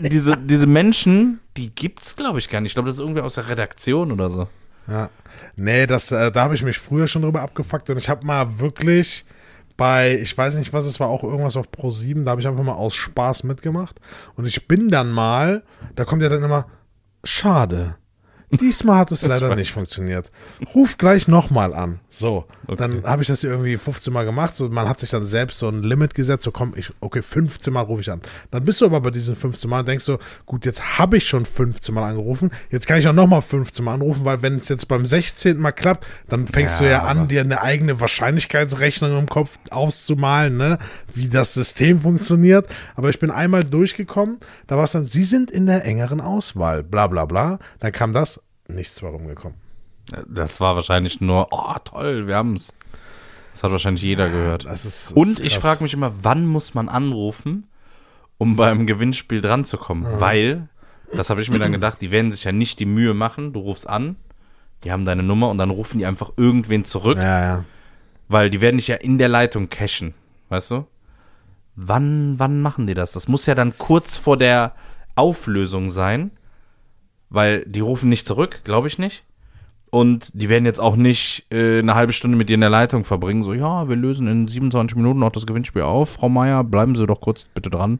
diese, 0.01 0.37
diese 0.37 0.67
Menschen, 0.67 1.39
die 1.57 1.69
gibt's, 1.73 2.15
glaube 2.15 2.39
ich, 2.39 2.49
gar 2.49 2.61
nicht. 2.61 2.71
Ich 2.71 2.73
glaube, 2.75 2.87
das 2.87 2.95
ist 2.97 3.01
irgendwie 3.01 3.21
aus 3.21 3.35
der 3.35 3.47
Redaktion 3.49 4.11
oder 4.11 4.29
so. 4.29 4.47
Ja. 4.87 5.09
Nee, 5.55 5.87
das, 5.87 6.11
äh, 6.11 6.31
da 6.31 6.41
habe 6.43 6.55
ich 6.55 6.63
mich 6.63 6.77
früher 6.77 7.07
schon 7.07 7.21
drüber 7.21 7.41
abgefuckt 7.41 7.89
und 7.89 7.97
ich 7.97 8.09
habe 8.09 8.25
mal 8.25 8.59
wirklich 8.59 9.25
bei, 9.77 10.19
ich 10.19 10.37
weiß 10.37 10.55
nicht 10.55 10.73
was, 10.73 10.85
es 10.85 10.99
war 10.99 11.07
auch 11.07 11.23
irgendwas 11.23 11.55
auf 11.57 11.71
Pro 11.71 11.89
7, 11.89 12.25
da 12.25 12.31
habe 12.31 12.41
ich 12.41 12.47
einfach 12.47 12.63
mal 12.63 12.73
aus 12.73 12.93
Spaß 12.95 13.43
mitgemacht 13.43 13.99
und 14.35 14.45
ich 14.45 14.67
bin 14.67 14.89
dann 14.89 15.11
mal, 15.11 15.63
da 15.95 16.03
kommt 16.05 16.21
ja 16.21 16.29
dann 16.29 16.43
immer, 16.43 16.67
schade. 17.23 17.95
Diesmal 18.59 18.97
hat 18.97 19.11
es 19.11 19.23
leider 19.23 19.55
nicht 19.55 19.71
funktioniert. 19.71 20.31
Ruf 20.75 20.97
gleich 20.97 21.27
nochmal 21.27 21.73
an. 21.73 21.99
So, 22.09 22.45
dann 22.77 23.03
habe 23.03 23.21
ich 23.21 23.27
das 23.27 23.43
irgendwie 23.43 23.77
15 23.77 24.13
Mal 24.13 24.25
gemacht. 24.25 24.55
So, 24.55 24.69
man 24.69 24.87
hat 24.87 24.99
sich 24.99 25.09
dann 25.09 25.25
selbst 25.25 25.59
so 25.59 25.67
ein 25.69 25.83
Limit 25.83 26.13
gesetzt. 26.13 26.43
So, 26.43 26.51
komm, 26.51 26.73
ich, 26.75 26.91
okay, 26.99 27.21
15 27.21 27.73
Mal 27.73 27.81
rufe 27.81 28.01
ich 28.01 28.11
an. 28.11 28.21
Dann 28.51 28.65
bist 28.65 28.81
du 28.81 28.85
aber 28.85 29.01
bei 29.01 29.11
diesen 29.11 29.35
15 29.35 29.69
Mal 29.69 29.79
und 29.79 29.87
denkst 29.87 30.05
so, 30.05 30.19
gut, 30.45 30.65
jetzt 30.65 30.97
habe 30.97 31.17
ich 31.17 31.27
schon 31.27 31.45
15 31.45 31.93
Mal 31.93 32.09
angerufen. 32.09 32.51
Jetzt 32.69 32.87
kann 32.87 32.99
ich 32.99 33.07
auch 33.07 33.13
nochmal 33.13 33.41
15 33.41 33.83
Mal 33.83 33.95
anrufen, 33.95 34.25
weil 34.25 34.41
wenn 34.41 34.57
es 34.57 34.69
jetzt 34.69 34.87
beim 34.87 35.05
16. 35.05 35.57
Mal 35.57 35.71
klappt, 35.71 36.05
dann 36.29 36.47
fängst 36.47 36.79
Ja, 36.81 36.85
du 36.85 36.91
ja 36.91 37.03
an, 37.03 37.27
dir 37.27 37.41
eine 37.41 37.61
eigene 37.61 37.99
Wahrscheinlichkeitsrechnung 37.99 39.17
im 39.17 39.27
Kopf 39.27 39.57
auszumalen, 39.71 40.57
ne? 40.57 40.77
wie 41.13 41.29
das 41.29 41.53
System 41.53 42.01
funktioniert. 42.01 42.67
Aber 42.95 43.09
ich 43.09 43.19
bin 43.19 43.31
einmal 43.31 43.63
durchgekommen, 43.63 44.37
da 44.67 44.77
war 44.77 44.83
es 44.85 44.91
dann, 44.91 45.05
Sie 45.05 45.23
sind 45.23 45.51
in 45.51 45.65
der 45.65 45.85
engeren 45.85 46.21
Auswahl, 46.21 46.83
bla 46.83 47.07
bla 47.07 47.25
bla. 47.25 47.59
Dann 47.79 47.91
kam 47.91 48.13
das, 48.13 48.41
nichts 48.67 49.01
war 49.03 49.11
rumgekommen. 49.11 49.57
Das 50.27 50.59
war 50.59 50.75
wahrscheinlich 50.75 51.21
nur, 51.21 51.47
oh, 51.51 51.75
toll, 51.83 52.27
wir 52.27 52.35
haben's. 52.35 52.73
Das 53.53 53.63
hat 53.63 53.71
wahrscheinlich 53.71 54.03
jeder 54.03 54.29
gehört. 54.29 54.65
Das 54.65 54.85
ist, 54.85 55.11
das 55.11 55.13
Und 55.13 55.39
ich 55.39 55.57
frage 55.59 55.83
mich 55.83 55.93
immer, 55.93 56.11
wann 56.23 56.45
muss 56.45 56.73
man 56.73 56.89
anrufen, 56.89 57.67
um 58.37 58.55
beim 58.55 58.85
Gewinnspiel 58.87 59.41
dran 59.41 59.63
zu 59.63 59.77
kommen? 59.77 60.05
Weil, 60.19 60.67
das 61.13 61.29
habe 61.29 61.41
ich 61.41 61.49
mir 61.49 61.59
dann 61.59 61.71
gedacht, 61.71 62.01
die 62.01 62.11
werden 62.11 62.31
sich 62.31 62.43
ja 62.43 62.51
nicht 62.51 62.79
die 62.79 62.85
Mühe 62.85 63.13
machen. 63.13 63.53
Du 63.53 63.59
rufst 63.59 63.87
an, 63.87 64.15
die 64.83 64.91
haben 64.91 65.05
deine 65.05 65.23
Nummer 65.23 65.49
und 65.49 65.59
dann 65.59 65.69
rufen 65.69 65.99
die 65.99 66.05
einfach 66.05 66.31
irgendwen 66.35 66.83
zurück, 66.83 67.17
Ja, 67.17 67.41
ja. 67.41 67.65
weil 68.27 68.49
die 68.49 68.59
werden 68.59 68.77
dich 68.77 68.87
ja 68.87 68.95
in 68.95 69.17
der 69.19 69.29
Leitung 69.29 69.69
cashen. 69.69 70.15
Weißt 70.49 70.71
du? 70.71 70.87
Wann, 71.75 72.35
wann 72.39 72.61
machen 72.61 72.87
die 72.87 72.93
das? 72.93 73.13
Das 73.13 73.27
muss 73.27 73.45
ja 73.45 73.55
dann 73.55 73.77
kurz 73.77 74.17
vor 74.17 74.35
der 74.37 74.73
Auflösung 75.15 75.89
sein, 75.89 76.31
weil 77.33 77.65
die 77.65 77.81
rufen 77.81 78.09
nicht 78.09 78.25
zurück, 78.27 78.61
glaube 78.63 78.87
ich 78.87 78.99
nicht. 78.99 79.23
Und 79.89 80.31
die 80.33 80.49
werden 80.49 80.65
jetzt 80.65 80.79
auch 80.79 80.95
nicht 80.95 81.45
äh, 81.51 81.77
eine 81.77 81.93
halbe 81.93 82.13
Stunde 82.13 82.35
mit 82.35 82.49
dir 82.49 82.55
in 82.55 82.61
der 82.61 82.71
Leitung 82.71 83.05
verbringen. 83.05 83.43
So, 83.43 83.53
ja, 83.53 83.87
wir 83.87 83.95
lösen 83.95 84.27
in 84.27 84.47
27 84.47 84.97
Minuten 84.97 85.19
noch 85.19 85.31
das 85.31 85.45
Gewinnspiel 85.45 85.83
auf. 85.83 86.13
Frau 86.13 86.29
Meier, 86.29 86.63
bleiben 86.63 86.95
Sie 86.95 87.05
doch 87.05 87.21
kurz 87.21 87.45
bitte 87.45 87.69
dran. 87.69 87.99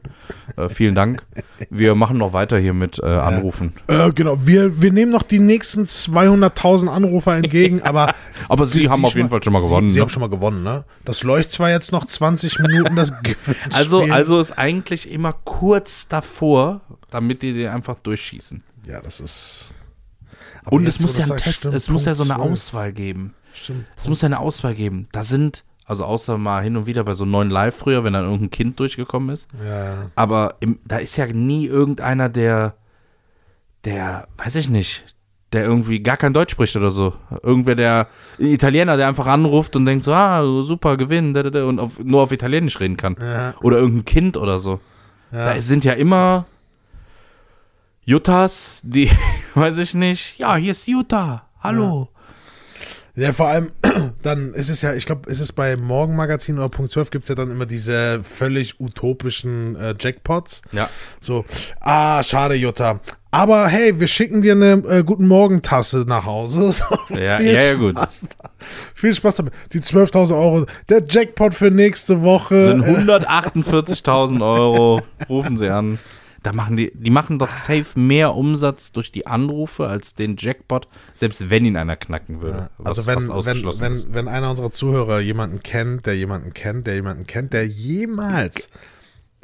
Äh, 0.56 0.68
vielen 0.68 0.96
Dank. 0.96 1.22
Wir 1.70 1.94
machen 1.94 2.18
noch 2.18 2.32
weiter 2.32 2.58
hier 2.58 2.74
mit 2.74 2.98
äh, 2.98 3.06
Anrufen. 3.06 3.74
Äh, 3.86 4.10
genau, 4.10 4.44
wir, 4.44 4.82
wir 4.82 4.90
nehmen 4.90 5.12
noch 5.12 5.22
die 5.22 5.38
nächsten 5.38 5.84
200.000 5.84 6.88
Anrufer 6.88 7.36
entgegen, 7.36 7.80
aber. 7.82 8.12
Aber 8.48 8.66
Sie 8.66 8.90
haben 8.90 9.04
auf 9.04 9.14
jeden 9.14 9.28
Fall 9.28 9.42
schon 9.44 9.52
mal 9.52 9.62
gewonnen, 9.62 9.88
Sie, 9.88 9.92
Sie 9.92 9.98
ne? 9.98 10.02
haben 10.02 10.08
schon 10.08 10.20
mal 10.20 10.28
gewonnen, 10.28 10.64
ne? 10.64 10.84
Das 11.04 11.22
läuft 11.22 11.52
zwar 11.52 11.70
jetzt 11.70 11.92
noch 11.92 12.06
20 12.06 12.58
Minuten, 12.58 12.96
das 12.96 13.12
Gewinnspiel. 13.22 13.54
Also, 13.72 14.02
also 14.02 14.40
ist 14.40 14.58
eigentlich 14.58 15.10
immer 15.10 15.32
kurz 15.32 16.08
davor, 16.08 16.80
damit 17.10 17.42
die 17.42 17.52
dir 17.52 17.72
einfach 17.72 17.94
durchschießen. 18.00 18.64
Ja, 18.86 19.00
das 19.00 19.20
ist. 19.20 19.74
Und 20.66 20.86
es 20.86 21.00
muss 21.00 21.16
ja 21.18 21.26
ein 21.26 21.36
Test, 21.36 21.64
es 21.66 21.88
muss 21.88 22.04
ja 22.04 22.14
so 22.14 22.24
eine 22.24 22.34
12. 22.34 22.52
Auswahl 22.52 22.92
geben. 22.92 23.34
Stimmt. 23.52 23.86
Es 23.96 24.08
muss 24.08 24.22
ja 24.22 24.26
eine 24.26 24.40
Auswahl 24.40 24.74
geben. 24.74 25.08
Da 25.12 25.22
sind, 25.22 25.64
also 25.84 26.04
außer 26.04 26.38
mal 26.38 26.62
hin 26.62 26.76
und 26.76 26.86
wieder 26.86 27.04
bei 27.04 27.14
so 27.14 27.24
neuen 27.24 27.50
Live 27.50 27.76
früher, 27.76 28.02
wenn 28.04 28.12
dann 28.14 28.24
irgendein 28.24 28.50
Kind 28.50 28.80
durchgekommen 28.80 29.30
ist. 29.30 29.48
Ja, 29.64 30.10
Aber 30.14 30.56
im, 30.60 30.78
da 30.84 30.96
ist 30.96 31.16
ja 31.16 31.26
nie 31.26 31.66
irgendeiner, 31.66 32.28
der, 32.28 32.74
der, 33.84 34.26
weiß 34.38 34.56
ich 34.56 34.68
nicht, 34.68 35.04
der 35.52 35.64
irgendwie 35.64 36.02
gar 36.02 36.16
kein 36.16 36.32
Deutsch 36.32 36.52
spricht 36.52 36.74
oder 36.74 36.90
so. 36.90 37.14
Irgendwer, 37.42 37.76
der, 37.76 38.08
Italiener, 38.38 38.96
der 38.96 39.06
einfach 39.06 39.26
anruft 39.26 39.76
und 39.76 39.84
denkt 39.84 40.04
so, 40.04 40.12
ah, 40.12 40.42
super, 40.64 40.96
Gewinn, 40.96 41.32
da, 41.32 41.44
da, 41.44 41.50
da, 41.50 41.64
und 41.64 41.78
auf, 41.78 41.98
nur 42.00 42.22
auf 42.22 42.32
Italienisch 42.32 42.80
reden 42.80 42.96
kann. 42.96 43.16
ja, 43.20 43.54
Oder 43.62 43.78
irgendein 43.78 44.04
Kind 44.04 44.36
oder 44.36 44.58
so. 44.58 44.80
ja. 45.30 45.54
Da 45.54 45.60
sind 45.60 45.84
ja 45.84 45.92
immer 45.92 46.46
Juttas, 48.06 48.82
die, 48.84 49.10
weiß 49.54 49.78
ich 49.78 49.94
nicht, 49.94 50.38
ja, 50.38 50.56
hier 50.56 50.72
ist 50.72 50.86
Jutta, 50.86 51.48
hallo. 51.62 52.08
Ja, 53.16 53.32
vor 53.32 53.46
allem, 53.46 53.70
dann 54.22 54.52
ist 54.52 54.68
es 54.68 54.82
ja, 54.82 54.92
ich 54.92 55.06
glaube, 55.06 55.30
ist 55.30 55.40
es 55.40 55.52
bei 55.52 55.76
Morgenmagazin 55.76 56.58
oder 56.58 56.68
Punkt 56.68 56.90
12 56.90 57.10
gibt 57.10 57.24
es 57.24 57.28
ja 57.28 57.34
dann 57.34 57.50
immer 57.50 57.64
diese 57.64 58.22
völlig 58.24 58.80
utopischen 58.80 59.76
äh, 59.76 59.94
Jackpots. 59.98 60.62
Ja. 60.72 60.90
So, 61.20 61.44
ah, 61.80 62.22
schade, 62.22 62.56
Jutta. 62.56 63.00
Aber 63.30 63.68
hey, 63.68 63.98
wir 63.98 64.06
schicken 64.06 64.42
dir 64.42 64.52
eine 64.52 64.82
äh, 64.86 65.02
Guten 65.02 65.26
Morgen-Tasse 65.26 66.04
nach 66.06 66.26
Hause. 66.26 66.72
So, 66.72 66.84
Ja, 67.14 67.38
viel 67.38 67.54
ja, 67.54 67.62
ja, 67.62 67.74
gut. 67.74 67.98
Spaß 67.98 68.28
da. 68.36 68.50
Viel 68.94 69.14
Spaß 69.14 69.36
damit. 69.36 69.54
Die 69.72 69.80
12.000 69.80 70.34
Euro, 70.34 70.66
der 70.88 71.02
Jackpot 71.08 71.54
für 71.54 71.70
nächste 71.70 72.20
Woche. 72.20 72.60
Sind 72.60 72.82
äh, 72.82 73.12
148.000 73.12 74.42
Euro, 74.44 75.00
rufen 75.28 75.56
sie 75.56 75.70
an. 75.70 75.98
Da 76.44 76.52
machen 76.52 76.76
die, 76.76 76.92
die 76.94 77.10
machen 77.10 77.38
doch 77.40 77.50
safe 77.50 77.98
mehr 77.98 78.34
Umsatz 78.36 78.92
durch 78.92 79.10
die 79.10 79.26
Anrufe 79.26 79.88
als 79.88 80.14
den 80.14 80.36
Jackpot, 80.38 80.86
selbst 81.14 81.50
wenn 81.50 81.64
ihn 81.64 81.76
einer 81.76 81.96
knacken 81.96 82.40
würde. 82.42 82.70
was- 82.78 82.98
also 82.98 83.06
wenn, 83.08 83.22
wenn, 83.22 83.30
ausgeschlossen 83.30 83.92
ist. 83.92 84.06
wenn, 84.08 84.14
wenn 84.14 84.28
einer 84.28 84.50
unserer 84.50 84.70
Zuhörer 84.70 85.20
jemanden 85.20 85.62
kennt, 85.62 86.06
der 86.06 86.16
jemanden 86.16 86.52
kennt, 86.54 86.86
der 86.86 86.94
jemanden 86.96 87.26
kennt, 87.26 87.52
der 87.54 87.66
jemals 87.66 88.68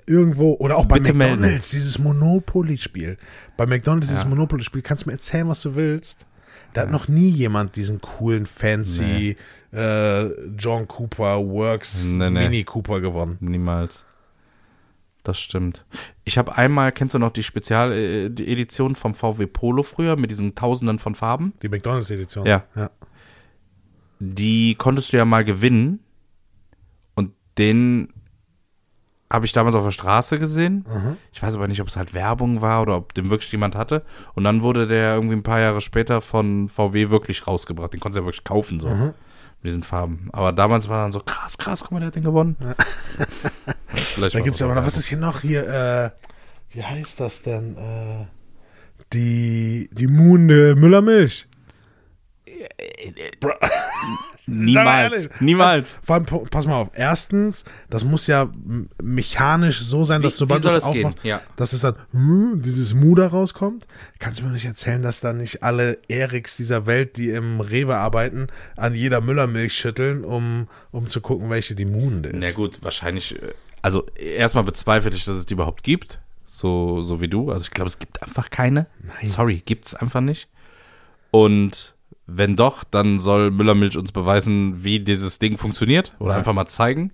irgendwo 0.06 0.54
oder 0.54 0.76
auch 0.76 0.84
bei 0.84 0.98
Bitte 0.98 1.14
McDonalds 1.14 1.40
melden. 1.42 1.64
dieses 1.72 1.98
Monopoly-Spiel. 1.98 3.16
Bei 3.56 3.66
McDonalds 3.66 4.08
dieses 4.08 4.26
Monopoly-Spiel, 4.26 4.82
kannst 4.82 5.04
du 5.06 5.08
mir 5.10 5.14
erzählen, 5.14 5.48
was 5.48 5.62
du 5.62 5.74
willst. 5.74 6.26
Da 6.74 6.82
hat 6.82 6.90
noch 6.90 7.08
nie 7.08 7.28
jemand 7.30 7.76
diesen 7.76 8.00
coolen, 8.00 8.46
fancy 8.46 9.36
äh, 9.72 10.24
John 10.56 10.86
Cooper 10.86 11.38
Works 11.44 12.04
Nee, 12.12 12.30
nee. 12.30 12.42
Mini 12.44 12.64
Cooper 12.64 13.00
gewonnen. 13.00 13.38
Niemals. 13.40 14.04
Das 15.22 15.38
stimmt. 15.38 15.84
Ich 16.24 16.38
habe 16.38 16.56
einmal, 16.56 16.92
kennst 16.92 17.14
du 17.14 17.18
noch 17.18 17.30
die 17.30 17.42
Spezialedition 17.42 18.94
vom 18.94 19.14
VW 19.14 19.46
Polo 19.46 19.82
früher 19.82 20.16
mit 20.16 20.30
diesen 20.30 20.54
Tausenden 20.54 20.98
von 20.98 21.14
Farben? 21.14 21.52
Die 21.62 21.68
McDonalds-Edition. 21.68 22.46
Ja. 22.46 22.64
ja. 22.74 22.90
die 24.18 24.74
konntest 24.76 25.12
du 25.12 25.18
ja 25.18 25.24
mal 25.24 25.44
gewinnen. 25.44 26.00
Und 27.14 27.32
den 27.58 28.08
habe 29.32 29.46
ich 29.46 29.52
damals 29.52 29.76
auf 29.76 29.84
der 29.84 29.92
Straße 29.92 30.38
gesehen. 30.38 30.84
Ich 31.32 31.42
weiß 31.42 31.54
aber 31.54 31.68
nicht, 31.68 31.80
ob 31.80 31.88
es 31.88 31.96
halt 31.96 32.14
Werbung 32.14 32.62
war 32.62 32.82
oder 32.82 32.96
ob 32.96 33.14
den 33.14 33.30
wirklich 33.30 33.52
jemand 33.52 33.76
hatte. 33.76 34.02
Und 34.34 34.42
dann 34.44 34.62
wurde 34.62 34.86
der 34.88 35.14
irgendwie 35.14 35.36
ein 35.36 35.42
paar 35.44 35.60
Jahre 35.60 35.80
später 35.80 36.20
von 36.20 36.68
VW 36.68 37.10
wirklich 37.10 37.46
rausgebracht. 37.46 37.92
Den 37.92 38.00
konntest 38.00 38.16
du 38.16 38.22
ja 38.22 38.26
wirklich 38.26 38.44
kaufen, 38.44 38.80
so. 38.80 38.88
Mit 39.62 39.70
diesen 39.70 39.82
Farben. 39.82 40.28
Aber 40.32 40.52
damals 40.52 40.88
war 40.88 41.02
dann 41.02 41.12
so, 41.12 41.20
krass, 41.20 41.58
krass, 41.58 41.80
guck 41.82 41.92
mal, 41.92 42.00
der 42.00 42.08
hat 42.08 42.16
den 42.16 42.22
gewonnen. 42.22 42.56
Vielleicht 43.88 44.34
Da 44.34 44.40
gibt 44.40 44.56
es 44.56 44.62
aber 44.62 44.74
noch, 44.74 44.86
was 44.86 44.96
ist 44.96 45.06
hier 45.08 45.18
noch 45.18 45.40
hier, 45.40 45.68
äh, 45.68 46.10
wie 46.74 46.82
heißt 46.82 47.20
das 47.20 47.42
denn? 47.42 47.76
Äh, 47.76 48.26
die, 49.12 49.90
die 49.92 50.06
Munde 50.06 50.74
Müllermilch. 50.76 51.46
Niemals. 54.50 55.28
Niemals. 55.40 55.98
Vor 56.04 56.16
allem, 56.16 56.24
pass 56.26 56.66
mal 56.66 56.76
auf. 56.76 56.90
Erstens, 56.94 57.64
das 57.88 58.04
muss 58.04 58.26
ja 58.26 58.48
mechanisch 59.02 59.80
so 59.80 60.04
sein, 60.04 60.22
dass 60.22 60.34
Wie- 60.34 60.38
sobald 60.38 60.64
du 60.64 60.68
es 60.68 60.74
das 60.74 60.92
gehen? 60.92 61.06
aufmachst, 61.06 61.24
Ja. 61.24 61.40
dass 61.56 61.72
es 61.72 61.80
dann 61.80 61.94
hm, 62.12 62.62
dieses 62.62 62.94
Mu 62.94 63.14
da 63.14 63.26
rauskommt. 63.28 63.86
Kannst 64.18 64.40
du 64.40 64.44
mir 64.44 64.52
nicht 64.52 64.64
erzählen, 64.66 65.02
dass 65.02 65.20
da 65.20 65.32
nicht 65.32 65.62
alle 65.62 65.98
Eriks 66.08 66.56
dieser 66.56 66.86
Welt, 66.86 67.16
die 67.16 67.30
im 67.30 67.60
Rewe 67.60 67.96
arbeiten, 67.96 68.48
an 68.76 68.94
jeder 68.94 69.20
Müllermilch 69.20 69.74
schütteln, 69.74 70.24
um, 70.24 70.68
um 70.90 71.06
zu 71.06 71.20
gucken, 71.20 71.50
welche 71.50 71.74
die 71.74 71.86
Munde 71.86 72.30
ist? 72.30 72.40
Na 72.44 72.52
gut, 72.52 72.78
wahrscheinlich. 72.82 73.40
äh, 73.42 73.52
Also 73.82 74.06
erstmal 74.16 74.64
bezweifle 74.64 75.10
ich, 75.14 75.24
dass 75.24 75.36
es 75.36 75.46
die 75.46 75.54
überhaupt 75.54 75.82
gibt. 75.84 76.20
So, 76.44 77.00
so 77.00 77.20
wie 77.20 77.28
du. 77.28 77.50
Also 77.50 77.62
ich 77.64 77.70
glaube, 77.70 77.88
es 77.88 77.98
gibt 77.98 78.22
einfach 78.22 78.50
keine. 78.50 78.86
Sorry, 79.22 79.62
gibt 79.64 79.86
es 79.86 79.94
einfach 79.94 80.20
nicht. 80.20 80.48
Und 81.30 81.94
wenn 82.36 82.56
doch, 82.56 82.84
dann 82.84 83.20
soll 83.20 83.50
Müllermilch 83.50 83.96
uns 83.98 84.12
beweisen, 84.12 84.84
wie 84.84 85.00
dieses 85.00 85.38
Ding 85.38 85.56
funktioniert. 85.58 86.14
Oder 86.18 86.32
Ja. 86.32 86.38
einfach 86.38 86.52
mal 86.52 86.66
zeigen. 86.66 87.12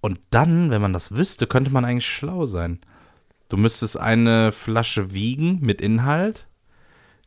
Und 0.00 0.20
dann, 0.30 0.70
wenn 0.70 0.80
man 0.82 0.92
das 0.92 1.12
wüsste, 1.12 1.46
könnte 1.46 1.70
man 1.72 1.84
eigentlich 1.84 2.06
schlau 2.06 2.46
sein. 2.46 2.78
Du 3.48 3.56
müsstest 3.56 3.98
eine 3.98 4.52
Flasche 4.52 5.12
wiegen 5.14 5.58
mit 5.60 5.80
Inhalt, 5.80 6.46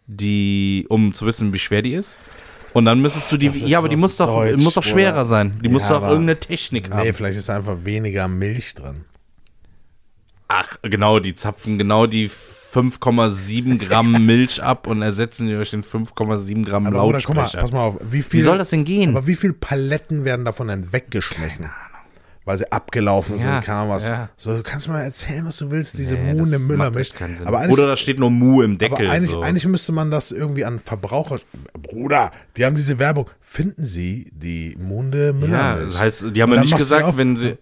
die, 0.07 0.85
um 0.89 1.13
zu 1.13 1.25
wissen, 1.25 1.51
wie 1.53 1.59
schwer 1.59 1.81
die 1.81 1.93
ist. 1.93 2.17
Und 2.73 2.85
dann 2.85 3.01
müsstest 3.01 3.31
du 3.31 3.37
die, 3.37 3.47
ja, 3.67 3.79
aber 3.79 3.89
die 3.89 3.95
so 3.95 3.99
muss 3.99 4.17
doch, 4.17 4.27
deutsch, 4.27 4.61
muss 4.63 4.75
doch 4.75 4.83
schwerer 4.83 5.11
Bruder. 5.13 5.25
sein. 5.25 5.59
Die 5.63 5.67
muss 5.67 5.83
Ja, 5.83 5.89
doch 5.89 5.95
aber- 5.97 6.09
irgendeine 6.11 6.39
Technik 6.39 6.87
Nee, 6.89 6.95
haben. 6.95 7.13
vielleicht 7.13 7.37
ist 7.37 7.49
einfach 7.49 7.83
weniger 7.83 8.27
Milch 8.29 8.73
drin. 8.75 9.03
Ach, 10.47 10.77
genau, 10.81 11.19
die 11.19 11.33
zapfen 11.35 11.77
genau 11.77 12.07
die 12.07 12.29
5,7 12.73 13.77
Gramm 13.77 14.11
Milch 14.25 14.61
ab 14.63 14.87
und 14.87 15.01
ersetzen 15.01 15.47
die 15.47 15.53
durch 15.53 15.71
den 15.71 15.83
5,7 15.83 16.65
Gramm 16.65 16.87
Aber 16.87 17.01
Bruder, 17.01 17.19
guck 17.23 17.35
mal, 17.35 17.41
Lautsprecher. 17.41 17.61
pass 17.61 17.71
mal 17.71 17.81
auf. 17.81 17.97
Wie, 18.01 18.21
viel, 18.21 18.39
Wie 18.39 18.43
soll 18.43 18.57
das 18.57 18.69
denn 18.69 18.85
gehen? 18.85 19.11
Aber 19.11 19.27
wie 19.27 19.35
viele 19.35 19.53
Paletten 19.53 20.23
werden 20.25 20.45
davon 20.45 20.67
dann 20.67 20.91
weggeschmissen? 20.93 21.69
Weil 22.51 22.57
sie 22.57 22.69
abgelaufen 22.69 23.37
Ja, 23.37 23.41
sind, 23.41 23.63
keine 23.63 23.89
was. 23.89 24.05
ja. 24.05 24.27
So, 24.35 24.57
du 24.57 24.61
kannst 24.61 24.89
mal 24.89 24.99
erzählen, 25.01 25.45
was 25.45 25.55
du 25.55 25.71
willst, 25.71 25.97
diese 25.97 26.15
Nee, 26.15 26.33
Muhne 26.33 26.51
das 26.51 26.59
Müller 26.59 26.77
macht 26.79 26.95
Milch. 26.95 27.07
echt 27.11 27.15
keinen 27.15 27.37
Sinn. 27.37 27.47
Aber 27.47 27.59
eigentlich, 27.59 27.77
Oder 27.77 27.87
da 27.87 27.95
steht 27.95 28.19
nur 28.19 28.29
Mu 28.29 28.61
im 28.61 28.77
Deckel. 28.77 29.05
aber 29.05 29.15
eigentlich, 29.15 29.31
so. 29.31 29.39
eigentlich 29.39 29.65
müsste 29.67 29.93
man 29.93 30.11
das 30.11 30.33
irgendwie 30.33 30.65
an 30.65 30.79
Verbraucher. 30.79 31.39
Bruder, 31.81 32.31
die 32.57 32.65
haben 32.65 32.75
diese 32.75 32.99
Werbung. 32.99 33.29
Finden 33.39 33.85
Sie 33.85 34.29
die 34.33 34.75
Munde 34.77 35.31
Müller 35.31 35.57
ja, 35.57 35.75
das 35.77 35.97
heißt, 35.99 36.25
die 36.35 36.41
haben 36.41 36.51
ja 36.53 36.59
nicht 36.59 36.75
gesagt, 36.75 37.05
auf- 37.05 37.15
wenn 37.15 37.37
sie. 37.37 37.57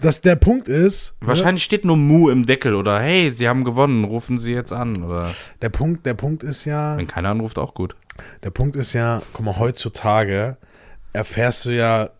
Dass 0.00 0.20
der 0.20 0.36
Punkt 0.36 0.68
ist. 0.68 1.14
ne? 1.20 1.26
Wahrscheinlich 1.28 1.64
steht 1.64 1.84
nur 1.84 1.96
Mu 1.96 2.30
im 2.30 2.46
Deckel 2.46 2.74
oder 2.76 3.00
hey, 3.00 3.32
sie 3.32 3.48
haben 3.48 3.64
gewonnen, 3.64 4.04
rufen 4.04 4.38
sie 4.38 4.52
jetzt 4.52 4.72
an. 4.72 5.02
Oder 5.02 5.30
Der 5.60 5.70
Punkt, 5.70 6.06
der 6.06 6.14
Punkt 6.14 6.42
ist 6.44 6.64
ja. 6.66 6.96
wenn 6.96 7.08
keiner 7.08 7.30
anruft, 7.30 7.58
auch 7.58 7.74
gut. 7.74 7.96
Der 8.44 8.50
Punkt 8.50 8.76
ist 8.76 8.92
ja, 8.92 9.22
guck 9.32 9.44
mal, 9.44 9.58
heutzutage 9.58 10.56
erfährst 11.12 11.66
du 11.66 11.70
ja 11.70 12.10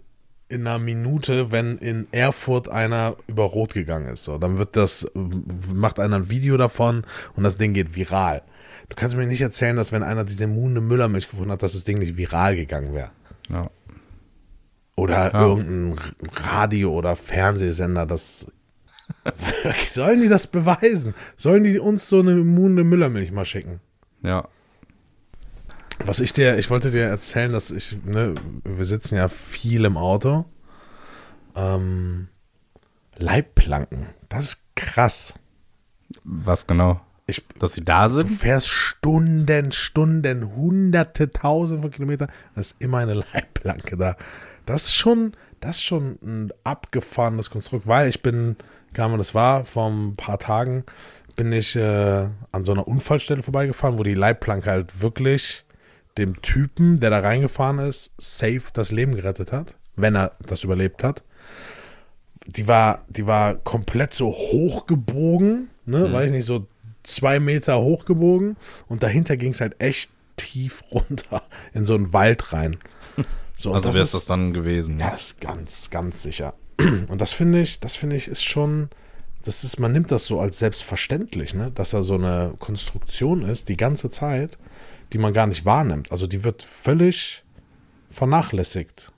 in 0.51 0.67
einer 0.67 0.79
Minute, 0.79 1.53
wenn 1.53 1.79
in 1.79 2.07
Erfurt 2.13 2.69
einer 2.69 3.17
über 3.27 3.45
Rot 3.45 3.73
gegangen 3.75 4.09
ist. 4.09 4.25
So, 4.25 4.39
dann 4.39 4.59
wird 4.59 4.77
das, 4.77 5.11
macht 5.15 5.99
einer 6.01 6.17
ein 6.17 6.31
Video 6.31 6.57
davon 6.57 7.05
und 7.37 7.45
das 7.45 7.57
Ding 7.57 7.73
geht 7.73 7.95
viral. 7.95 8.43
Du 8.89 8.97
kannst 8.97 9.17
mir 9.17 9.27
nicht 9.27 9.41
erzählen, 9.41 9.77
dass 9.77 9.93
wenn 9.93 10.03
einer 10.03 10.25
diese 10.25 10.47
Mune 10.47 10.81
Müllermilch 10.81 11.31
gefunden 11.31 11.53
hat, 11.53 11.63
dass 11.63 11.73
das 11.75 11.85
Ding 11.85 11.99
nicht 11.99 12.17
viral 12.17 12.57
gegangen 12.57 12.93
wäre. 12.95 13.13
Ja. 13.49 13.71
Oder 14.97 15.33
Ja. 15.33 15.41
irgendein 15.47 15.99
Radio- 16.45 16.93
oder 16.93 17.17
Fernsehsender, 17.17 18.05
das. 18.07 18.53
Sollen 19.89 20.21
die 20.23 20.29
das 20.29 20.47
beweisen? 20.47 21.15
Sollen 21.37 21.65
die 21.65 21.79
uns 21.79 22.09
so 22.09 22.21
eine 22.21 22.35
Mune 22.37 22.85
Müllermilch 22.85 23.33
mal 23.33 23.45
schicken? 23.45 23.81
ja. 24.23 24.47
Was 26.05 26.21
ich 26.21 26.33
dir, 26.33 26.59
ich 26.59 26.71
wollte 26.71 26.91
dir 26.91 27.05
erzählen, 27.05 27.53
dass 27.53 27.71
ich, 27.71 27.97
ne, 28.05 28.35
wir 28.65 28.85
sitzen 28.85 29.17
ja 29.17 29.29
viel 29.29 29.85
im 29.85 29.97
Auto. 29.97 30.45
Ähm, 31.55 32.29
Leitplanken, 33.17 34.07
das 34.29 34.49
ist 34.49 34.65
krass. 34.75 35.35
Was 36.25 36.67
genau? 36.67 37.01
Ich, 37.27 37.45
Dass 37.59 37.75
sie 37.75 37.85
da 37.85 38.09
du 38.09 38.15
sind? 38.15 38.29
fährst 38.31 38.69
Stunden, 38.69 39.71
Stunden, 39.73 40.57
hunderte, 40.57 41.31
tausende 41.31 41.83
von 41.83 41.91
Kilometern, 41.91 42.31
da 42.55 42.61
ist 42.61 42.81
immer 42.81 42.99
eine 42.99 43.15
Leitplanke 43.33 43.97
da. 43.97 44.17
Das 44.67 44.85
ist 44.87 44.95
schon, 44.95 45.35
das 45.61 45.77
ist 45.77 45.85
schon 45.85 46.19
ein 46.23 46.53
abgefahrenes 46.65 47.51
Konstrukt, 47.51 47.87
weil 47.87 48.09
ich 48.09 48.23
bin, 48.23 48.57
kann 48.95 49.11
man 49.11 49.19
das 49.19 49.35
war, 49.35 49.65
vor 49.65 49.89
ein 49.91 50.17
paar 50.17 50.39
Tagen 50.39 50.85
bin 51.37 51.53
ich 51.53 51.77
äh, 51.77 52.29
an 52.53 52.65
so 52.65 52.73
einer 52.73 52.89
Unfallstelle 52.89 53.43
vorbeigefahren, 53.43 53.99
wo 53.99 54.03
die 54.03 54.15
Leitplanke 54.15 54.71
halt 54.71 55.01
wirklich 55.01 55.65
dem 56.21 56.41
Typen, 56.43 56.99
der 56.99 57.11
da 57.11 57.21
reingefahren 57.21 57.79
ist, 57.79 58.13
safe 58.19 58.63
das 58.73 58.93
Leben 58.93 59.15
gerettet 59.17 59.51
hat, 59.53 59.77
wenn 59.97 60.15
er 60.15 60.33
das 60.47 60.63
überlebt 60.65 61.03
hat. 61.03 61.23
Die 62.47 62.69
war, 62.69 63.05
die 63.09 63.27
war 63.27 63.57
komplett 63.57 64.15
so 64.15 64.33
hochgebogen, 64.33 65.69
ne, 65.87 66.13
weiß 66.13 66.27
ich 66.27 66.33
nicht, 66.33 66.47
so 66.47 66.67
zwei 67.03 67.41
Meter 67.41 67.81
hochgebogen 67.81 68.57
und 68.89 69.03
dahinter 69.03 69.37
ging 69.37 69.53
es 69.53 69.61
halt 69.61 69.81
echt 69.81 70.11
tief 70.37 70.83
runter 70.93 71.43
in 71.75 71.85
so 71.85 71.95
einen 71.95 72.13
Wald 72.13 72.53
rein. 72.53 72.79
So, 73.57 73.73
Also 73.75 73.93
wäre 73.93 74.03
es 74.03 74.13
das 74.13 74.27
dann 74.27 74.53
gewesen. 74.55 74.99
ja, 74.99 75.09
ist 75.11 75.41
ganz, 75.41 75.91
ganz 75.91 76.23
sicher. 76.23 76.55
Und 77.09 77.21
das 77.21 77.35
finde 77.35 77.61
ich, 77.61 77.79
das 77.81 77.97
finde 77.97 78.17
ich 78.17 78.27
ist 78.27 78.43
schon, 78.43 78.89
das 79.45 79.65
ist, 79.65 79.79
man 79.79 79.93
nimmt 79.93 80.11
das 80.11 80.27
so 80.27 80.41
als 80.41 80.59
selbstverständlich, 80.59 81.55
ne? 81.55 81.71
dass 81.75 81.91
da 81.91 82.03
so 82.03 82.15
eine 82.15 82.55
Konstruktion 82.59 83.43
ist, 83.43 83.69
die 83.69 83.77
ganze 83.77 84.11
Zeit, 84.11 84.57
die 85.13 85.19
man 85.19 85.33
gar 85.33 85.47
nicht 85.47 85.65
wahrnimmt. 85.65 86.11
Also 86.13 86.27
die 86.27 86.45
wird 86.45 86.63
völlig 86.63 87.43
vernachlässigt. 88.11 89.13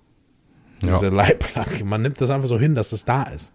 Ja. 0.82 0.95
Diese 0.95 1.09
Leitplanke. 1.09 1.84
Man 1.84 2.03
nimmt 2.03 2.20
das 2.20 2.30
einfach 2.30 2.49
so 2.49 2.59
hin, 2.59 2.74
dass 2.74 2.93
es 2.93 3.05
da 3.05 3.22
ist. 3.24 3.53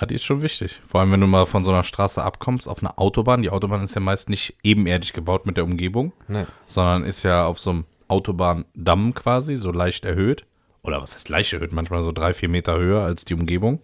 Ja, 0.00 0.06
die 0.06 0.14
ist 0.16 0.24
schon 0.24 0.42
wichtig. 0.42 0.82
Vor 0.86 1.00
allem, 1.00 1.12
wenn 1.12 1.20
du 1.20 1.26
mal 1.26 1.46
von 1.46 1.64
so 1.64 1.70
einer 1.72 1.84
Straße 1.84 2.22
abkommst 2.22 2.68
auf 2.68 2.80
eine 2.80 2.98
Autobahn. 2.98 3.42
Die 3.42 3.50
Autobahn 3.50 3.82
ist 3.82 3.94
ja 3.94 4.00
meist 4.00 4.28
nicht 4.28 4.54
ebenerdig 4.62 5.12
gebaut 5.12 5.46
mit 5.46 5.56
der 5.56 5.64
Umgebung, 5.64 6.12
Ne. 6.28 6.46
sondern 6.66 7.04
ist 7.04 7.22
ja 7.22 7.46
auf 7.46 7.58
so 7.58 7.70
einem 7.70 7.84
Autobahndamm 8.08 9.14
quasi, 9.14 9.56
so 9.56 9.70
leicht 9.72 10.04
erhöht. 10.04 10.44
Oder 10.82 11.00
was 11.00 11.14
heißt 11.14 11.28
leicht 11.28 11.52
erhöht? 11.52 11.72
Manchmal 11.72 12.02
so 12.02 12.12
drei, 12.12 12.34
vier 12.34 12.48
Meter 12.48 12.76
höher 12.78 13.02
als 13.02 13.24
die 13.24 13.34
Umgebung. 13.34 13.80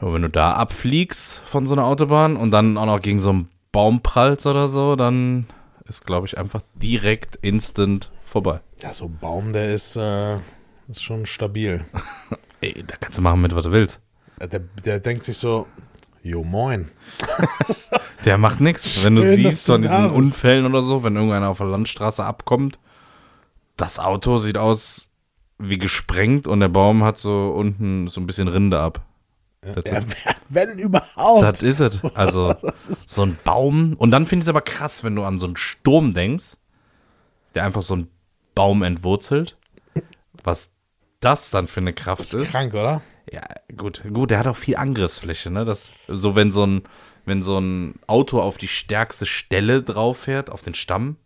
Und 0.00 0.14
wenn 0.14 0.22
du 0.22 0.30
da 0.30 0.52
abfliegst 0.54 1.40
von 1.44 1.66
so 1.66 1.74
einer 1.74 1.84
Autobahn 1.84 2.36
und 2.36 2.50
dann 2.50 2.78
auch 2.78 2.86
noch 2.86 3.02
gegen 3.02 3.20
so 3.20 3.30
einen 3.30 3.48
Baum 3.72 4.00
prallst 4.00 4.46
oder 4.46 4.66
so, 4.66 4.96
dann 4.96 5.46
ist, 5.90 6.06
glaube 6.06 6.26
ich, 6.26 6.38
einfach 6.38 6.62
direkt 6.74 7.36
instant 7.42 8.10
vorbei. 8.24 8.60
Ja, 8.80 8.94
so 8.94 9.06
ein 9.06 9.18
Baum, 9.20 9.52
der 9.52 9.74
ist, 9.74 9.96
äh, 9.96 10.36
ist 10.88 11.02
schon 11.02 11.26
stabil. 11.26 11.84
Ey, 12.62 12.82
da 12.86 12.96
kannst 12.98 13.18
du 13.18 13.22
machen 13.22 13.42
mit, 13.42 13.54
was 13.54 13.64
du 13.64 13.72
willst. 13.72 14.00
Der, 14.40 14.60
der 14.60 15.00
denkt 15.00 15.24
sich 15.24 15.36
so, 15.36 15.66
jo 16.22 16.42
moin. 16.44 16.90
Der 18.26 18.36
macht 18.36 18.60
nichts. 18.60 19.02
Wenn 19.02 19.16
du 19.16 19.22
Schön, 19.22 19.36
siehst 19.36 19.66
von 19.66 19.80
diesen. 19.80 20.10
Unfällen 20.10 20.66
oder 20.66 20.82
so, 20.82 21.02
wenn 21.02 21.16
irgendeiner 21.16 21.48
auf 21.48 21.56
der 21.56 21.68
Landstraße 21.68 22.22
abkommt, 22.22 22.78
das 23.78 23.98
Auto 23.98 24.36
sieht 24.36 24.58
aus 24.58 25.08
wie 25.58 25.78
gesprengt 25.78 26.46
und 26.46 26.60
der 26.60 26.68
Baum 26.68 27.02
hat 27.02 27.16
so 27.16 27.54
unten 27.56 28.08
so 28.08 28.20
ein 28.20 28.26
bisschen 28.26 28.48
Rinde 28.48 28.78
ab. 28.78 29.00
Das, 29.62 29.84
Ja, 29.90 30.00
wenn 30.48 30.78
überhaupt. 30.78 31.42
das 31.42 31.62
ist 31.62 31.80
es. 31.80 32.00
Also 32.14 32.52
Das 32.62 32.88
ist- 32.88 33.10
so 33.10 33.22
ein 33.22 33.38
Baum. 33.44 33.94
Und 33.98 34.10
dann 34.10 34.26
finde 34.26 34.42
ich 34.42 34.46
es 34.46 34.48
aber 34.48 34.62
krass, 34.62 35.04
wenn 35.04 35.14
du 35.16 35.24
an 35.24 35.38
so 35.38 35.46
einen 35.46 35.56
Sturm 35.56 36.14
denkst, 36.14 36.56
der 37.54 37.64
einfach 37.64 37.82
so 37.82 37.94
einen 37.94 38.08
Baum 38.54 38.82
entwurzelt. 38.82 39.56
Was 40.42 40.72
das 41.20 41.50
dann 41.50 41.66
für 41.66 41.80
eine 41.80 41.92
Kraft 41.92 42.32
ist. 42.32 42.50
Krank, 42.50 42.72
oder? 42.72 43.02
Ja, 43.30 43.42
gut, 43.76 44.02
gut, 44.12 44.30
der 44.30 44.38
hat 44.38 44.46
auch 44.46 44.56
viel 44.56 44.76
Angriffsfläche, 44.76 45.50
ne? 45.50 45.64
Das, 45.66 45.92
so 46.08 46.34
wenn 46.34 46.50
so 46.50 46.64
ein, 46.64 46.82
wenn 47.26 47.42
so 47.42 47.58
ein 47.58 47.94
Auto 48.06 48.40
auf 48.40 48.56
die 48.56 48.66
stärkste 48.68 49.26
Stelle 49.26 49.82
drauf 49.82 50.20
fährt, 50.20 50.48
auf 50.50 50.62
den 50.62 50.74
Stamm, 50.74 51.16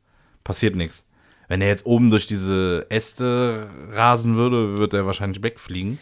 passiert 0.42 0.74
nichts. 0.74 1.06
Wenn 1.46 1.62
er 1.62 1.68
jetzt 1.68 1.86
oben 1.86 2.10
durch 2.10 2.26
diese 2.26 2.86
Äste 2.90 3.70
rasen 3.92 4.34
würde, 4.36 4.76
würde 4.78 4.96
er 4.96 5.06
wahrscheinlich 5.06 5.42
wegfliegen. 5.42 5.98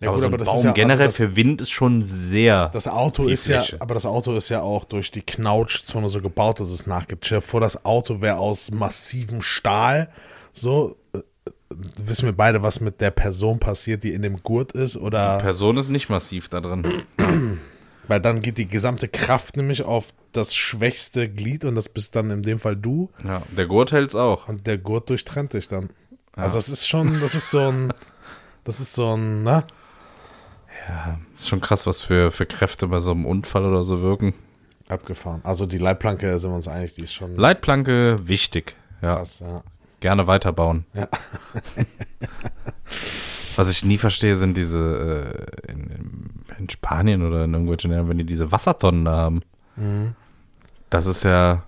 Ja, 0.00 0.08
aber 0.08 0.16
gut, 0.16 0.20
so 0.20 0.26
ein 0.26 0.34
aber 0.34 0.38
das 0.38 0.48
Baum 0.48 0.56
ist 0.58 0.62
ja- 0.64 0.70
also 0.70 0.74
generell 0.74 1.06
das- 1.06 1.16
für 1.16 1.36
Wind 1.36 1.60
ist 1.60 1.70
schon 1.70 2.02
sehr. 2.04 2.68
Das 2.70 2.86
Auto 2.88 3.28
ist 3.28 3.46
ja, 3.48 3.64
aber 3.78 3.94
das 3.94 4.04
Auto 4.06 4.34
ist 4.36 4.48
ja 4.50 4.60
auch 4.60 4.84
durch 4.84 5.10
die 5.10 5.22
Knautschzone 5.22 6.08
so 6.10 6.20
gebaut, 6.20 6.60
dass 6.60 6.70
es 6.70 6.86
nachgibt. 6.86 7.24
Stell 7.26 7.38
dir 7.38 7.42
vor, 7.42 7.60
das 7.60 7.84
Auto 7.84 8.20
wäre 8.20 8.36
aus 8.36 8.70
massivem 8.70 9.40
Stahl. 9.40 10.10
So, 10.52 10.96
äh, 11.14 11.18
wissen 11.96 12.26
wir 12.26 12.32
beide, 12.36 12.62
was 12.62 12.80
mit 12.80 13.00
der 13.00 13.10
Person 13.10 13.58
passiert, 13.58 14.04
die 14.04 14.12
in 14.12 14.22
dem 14.22 14.42
Gurt 14.42 14.72
ist, 14.72 14.96
oder? 14.96 15.38
Person 15.38 15.76
ist 15.78 15.88
nicht 15.88 16.08
massiv 16.10 16.48
da 16.48 16.60
drin. 16.60 17.02
Weil 18.08 18.20
dann 18.20 18.40
geht 18.40 18.58
die 18.58 18.68
gesamte 18.68 19.08
Kraft 19.08 19.56
nämlich 19.56 19.82
auf 19.82 20.06
das 20.32 20.54
schwächste 20.54 21.28
Glied 21.28 21.64
und 21.64 21.74
das 21.74 21.88
bist 21.88 22.14
dann 22.14 22.30
in 22.30 22.42
dem 22.42 22.60
Fall 22.60 22.76
du 22.76 23.10
Ja, 23.24 23.42
der 23.56 23.66
Gurt 23.66 23.90
hält's 23.90 24.14
auch. 24.14 24.48
und 24.48 24.66
der 24.66 24.78
Gurt 24.78 25.10
durchtrennt 25.10 25.54
dich 25.54 25.66
dann. 25.68 25.90
Also 26.36 26.58
das 26.58 26.68
ist 26.68 26.86
schon, 26.86 27.20
das 27.20 27.34
ist 27.34 27.50
so 27.50 27.60
ein, 27.60 27.92
das 28.62 28.78
ist 28.78 28.94
so 28.94 29.14
ein, 29.16 29.42
ne? 29.42 29.64
Ist 31.34 31.48
schon 31.48 31.60
krass, 31.60 31.86
was 31.86 32.00
für, 32.00 32.30
für 32.30 32.46
Kräfte 32.46 32.88
bei 32.88 33.00
so 33.00 33.10
einem 33.10 33.26
Unfall 33.26 33.64
oder 33.64 33.82
so 33.82 34.00
wirken. 34.00 34.34
Abgefahren. 34.88 35.40
Also 35.44 35.66
die 35.66 35.78
Leitplanke 35.78 36.38
sind 36.38 36.50
wir 36.50 36.56
uns 36.56 36.68
einig, 36.68 36.94
die 36.94 37.02
ist 37.02 37.12
schon 37.12 37.36
Leitplanke, 37.36 38.28
wichtig. 38.28 38.76
Ja, 39.02 39.16
krass, 39.16 39.40
ja. 39.40 39.62
gerne 40.00 40.26
weiterbauen. 40.26 40.86
Ja. 40.94 41.08
Was 43.56 43.70
ich 43.70 43.84
nie 43.84 43.98
verstehe, 43.98 44.36
sind 44.36 44.56
diese 44.56 45.34
äh, 45.66 45.72
in, 45.72 46.44
in 46.58 46.68
Spanien 46.68 47.26
oder 47.26 47.44
in 47.44 47.52
irgendwelchen 47.52 47.90
Ländern, 47.90 48.10
wenn 48.10 48.18
die 48.18 48.24
diese 48.24 48.52
Wassertonnen 48.52 49.06
da 49.06 49.16
haben. 49.16 49.42
Mhm. 49.76 50.14
Das 50.90 51.06
ist 51.06 51.24
ja, 51.24 51.62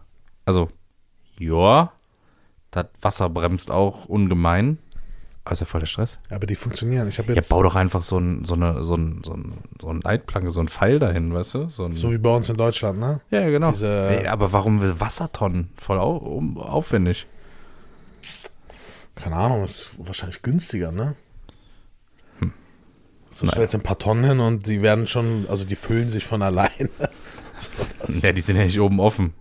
also, 0.45 0.69
ja, 1.39 1.93
das 2.71 2.87
Wasser 3.01 3.31
bremst 3.31 3.71
auch 3.71 4.05
ungemein. 4.05 4.79
Ja 5.57 5.67
voll 5.67 5.81
der 5.81 5.87
Stress. 5.87 6.19
Aber 6.31 6.47
die 6.47 6.55
funktionieren. 6.55 7.09
Ich 7.09 7.19
habe 7.19 7.29
Ja, 7.29 7.35
jetzt, 7.37 7.49
bau 7.49 7.63
doch 7.63 7.75
einfach 7.75 8.03
so, 8.03 8.19
ein, 8.19 8.45
so, 8.45 8.55
eine, 8.55 8.85
so, 8.85 8.95
ein, 8.97 9.23
so, 9.25 9.33
ein, 9.35 9.55
so 9.81 9.89
ein 9.89 10.01
Leitplanke, 10.03 10.51
so 10.51 10.61
ein 10.61 10.69
Pfeil 10.69 10.99
dahin, 10.99 11.33
weißt 11.35 11.55
du? 11.55 11.69
So 11.69 11.85
ein, 11.87 11.95
so 11.95 12.11
wie 12.13 12.19
bei 12.19 12.35
uns 12.35 12.49
in 12.49 12.57
Deutschland, 12.57 12.99
ne? 12.99 13.21
ja, 13.31 13.41
ja, 13.41 13.51
genau. 13.51 13.71
diese- 13.71 13.89
Ey, 14.09 14.27
aber 14.27 14.53
warum 14.53 14.81
Wassertonnen? 15.01 15.71
Voll 15.77 15.99
au, 15.99 16.17
um, 16.17 16.59
aufwendig. 16.59 17.27
Keine 19.15 19.37
Ahnung, 19.37 19.65
ist 19.65 19.97
wahrscheinlich 19.99 20.43
günstiger, 20.43 20.93
ne? 20.93 21.15
So 23.33 23.47
Naja. 23.47 23.53
stellst 23.57 23.75
ein 23.77 23.83
paar 23.83 23.99
Tonnen 23.99 24.25
hin 24.25 24.41
und 24.41 24.67
die 24.67 24.83
werden 24.83 25.07
schon, 25.07 25.47
also 25.49 25.65
die 25.65 25.77
füllen 25.77 26.11
sich 26.11 26.25
von 26.27 26.43
alleine. 26.43 26.91
so, 27.59 27.71
Ja, 28.27 28.33
die 28.33 28.41
sind 28.43 28.57
ja 28.57 28.65
nicht 28.65 28.81
oben 28.81 28.99
offen. 29.01 29.33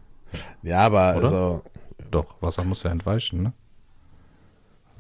ja, 0.62 0.80
aber 0.86 1.16
Oder? 1.16 1.24
also, 1.26 1.64
doch, 2.12 2.36
Wasser 2.42 2.64
muss 2.64 2.84
ja 2.84 2.92
entweichen, 2.92 3.42
ne? 3.44 3.54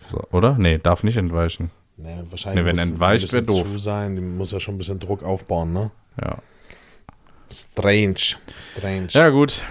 So, 0.09 0.21
oder? 0.31 0.55
Nee, 0.57 0.77
darf 0.77 1.03
nicht 1.03 1.17
entweichen. 1.17 1.71
Nee, 1.97 2.23
wahrscheinlich 2.29 2.63
Nee, 2.63 2.69
wenn 2.69 2.77
entweicht, 2.79 3.23
ein 3.33 3.43
bisschen 3.43 3.47
wär 3.55 3.63
doof. 3.63 3.71
zu 3.71 3.79
sein. 3.79 4.15
Die 4.15 4.21
muss 4.21 4.51
ja 4.51 4.59
schon 4.59 4.75
ein 4.75 4.77
bisschen 4.77 4.99
Druck 4.99 5.23
aufbauen, 5.23 5.73
ne? 5.73 5.91
Ja. 6.21 6.37
Strange. 7.51 8.35
Strange. 8.57 9.07
Ja, 9.11 9.29
gut. 9.29 9.63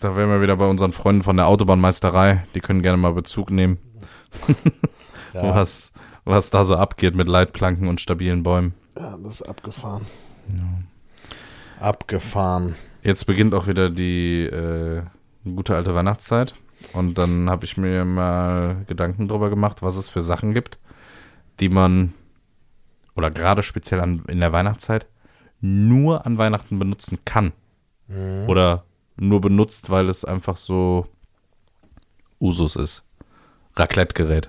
Da 0.00 0.16
wären 0.16 0.30
wir 0.30 0.40
wieder 0.42 0.56
bei 0.56 0.66
unseren 0.66 0.92
Freunden 0.92 1.22
von 1.22 1.36
der 1.36 1.46
Autobahnmeisterei. 1.46 2.44
Die 2.54 2.60
können 2.60 2.82
gerne 2.82 2.96
mal 2.98 3.12
Bezug 3.12 3.50
nehmen, 3.50 3.78
ja, 5.32 5.54
was, 5.54 5.92
was 6.24 6.50
da 6.50 6.64
so 6.64 6.74
abgeht 6.76 7.14
mit 7.14 7.28
Leitplanken 7.28 7.86
und 7.88 8.00
stabilen 8.00 8.42
Bäumen. 8.42 8.74
ja, 8.96 9.16
das 9.22 9.40
ist 9.40 9.42
abgefahren. 9.42 10.06
Abgefahren. 11.80 12.74
Jetzt 13.02 13.26
beginnt 13.26 13.54
auch 13.54 13.66
wieder 13.66 13.90
die 13.90 14.42
äh, 14.44 15.02
gute 15.44 15.76
alte 15.76 15.94
Weihnachtszeit. 15.94 16.54
Und 16.92 17.18
dann 17.18 17.50
habe 17.50 17.64
ich 17.64 17.76
mir 17.76 18.04
mal 18.04 18.84
Gedanken 18.86 19.28
darüber 19.28 19.50
gemacht, 19.50 19.82
was 19.82 19.96
es 19.96 20.08
für 20.08 20.20
Sachen 20.22 20.54
gibt, 20.54 20.78
die 21.60 21.68
man, 21.68 22.14
oder 23.14 23.30
gerade 23.30 23.62
speziell 23.62 24.00
an, 24.00 24.22
in 24.28 24.40
der 24.40 24.52
Weihnachtszeit, 24.52 25.06
nur 25.60 26.26
an 26.26 26.38
Weihnachten 26.38 26.78
benutzen 26.78 27.18
kann. 27.24 27.52
Oder 28.46 28.84
nur 29.16 29.40
benutzt, 29.40 29.90
weil 29.90 30.08
es 30.08 30.24
einfach 30.24 30.56
so 30.56 31.06
Usus 32.40 32.76
ist. 32.76 33.02
Raclette-Gerät. 33.74 34.48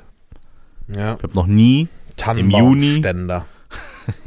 Ja. 0.94 1.16
Ich 1.16 1.24
habe 1.24 1.34
noch 1.34 1.48
nie, 1.48 1.88
Tannenbaumständer. 2.18 3.46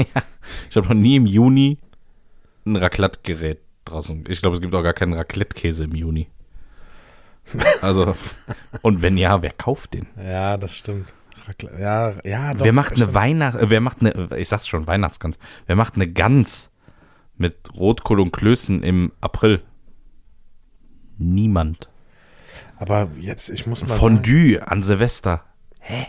ich 0.71 0.77
habe 0.77 0.89
noch 0.89 0.95
nie 0.95 1.17
im 1.17 1.27
Juni 1.27 1.79
ein 2.67 2.77
Raclette-Gerät 2.77 3.61
draußen. 3.85 4.25
Ich 4.29 4.41
glaube, 4.41 4.57
es 4.57 4.61
gibt 4.63 4.75
auch 4.75 4.83
gar 4.83 4.93
keinen 4.93 5.15
Raclette-Käse 5.15 5.85
im 5.85 5.95
Juni. 5.95 6.29
Also, 7.83 8.17
und 8.83 9.03
wenn 9.03 9.17
ja, 9.17 9.43
wer 9.43 9.51
kauft 9.53 9.95
den? 9.95 10.07
Ja, 10.23 10.57
das 10.57 10.75
stimmt. 10.75 11.13
Ja, 11.79 12.15
ja, 12.25 12.55
doch. 12.55 12.65
wer 12.65 12.73
macht 12.73 12.93
eine 12.93 12.99
stimmt. 12.99 13.15
Weihnacht, 13.15 13.59
äh, 13.59 13.71
wer 13.71 13.81
macht 13.81 13.99
eine, 14.03 14.37
ich 14.37 14.49
sag's 14.49 14.69
schon, 14.69 14.87
Weihnachtsgans. 14.87 15.37
Wer 15.67 15.75
macht 15.77 15.97
eine 15.97 16.07
Gans 16.11 16.71
mit 17.37 17.57
Rotkohl 17.75 18.21
und 18.21 18.33
Klößen 18.33 18.83
im 18.83 19.11
April? 19.21 19.63
Niemand. 21.19 21.89
Aber 22.77 23.09
jetzt, 23.19 23.49
ich 23.49 23.67
muss 23.67 23.83
mal 23.83 23.89
sagen, 23.89 24.01
Fondue 24.01 24.59
an 24.67 24.83
Silvester. 24.83 25.45
Hä? 25.81 26.07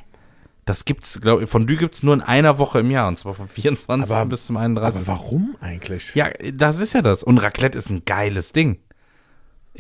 Das 0.66 0.86
gibt's, 0.86 1.20
glaube 1.22 1.44
ich, 1.44 1.50
Fondue 1.50 1.76
gibt's 1.76 2.04
nur 2.04 2.14
in 2.14 2.22
einer 2.22 2.58
Woche 2.60 2.80
im 2.80 2.92
Jahr, 2.92 3.08
und 3.08 3.18
zwar 3.18 3.34
vom 3.34 3.48
24. 3.48 4.12
Aber- 4.12 4.30
bis 4.30 4.46
zum 4.46 4.58
aber 4.58 4.66
31. 4.66 5.08
warum 5.08 5.56
eigentlich? 5.60 6.14
Ja, 6.16 6.30
das 6.54 6.80
ist 6.80 6.94
ja 6.94 7.02
das. 7.02 7.24
Und 7.24 7.40
Raclette 7.40 7.78
ist 7.78 7.90
ein 7.90 8.06
geiles 8.06 8.54
Ding. 8.54 8.80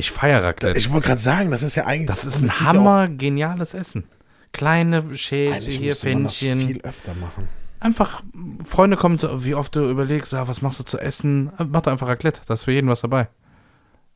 Ich 0.02 0.10
feiere 0.12 0.44
Raclette. 0.44 0.78
Ich 0.80 0.92
wollte 0.92 1.08
gerade 1.10 1.22
sagen, 1.22 1.52
das 1.52 1.62
ist 1.62 1.76
ja 1.76 1.86
eigentlich. 1.86 2.08
das 2.08 2.26
ist 2.26 2.42
ein 2.42 2.46
es 2.46 2.52
geht 2.54 2.60
ja 2.62 2.66
hammer 2.66 3.08
geniales 3.08 3.76
Essen. 3.76 4.06
Kleine 4.52 5.16
Schälchen, 5.16 5.72
hier 5.72 5.96
man 6.16 6.24
das 6.24 6.38
viel 6.38 6.82
öfter 6.82 7.14
machen. 7.14 7.48
Einfach, 7.80 8.24
Freunde 8.66 8.98
kommen, 8.98 9.20
zu, 9.20 9.46
wie 9.46 9.54
oft 9.54 9.76
du 9.76 9.88
überlegst, 9.88 10.34
ja, 10.34 10.48
was 10.48 10.64
machst 10.64 10.80
du 10.80 10.84
zu 10.84 10.98
essen? 11.00 11.52
Mach 11.70 11.84
doch 11.84 11.92
einfach 11.92 12.08
Raclette, 12.08 12.42
da 12.48 12.56
ist 12.56 12.64
für 12.64 12.72
jeden 12.72 12.90
was 12.90 13.02
dabei. 13.02 13.28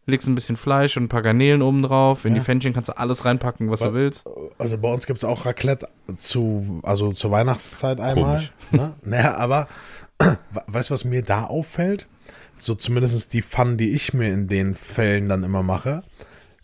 Legst 0.07 0.27
ein 0.27 0.33
bisschen 0.35 0.57
Fleisch 0.57 0.97
und 0.97 1.03
ein 1.03 1.09
paar 1.09 1.21
Garnelen 1.21 1.61
oben 1.61 1.81
drauf. 1.83 2.25
In 2.25 2.33
Ja. 2.33 2.39
die 2.39 2.45
Fännchen 2.45 2.73
kannst 2.73 2.89
du 2.89 2.97
alles 2.97 3.23
reinpacken, 3.25 3.69
was 3.69 3.81
Wa- 3.81 3.87
du 3.89 3.93
willst. 3.93 4.25
Also 4.57 4.77
bei 4.79 4.91
uns 4.91 5.05
gibt 5.05 5.17
es 5.19 5.23
auch 5.23 5.45
Raclette 5.45 5.87
zu, 6.17 6.79
also 6.83 7.13
zur 7.13 7.29
Weihnachtszeit 7.31 7.99
einmal. 7.99 8.37
Komisch. 8.37 8.51
Ne? 8.71 8.93
Naja, 9.03 9.35
aber 9.37 9.67
we- 10.19 10.37
weißt 10.67 10.89
du, 10.89 10.93
was 10.95 11.05
mir 11.05 11.21
da 11.23 11.43
auffällt? 11.45 12.07
So 12.57 12.75
zumindest 12.75 13.33
die 13.33 13.41
Fun, 13.41 13.77
die 13.77 13.91
ich 13.91 14.13
mir 14.13 14.31
in 14.33 14.47
den 14.47 14.75
Fällen 14.75 15.29
dann 15.29 15.43
immer 15.43 15.63
mache. 15.63 16.03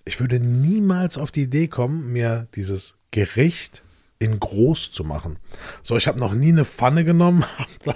Ich 0.05 0.19
würde 0.19 0.39
niemals 0.39 1.17
auf 1.17 1.31
die 1.31 1.43
Idee 1.43 1.67
kommen, 1.67 2.11
mir 2.11 2.47
dieses 2.55 2.95
Gericht 3.11 3.83
in 4.19 4.39
groß 4.39 4.91
zu 4.91 5.03
machen. 5.03 5.37
So, 5.81 5.97
ich 5.97 6.07
habe 6.07 6.19
noch 6.19 6.33
nie 6.33 6.49
eine 6.49 6.63
Pfanne 6.65 7.03
genommen, 7.03 7.43
habe 7.57 7.71
da 7.85 7.95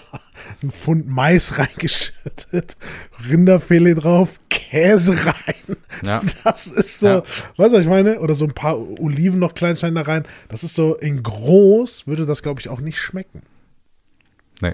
einen 0.62 0.72
Pfund 0.72 1.08
Mais 1.08 1.58
reingeschüttet, 1.60 2.76
Rinderfilet 3.30 3.96
drauf, 3.96 4.40
Käse 4.50 5.16
rein. 5.26 5.78
Ja. 6.04 6.22
Das 6.44 6.66
ist 6.68 7.00
so, 7.00 7.08
Ja. 7.08 7.18
weißt 7.58 7.74
du, 7.74 7.78
was 7.78 7.82
ich 7.82 7.88
meine? 7.88 8.20
Oder 8.20 8.34
so 8.36 8.46
ein 8.46 8.54
paar 8.54 8.78
Oliven 8.78 9.40
noch 9.40 9.54
Kleinstein 9.54 9.96
da 9.96 10.02
rein. 10.02 10.26
Das 10.50 10.64
ist 10.64 10.74
so, 10.76 10.96
in 10.96 11.22
groß 11.24 12.08
würde 12.08 12.26
das, 12.26 12.42
glaube 12.44 12.60
ich, 12.60 12.70
auch 12.70 12.82
nicht 12.82 12.98
schmecken. 13.00 13.44
Nee, 14.62 14.74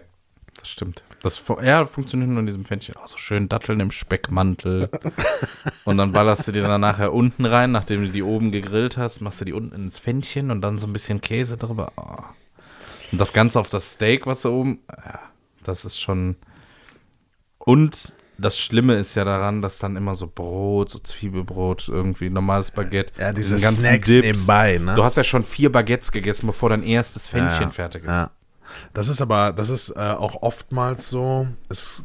das 0.57 0.69
stimmt. 0.69 1.03
Das 1.21 1.43
ja, 1.63 1.85
funktioniert 1.85 2.31
nur 2.31 2.39
in 2.39 2.47
diesem 2.47 2.65
Fännchen. 2.65 2.95
Oh, 2.97 3.05
so 3.05 3.17
schön 3.17 3.47
Datteln 3.47 3.79
im 3.79 3.91
Speckmantel. 3.91 4.89
und 5.85 5.97
dann 5.97 6.11
ballerst 6.11 6.47
du 6.47 6.51
dir 6.51 6.63
dann 6.63 6.81
nachher 6.81 7.13
unten 7.13 7.45
rein, 7.45 7.71
nachdem 7.71 8.01
du 8.01 8.09
die 8.09 8.23
oben 8.23 8.51
gegrillt 8.51 8.97
hast, 8.97 9.21
machst 9.21 9.41
du 9.41 9.45
die 9.45 9.53
unten 9.53 9.75
ins 9.75 9.99
Fännchen 9.99 10.49
und 10.49 10.61
dann 10.61 10.79
so 10.79 10.87
ein 10.87 10.93
bisschen 10.93 11.21
Käse 11.21 11.57
drüber. 11.57 11.91
Oh. 11.95 12.23
Und 13.11 13.21
das 13.21 13.33
Ganze 13.33 13.59
auf 13.59 13.69
das 13.69 13.93
Steak, 13.93 14.25
was 14.25 14.41
da 14.41 14.49
oben. 14.49 14.79
Ja, 14.89 15.19
das 15.63 15.85
ist 15.85 15.99
schon. 15.99 16.37
Und 17.59 18.15
das 18.39 18.57
Schlimme 18.57 18.95
ist 18.95 19.13
ja 19.13 19.23
daran, 19.23 19.61
dass 19.61 19.77
dann 19.77 19.95
immer 19.95 20.15
so 20.15 20.25
Brot, 20.25 20.89
so 20.89 20.97
Zwiebelbrot, 20.97 21.87
irgendwie 21.87 22.31
normales 22.31 22.71
Baguette. 22.71 23.13
Ja, 23.19 23.31
diese 23.31 23.59
ganzen 23.59 23.81
Snacks 23.81 24.07
Dips. 24.07 24.25
nebenbei, 24.25 24.79
ne? 24.79 24.95
Du 24.95 25.03
hast 25.03 25.17
ja 25.17 25.23
schon 25.23 25.43
vier 25.43 25.71
Baguettes 25.71 26.11
gegessen, 26.11 26.47
bevor 26.47 26.69
dein 26.69 26.81
erstes 26.81 27.27
Fännchen 27.27 27.71
fertig 27.71 28.03
ist. 28.03 28.09
Ja. 28.09 28.31
Das 28.93 29.07
ist 29.09 29.21
aber, 29.21 29.53
das 29.53 29.69
ist 29.69 29.89
äh, 29.91 29.99
auch 29.99 30.41
oftmals 30.41 31.09
so. 31.09 31.47
Es, 31.69 32.03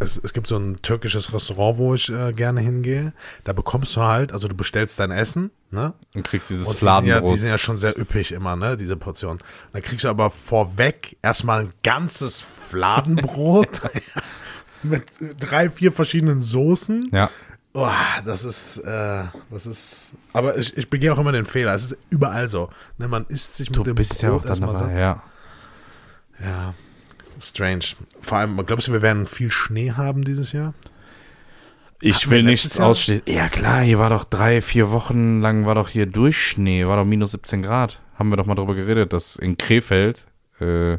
es, 0.00 0.16
es 0.22 0.32
gibt 0.32 0.46
so 0.48 0.56
ein 0.56 0.80
türkisches 0.82 1.32
Restaurant, 1.32 1.78
wo 1.78 1.94
ich 1.94 2.08
äh, 2.10 2.32
gerne 2.32 2.60
hingehe. 2.60 3.12
Da 3.44 3.52
bekommst 3.52 3.96
du 3.96 4.00
halt, 4.02 4.32
also 4.32 4.46
du 4.48 4.54
bestellst 4.54 4.98
dein 5.00 5.10
Essen, 5.10 5.50
ne? 5.70 5.92
Und 6.14 6.24
kriegst 6.24 6.50
dieses 6.50 6.66
Und 6.68 6.74
die 6.74 6.78
sind, 6.80 6.86
ja, 7.06 7.16
Fladenbrot. 7.16 7.34
die 7.34 7.38
sind 7.38 7.48
ja 7.50 7.58
schon 7.58 7.76
sehr 7.76 7.98
üppig 7.98 8.32
immer, 8.32 8.54
ne, 8.56 8.76
diese 8.76 8.96
Portion. 8.96 9.38
Dann 9.72 9.82
kriegst 9.82 10.04
du 10.04 10.08
aber 10.08 10.30
vorweg 10.30 11.16
erstmal 11.22 11.60
ein 11.62 11.72
ganzes 11.82 12.44
Fladenbrot 12.70 13.80
mit 14.82 15.04
drei, 15.40 15.70
vier 15.70 15.92
verschiedenen 15.92 16.40
Soßen. 16.40 17.08
ja. 17.12 17.30
Oh, 17.74 17.86
das 18.24 18.44
ist, 18.44 18.78
äh, 18.78 19.24
das 19.50 19.66
ist, 19.66 20.12
aber 20.32 20.56
ich, 20.56 20.76
ich 20.76 20.88
begehe 20.90 21.12
auch 21.12 21.18
immer 21.18 21.30
den 21.32 21.44
Fehler. 21.46 21.74
Es 21.74 21.84
ist 21.92 21.98
überall 22.10 22.48
so. 22.48 22.70
Ne, 22.96 23.06
man 23.06 23.26
isst 23.28 23.56
sich 23.56 23.68
mit 23.70 23.76
Du 23.76 23.82
dem 23.84 23.94
bist 23.94 24.14
Brot 24.14 24.22
ja 24.22 24.30
auch 24.32 24.40
dann 24.40 24.48
erstmal 24.48 24.72
dabei, 24.74 24.86
satt. 24.88 24.98
ja. 24.98 25.22
Ja, 26.42 26.74
strange. 27.40 27.84
Vor 28.20 28.38
allem, 28.38 28.64
glaubst 28.66 28.88
du, 28.88 28.92
wir 28.92 29.02
werden 29.02 29.26
viel 29.26 29.50
Schnee 29.50 29.92
haben 29.92 30.24
dieses 30.24 30.52
Jahr? 30.52 30.74
Ich 32.00 32.30
will 32.30 32.44
nichts 32.44 32.78
ausschließen. 32.78 33.24
Ja 33.26 33.48
klar, 33.48 33.82
hier 33.82 33.98
war 33.98 34.10
doch 34.10 34.24
drei, 34.24 34.62
vier 34.62 34.90
Wochen 34.90 35.40
lang 35.40 35.66
war 35.66 35.74
doch 35.74 35.88
hier 35.88 36.06
Durchschnee, 36.06 36.86
war 36.86 36.96
doch 36.96 37.04
minus 37.04 37.32
17 37.32 37.62
Grad. 37.62 38.00
Haben 38.16 38.30
wir 38.30 38.36
doch 38.36 38.46
mal 38.46 38.54
drüber 38.54 38.74
geredet, 38.74 39.12
dass 39.12 39.36
in 39.36 39.58
Krefeld, 39.58 40.26
äh, 40.60 40.98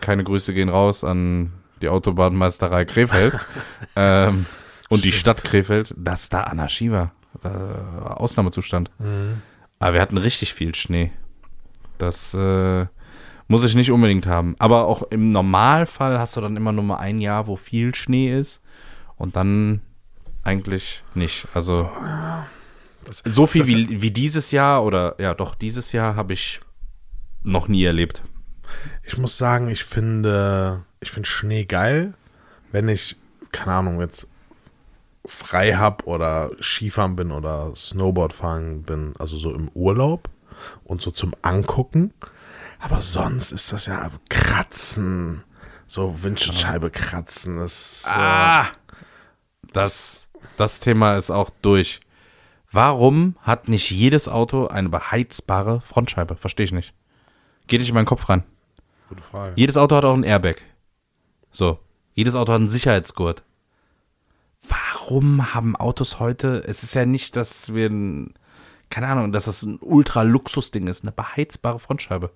keine 0.00 0.24
Grüße 0.24 0.52
gehen 0.52 0.68
raus 0.68 1.04
an 1.04 1.52
die 1.80 1.88
Autobahnmeisterei 1.88 2.84
Krefeld 2.84 3.38
ähm, 3.96 4.44
und 4.90 5.04
die 5.04 5.12
Stadt 5.12 5.42
Krefeld, 5.42 5.94
dass 5.96 6.28
da 6.28 6.42
Anarchie 6.42 6.90
war. 6.90 7.12
Äh, 7.42 7.48
Ausnahmezustand. 7.48 8.90
Aber 9.78 9.94
wir 9.94 10.00
hatten 10.00 10.18
richtig 10.18 10.54
viel 10.54 10.74
Schnee. 10.74 11.12
Das 11.98 12.34
äh, 12.34 12.86
muss 13.48 13.64
ich 13.64 13.74
nicht 13.74 13.90
unbedingt 13.90 14.26
haben. 14.26 14.54
Aber 14.58 14.86
auch 14.86 15.02
im 15.10 15.28
Normalfall 15.28 16.18
hast 16.18 16.36
du 16.36 16.40
dann 16.40 16.56
immer 16.56 16.72
nur 16.72 16.84
mal 16.84 16.96
ein 16.96 17.18
Jahr, 17.18 17.46
wo 17.46 17.56
viel 17.56 17.94
Schnee 17.94 18.36
ist. 18.36 18.62
Und 19.16 19.36
dann 19.36 19.80
eigentlich 20.42 21.02
nicht. 21.14 21.46
Also 21.54 21.88
Das, 23.06 23.22
so 23.24 23.46
viel 23.46 23.66
wie, 23.66 24.02
wie 24.02 24.10
dieses 24.10 24.50
Jahr 24.50 24.84
oder 24.84 25.14
ja 25.18 25.34
doch, 25.34 25.54
dieses 25.54 25.92
Jahr 25.92 26.16
habe 26.16 26.32
ich 26.32 26.60
noch 27.42 27.68
nie 27.68 27.84
erlebt. 27.84 28.22
Ich 29.02 29.18
muss 29.18 29.36
sagen, 29.36 29.68
ich 29.68 29.84
finde, 29.84 30.84
ich 31.00 31.10
finde 31.10 31.28
Schnee 31.28 31.64
geil, 31.64 32.14
wenn 32.72 32.88
ich, 32.88 33.16
keine 33.52 33.72
Ahnung, 33.72 34.00
jetzt 34.00 34.28
frei 35.26 35.74
hab 35.74 36.06
oder 36.06 36.50
Skifahren 36.60 37.16
bin 37.16 37.30
oder 37.30 37.74
Snowboard 37.76 38.32
fahren 38.32 38.82
bin, 38.82 39.14
also 39.18 39.36
so 39.36 39.54
im 39.54 39.68
Urlaub 39.74 40.28
und 40.84 41.02
so 41.02 41.10
zum 41.10 41.34
Angucken. 41.42 42.12
Aber 42.84 43.00
sonst 43.00 43.50
ist 43.50 43.72
das 43.72 43.86
ja 43.86 44.10
Kratzen, 44.28 45.42
so 45.86 46.22
Windschutzscheibe 46.22 46.90
kratzen. 46.90 47.56
Das, 47.56 48.04
äh, 48.06 48.10
Ah, 48.10 48.66
das, 49.72 50.28
das 50.58 50.80
Thema 50.80 51.16
ist 51.16 51.30
auch 51.30 51.48
durch. 51.62 52.00
Warum 52.70 53.36
hat 53.40 53.68
nicht 53.70 53.90
jedes 53.90 54.28
Auto 54.28 54.66
eine 54.66 54.90
beheizbare 54.90 55.80
Frontscheibe? 55.80 56.36
Verstehe 56.36 56.64
ich 56.66 56.72
nicht. 56.72 56.92
Geht 57.68 57.80
nicht 57.80 57.88
in 57.88 57.94
meinen 57.94 58.04
Kopf 58.04 58.28
rein. 58.28 58.42
gute 59.08 59.22
Frage. 59.22 59.54
Jedes 59.56 59.78
Auto 59.78 59.96
hat 59.96 60.04
auch 60.04 60.12
ein 60.14 60.22
Airbag. 60.24 60.56
So. 61.50 61.78
Jedes 62.12 62.34
Auto 62.34 62.52
hat 62.52 62.60
einen 62.60 62.68
Sicherheitsgurt. 62.68 63.42
Warum 64.68 65.54
haben 65.54 65.74
Autos 65.74 66.20
heute, 66.20 66.62
es 66.66 66.82
ist 66.82 66.94
ja 66.94 67.06
nicht, 67.06 67.34
dass 67.36 67.72
wir, 67.72 67.88
ein, 67.88 68.34
keine 68.90 69.06
Ahnung, 69.08 69.32
dass 69.32 69.46
das 69.46 69.62
ein 69.62 69.78
Ultra-Luxus-Ding 69.80 70.86
ist, 70.86 71.02
eine 71.02 71.12
beheizbare 71.12 71.78
Frontscheibe. 71.78 72.30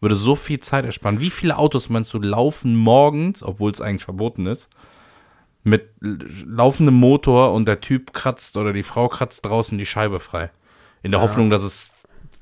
Würde 0.00 0.16
so 0.16 0.34
viel 0.34 0.60
Zeit 0.60 0.84
ersparen. 0.84 1.20
Wie 1.20 1.30
viele 1.30 1.58
Autos 1.58 1.88
meinst 1.88 2.12
du 2.14 2.18
laufen 2.18 2.74
morgens, 2.76 3.42
obwohl 3.42 3.70
es 3.70 3.80
eigentlich 3.80 4.04
verboten 4.04 4.46
ist, 4.46 4.70
mit 5.62 5.88
laufendem 6.00 6.94
Motor 6.94 7.52
und 7.52 7.66
der 7.66 7.80
Typ 7.80 8.12
kratzt 8.14 8.56
oder 8.56 8.72
die 8.72 8.82
Frau 8.82 9.08
kratzt 9.08 9.44
draußen 9.44 9.76
die 9.76 9.86
Scheibe 9.86 10.18
frei? 10.20 10.50
In 11.02 11.12
der 11.12 11.20
Hoffnung, 11.20 11.50
dass 11.50 11.62
es 11.62 11.92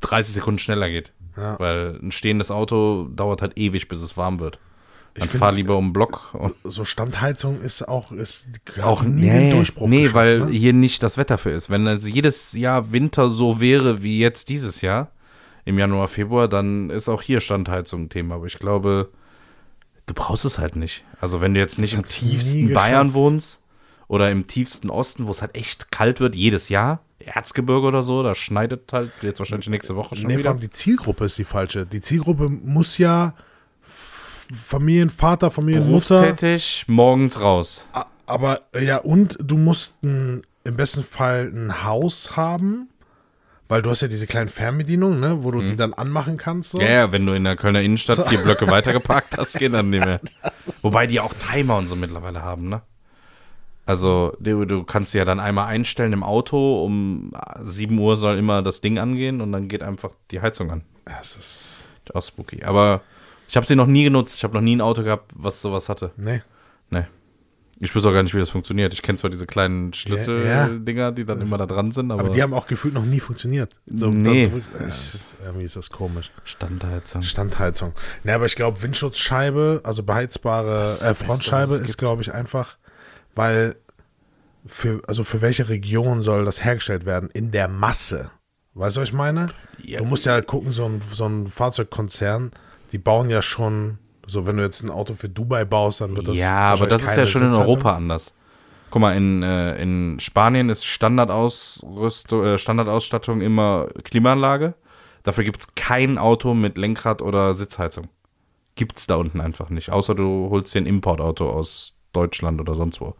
30 0.00 0.34
Sekunden 0.34 0.58
schneller 0.58 0.88
geht. 0.88 1.12
Ja. 1.36 1.58
Weil 1.58 1.98
ein 2.02 2.12
stehendes 2.12 2.50
Auto 2.50 3.08
dauert 3.14 3.42
halt 3.42 3.58
ewig, 3.58 3.88
bis 3.88 4.02
es 4.02 4.16
warm 4.16 4.40
wird. 4.40 4.58
Dann 5.14 5.28
find- 5.28 5.40
fahr 5.40 5.52
lieber 5.52 5.76
um 5.76 5.86
den 5.88 5.92
Block. 5.92 6.34
Und 6.34 6.54
So 6.64 6.84
Standheizung 6.84 7.60
ist 7.62 7.86
auch 7.86 8.12
ist 8.12 8.48
auch 8.82 9.02
nie 9.02 9.22
nee, 9.22 9.30
den 9.30 9.50
Durchbruch. 9.50 9.88
Nee, 9.88 10.12
weil 10.12 10.40
ne? 10.40 10.50
hier 10.50 10.72
nicht 10.72 11.02
das 11.02 11.16
Wetter 11.16 11.38
für 11.38 11.50
ist. 11.50 11.70
Wenn 11.70 11.86
also 11.86 12.08
jedes 12.08 12.52
Jahr 12.52 12.92
Winter 12.92 13.30
so 13.30 13.60
wäre 13.60 14.02
wie 14.02 14.18
jetzt 14.18 14.48
dieses 14.48 14.80
Jahr, 14.80 15.10
im 15.68 15.78
Januar, 15.78 16.08
Februar, 16.08 16.48
dann 16.48 16.88
ist 16.88 17.10
auch 17.10 17.20
hier 17.20 17.40
Standheizung 17.40 18.04
ein 18.04 18.08
Thema. 18.08 18.36
Aber 18.36 18.46
ich 18.46 18.58
glaube, 18.58 19.10
du 20.06 20.14
brauchst 20.14 20.46
es 20.46 20.58
halt 20.58 20.76
nicht. 20.76 21.04
Also 21.20 21.42
wenn 21.42 21.52
du 21.52 21.60
jetzt 21.60 21.78
nicht 21.78 21.92
im 21.92 22.06
tiefsten 22.06 22.72
Bayern 22.72 23.12
wohnst 23.12 23.60
oder 24.06 24.30
im 24.30 24.46
tiefsten 24.46 24.88
Osten, 24.88 25.26
wo 25.26 25.30
es 25.30 25.42
halt 25.42 25.54
echt 25.54 25.92
kalt 25.92 26.20
wird, 26.20 26.34
jedes 26.34 26.70
Jahr, 26.70 27.00
Erzgebirge 27.18 27.86
oder 27.86 28.02
so, 28.02 28.22
da 28.22 28.34
schneidet 28.34 28.90
halt 28.94 29.10
jetzt 29.20 29.40
wahrscheinlich 29.40 29.68
nächste 29.68 29.94
Woche 29.94 30.16
schon 30.16 30.28
Nee, 30.28 30.38
wieder. 30.38 30.54
die 30.54 30.70
Zielgruppe 30.70 31.26
ist 31.26 31.36
die 31.36 31.44
falsche. 31.44 31.84
Die 31.84 32.00
Zielgruppe 32.00 32.48
muss 32.48 32.96
ja 32.96 33.34
Familienvater, 34.50 35.50
Familienmutter. 35.50 36.22
Berufstätig, 36.22 36.84
morgens 36.88 37.38
raus. 37.42 37.84
Aber 38.24 38.60
ja, 38.80 38.96
und 38.96 39.36
du 39.42 39.58
musst 39.58 40.02
ein, 40.02 40.42
im 40.64 40.76
besten 40.76 41.02
Fall 41.04 41.52
ein 41.54 41.84
Haus 41.84 42.36
haben, 42.38 42.88
weil 43.68 43.82
du 43.82 43.90
hast 43.90 44.00
ja 44.00 44.08
diese 44.08 44.26
kleinen 44.26 44.48
Fernbedienungen, 44.48 45.20
ne, 45.20 45.44
wo 45.44 45.50
du 45.50 45.60
die 45.62 45.76
dann 45.76 45.92
anmachen 45.92 46.36
kannst. 46.38 46.70
So. 46.70 46.78
Mhm. 46.78 46.84
Ja, 46.84 46.90
ja, 46.90 47.12
wenn 47.12 47.26
du 47.26 47.32
in 47.34 47.44
der 47.44 47.56
Kölner 47.56 47.82
Innenstadt 47.82 48.28
vier 48.28 48.38
Blöcke 48.38 48.66
weitergeparkt 48.68 49.36
hast, 49.36 49.58
geht 49.58 49.74
dann 49.74 49.90
nicht 49.90 50.04
mehr. 50.04 50.20
Wobei 50.82 51.06
die 51.06 51.20
auch 51.20 51.34
Timer 51.34 51.76
und 51.76 51.86
so 51.86 51.94
mittlerweile 51.96 52.42
haben, 52.42 52.68
ne? 52.68 52.82
Also, 53.84 54.36
du, 54.38 54.66
du 54.66 54.84
kannst 54.84 55.12
sie 55.12 55.18
ja 55.18 55.24
dann 55.24 55.40
einmal 55.40 55.66
einstellen 55.66 56.12
im 56.12 56.22
Auto, 56.22 56.84
um 56.84 57.32
7 57.62 57.98
Uhr 57.98 58.16
soll 58.18 58.36
immer 58.36 58.60
das 58.62 58.82
Ding 58.82 58.98
angehen 58.98 59.40
und 59.40 59.50
dann 59.52 59.68
geht 59.68 59.82
einfach 59.82 60.10
die 60.30 60.42
Heizung 60.42 60.70
an. 60.70 60.82
Das 61.06 61.36
ist, 61.36 61.84
Auch 62.12 62.22
spooky. 62.22 62.64
Aber 62.64 63.00
ich 63.48 63.56
habe 63.56 63.66
sie 63.66 63.76
noch 63.76 63.86
nie 63.86 64.04
genutzt. 64.04 64.36
Ich 64.36 64.44
habe 64.44 64.52
noch 64.54 64.60
nie 64.60 64.76
ein 64.76 64.82
Auto 64.82 65.02
gehabt, 65.02 65.32
was 65.34 65.62
sowas 65.62 65.88
hatte. 65.88 66.12
nee. 66.16 66.42
Nee. 66.90 67.04
Ich 67.80 67.94
wüsste 67.94 68.08
auch 68.08 68.12
gar 68.12 68.24
nicht, 68.24 68.34
wie 68.34 68.40
das 68.40 68.50
funktioniert. 68.50 68.92
Ich 68.92 69.02
kenne 69.02 69.18
zwar 69.18 69.30
diese 69.30 69.46
kleinen 69.46 69.92
Schlüsseldinger, 69.94 71.12
die 71.12 71.24
dann 71.24 71.40
immer 71.40 71.58
da 71.58 71.66
dran 71.66 71.92
sind, 71.92 72.10
aber, 72.10 72.20
Aber 72.22 72.30
die 72.30 72.42
haben 72.42 72.52
auch 72.52 72.66
gefühlt 72.66 72.92
noch 72.94 73.04
nie 73.04 73.20
funktioniert. 73.20 73.72
So, 73.86 74.10
Nee. 74.10 74.48
drückt- 74.48 74.68
ja, 74.80 74.86
ist, 74.86 75.36
irgendwie 75.44 75.64
ist 75.64 75.76
das 75.76 75.90
komisch. 75.90 76.32
Standheizung. 76.44 77.22
Standheizung. 77.22 77.92
Ne, 78.24 78.34
aber 78.34 78.46
ich 78.46 78.56
glaube, 78.56 78.82
Windschutzscheibe, 78.82 79.80
also 79.84 80.02
beheizbare 80.02 80.80
Das 80.80 81.00
äh, 81.02 81.04
das 81.04 81.08
Beste, 81.10 81.24
Frontscheibe 81.26 81.74
es 81.74 81.80
ist, 81.80 81.98
glaube 81.98 82.22
ich, 82.22 82.32
einfach, 82.34 82.78
weil 83.36 83.76
für, 84.66 85.00
also 85.06 85.22
für 85.24 85.40
welche 85.40 85.68
Region 85.68 86.22
soll 86.22 86.44
das 86.44 86.64
hergestellt 86.64 87.06
werden? 87.06 87.30
In 87.32 87.52
der 87.52 87.68
Masse. 87.68 88.30
Weißt 88.74 88.96
du, 88.96 89.00
was 89.00 89.08
ich 89.08 89.14
meine? 89.14 89.50
Ja. 89.82 89.98
Du 89.98 90.04
musst 90.04 90.26
ja 90.26 90.32
halt 90.32 90.46
gucken, 90.48 90.72
so 90.72 90.84
ein, 90.84 91.00
so 91.12 91.26
ein 91.26 91.46
Fahrzeugkonzern, 91.46 92.50
die 92.92 92.98
bauen 92.98 93.30
ja 93.30 93.40
schon, 93.42 93.98
so 94.28 94.46
wenn 94.46 94.56
du 94.56 94.62
jetzt 94.62 94.82
ein 94.82 94.90
Auto 94.90 95.14
für 95.14 95.28
Dubai 95.28 95.64
baust, 95.64 96.00
dann 96.00 96.16
wird 96.16 96.28
das. 96.28 96.36
Ja, 96.36 96.70
aber 96.70 96.86
das 96.86 97.02
ist 97.02 97.16
ja 97.16 97.26
schon 97.26 97.42
in. 97.42 97.54
Europa 97.54 97.96
anders. 97.96 98.34
Guck 98.90 99.02
mal, 99.02 99.16
in, 99.16 99.42
äh, 99.42 99.76
in 99.82 100.18
Spanien 100.20 100.70
ist 100.70 100.84
Standardausrüstung, 100.86 102.44
äh, 102.44 102.58
Standardausstattung 102.58 103.40
immer 103.42 103.88
Klimaanlage. 104.04 104.74
Dafür 105.24 105.44
gibt 105.44 105.60
es 105.60 105.74
kein 105.74 106.16
Auto 106.16 106.54
mit 106.54 106.78
Lenkrad 106.78 107.20
oder 107.20 107.52
Sitzheizung. 107.52 108.08
Gibt's 108.76 109.06
da 109.06 109.16
unten 109.16 109.40
einfach 109.40 109.68
nicht. 109.70 109.90
Außer 109.90 110.14
du 110.14 110.48
holst 110.50 110.74
dir 110.74 110.80
ein 110.80 110.86
Importauto 110.86 111.50
aus 111.50 111.94
Deutschland 112.12 112.60
oder 112.60 112.74
sonst 112.74 113.00
wo. 113.00 113.14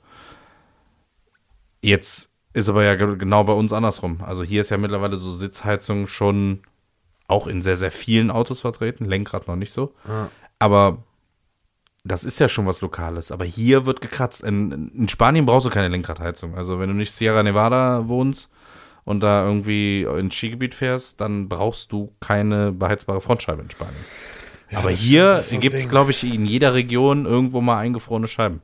Jetzt 1.81 2.31
ist 2.55 2.69
aber 2.69 2.85
ja 2.85 2.95
ge- 2.95 3.17
genau 3.17 3.45
bei 3.45 3.53
uns 3.53 3.73
andersrum. 3.73 4.21
Also 4.25 4.43
hier 4.43 4.61
ist 4.63 4.71
ja 4.71 4.79
mittlerweile 4.79 5.17
so 5.17 5.33
Sitzheizung 5.35 6.07
schon 6.07 6.63
auch 7.27 7.47
in 7.47 7.61
sehr, 7.63 7.77
sehr 7.77 7.91
vielen 7.91 8.31
Autos 8.31 8.61
vertreten. 8.61 9.05
Lenkrad 9.05 9.47
noch 9.49 9.57
nicht 9.57 9.73
so. 9.73 9.93
Aber 10.59 10.99
das 12.05 12.25
ist 12.25 12.39
ja 12.41 12.49
schon 12.49 12.67
was 12.67 12.81
Lokales. 12.81 13.31
Aber 13.31 13.45
hier 13.45 13.87
wird 13.87 14.01
gekratzt. 14.01 14.43
In, 14.43 14.91
in 14.95 15.09
Spanien 15.09 15.47
brauchst 15.47 15.67
du 15.67 15.71
keine 15.71 15.89
Lenkradheizung. 15.89 16.57
Also 16.57 16.79
wenn 16.81 16.89
du 16.89 16.95
nicht 16.95 17.13
Sierra 17.13 17.43
Nevada 17.43 18.09
wohnst 18.09 18.51
und 19.05 19.21
da 19.21 19.45
irgendwie 19.45 20.03
ins 20.03 20.35
Skigebiet 20.35 20.75
fährst, 20.75 21.21
dann 21.21 21.49
brauchst 21.49 21.93
du 21.93 22.13
keine 22.21 22.73
beheizbare 22.73 23.21
Frontscheibe 23.21 23.63
in 23.63 23.71
Spanien. 23.71 23.97
Aber 24.75 24.91
das- 24.91 25.01
hier 25.01 25.41
gibt 25.61 25.77
es, 25.77 25.89
glaube 25.89 26.11
ich, 26.11 26.25
in 26.25 26.45
jeder 26.45 26.75
Region 26.75 27.25
irgendwo 27.25 27.61
mal 27.61 27.79
eingefrorene 27.79 28.27
Scheiben. 28.29 28.61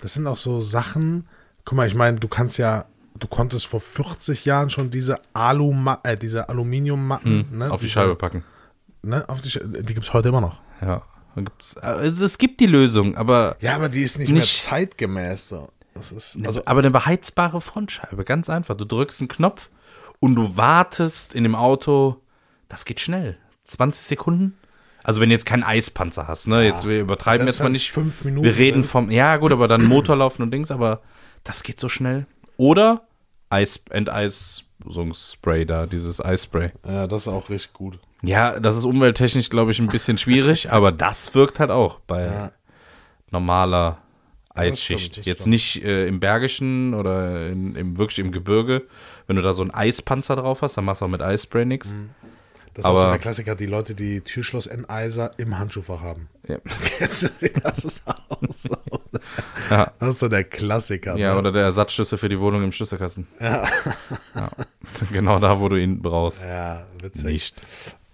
Das 0.00 0.14
sind 0.14 0.26
auch 0.26 0.36
so 0.36 0.60
Sachen. 0.60 1.26
Guck 1.64 1.76
mal, 1.76 1.86
ich 1.88 1.94
meine, 1.94 2.18
du 2.20 2.28
kannst 2.28 2.58
ja, 2.58 2.84
du 3.18 3.26
konntest 3.26 3.66
vor 3.66 3.80
40 3.80 4.44
Jahren 4.44 4.70
schon 4.70 4.90
diese 4.90 5.18
Alu, 5.32 5.74
äh, 6.02 6.16
diese 6.16 6.48
Aluminiummatten 6.48 7.46
ne, 7.50 7.64
Hm, 7.66 7.72
auf 7.72 7.80
die 7.80 7.86
diese- 7.86 7.94
Scheibe 7.94 8.14
packen. 8.16 8.44
Ne, 9.02 9.24
auf 9.28 9.40
die, 9.40 9.48
die 9.50 9.94
gibt 9.94 10.06
es 10.06 10.12
heute 10.12 10.28
immer 10.28 10.40
noch. 10.40 10.60
Ja. 10.80 11.02
Also 11.80 12.24
es 12.24 12.38
gibt 12.38 12.60
die 12.60 12.66
Lösung, 12.66 13.16
aber, 13.16 13.56
Ja, 13.60 13.74
aber 13.76 13.88
die 13.88 14.02
ist 14.02 14.18
nicht, 14.18 14.28
Nicht- 14.30 14.36
mehr 14.36 14.44
zeitgemäß. 14.78 15.48
So. 15.48 15.68
Das 15.94 16.10
ist, 16.12 16.38
also, 16.44 16.62
aber 16.64 16.80
eine 16.80 16.90
beheizbare 16.90 17.60
Frontscheibe, 17.60 18.24
ganz 18.24 18.50
einfach. 18.50 18.76
Du 18.76 18.84
drückst 18.84 19.20
einen 19.20 19.28
Knopf 19.28 19.70
und 20.20 20.34
du 20.34 20.56
wartest 20.56 21.34
in 21.34 21.44
dem 21.44 21.54
Auto, 21.54 22.20
das 22.68 22.84
geht 22.84 23.00
schnell. 23.00 23.36
20 23.64 24.02
Sekunden. 24.04 24.58
Also 25.02 25.20
wenn 25.20 25.28
du 25.28 25.34
jetzt 25.34 25.46
keinen 25.46 25.62
Eispanzer 25.62 26.26
hast, 26.28 26.48
ne? 26.48 26.64
Jetzt 26.64 26.86
wir 26.88 27.00
übertreiben 27.00 27.46
jetzt 27.46 27.60
mal 27.62 27.68
nicht. 27.68 27.92
fünf 27.92 28.24
Minuten 28.24 28.44
wir 28.44 28.56
reden 28.56 28.84
vom, 28.84 29.10
ja 29.10 29.36
gut, 29.36 29.52
aber 29.52 29.68
dann 29.68 29.84
Motor 29.84 30.16
laufen 30.16 30.42
und 30.42 30.50
Dings, 30.50 30.70
aber 30.70 31.02
das 31.44 31.62
geht 31.62 31.78
so 31.78 31.88
schnell. 31.88 32.26
Oder 32.56 33.02
Eis, 33.50 33.80
Enteisungsspray 33.90 35.64
da, 35.66 35.86
dieses 35.86 36.24
Eisspray. 36.24 36.72
ja, 36.86 37.06
das 37.06 37.22
ist 37.22 37.28
auch 37.28 37.48
richtig 37.50 37.72
gut. 37.72 37.98
Ja, 38.26 38.58
das 38.60 38.76
ist 38.76 38.84
umwelttechnisch, 38.84 39.50
glaube 39.50 39.70
ich, 39.70 39.78
ein 39.80 39.86
bisschen 39.88 40.18
schwierig, 40.18 40.70
aber 40.72 40.92
das 40.92 41.34
wirkt 41.34 41.58
halt 41.60 41.70
auch 41.70 42.00
bei 42.00 42.24
Ja. 42.26 42.52
normaler 43.30 43.98
das 44.54 44.64
Eisschicht. 44.66 45.00
stimmt, 45.00 45.16
das 45.18 45.26
Jetzt 45.26 45.40
stimmt. 45.42 45.52
nicht 45.52 45.84
äh, 45.84 46.06
im 46.06 46.20
Bergischen 46.20 46.94
oder 46.94 47.48
in, 47.48 47.74
im, 47.74 47.98
wirklich 47.98 48.20
im 48.20 48.30
Gebirge. 48.30 48.82
Wenn 49.26 49.36
du 49.36 49.42
da 49.42 49.52
so 49.52 49.62
einen 49.62 49.72
Eispanzer 49.72 50.36
drauf 50.36 50.62
hast, 50.62 50.76
dann 50.76 50.84
machst 50.84 51.00
du 51.00 51.06
auch 51.06 51.10
mit 51.10 51.22
Eisspray 51.22 51.64
nichts. 51.64 51.92
Mhm. 51.94 52.10
Das 52.74 52.84
ist 52.84 52.90
auch 52.90 52.96
so 52.96 53.02
Aber- 53.02 53.10
der 53.12 53.20
Klassiker, 53.20 53.54
die 53.54 53.66
Leute, 53.66 53.94
die 53.94 54.20
Türschloss-Enteiser 54.20 55.30
im 55.38 55.58
Handschuhfach 55.58 56.00
haben. 56.02 56.28
Ja. 56.48 56.58
Das 57.00 57.22
ist 57.84 58.02
auch 58.06 58.40
so. 58.52 58.76
Ja. 59.70 59.92
Das 59.98 60.10
ist 60.10 60.18
so 60.18 60.28
der 60.28 60.44
Klassiker. 60.44 61.16
ja, 61.16 61.32
ne? 61.32 61.38
oder 61.38 61.52
der 61.52 61.62
Ersatzschlüssel 61.62 62.18
für 62.18 62.28
die 62.28 62.38
Wohnung 62.38 62.62
im 62.64 62.72
Schlüsselkasten. 62.72 63.26
Ja. 63.40 63.66
Ja. 64.34 64.50
Genau 65.12 65.38
da, 65.38 65.58
wo 65.60 65.68
du 65.68 65.76
ihn 65.80 66.02
brauchst. 66.02 66.44
ja, 66.44 66.84
witzig. 67.00 67.24
Nicht. 67.24 67.62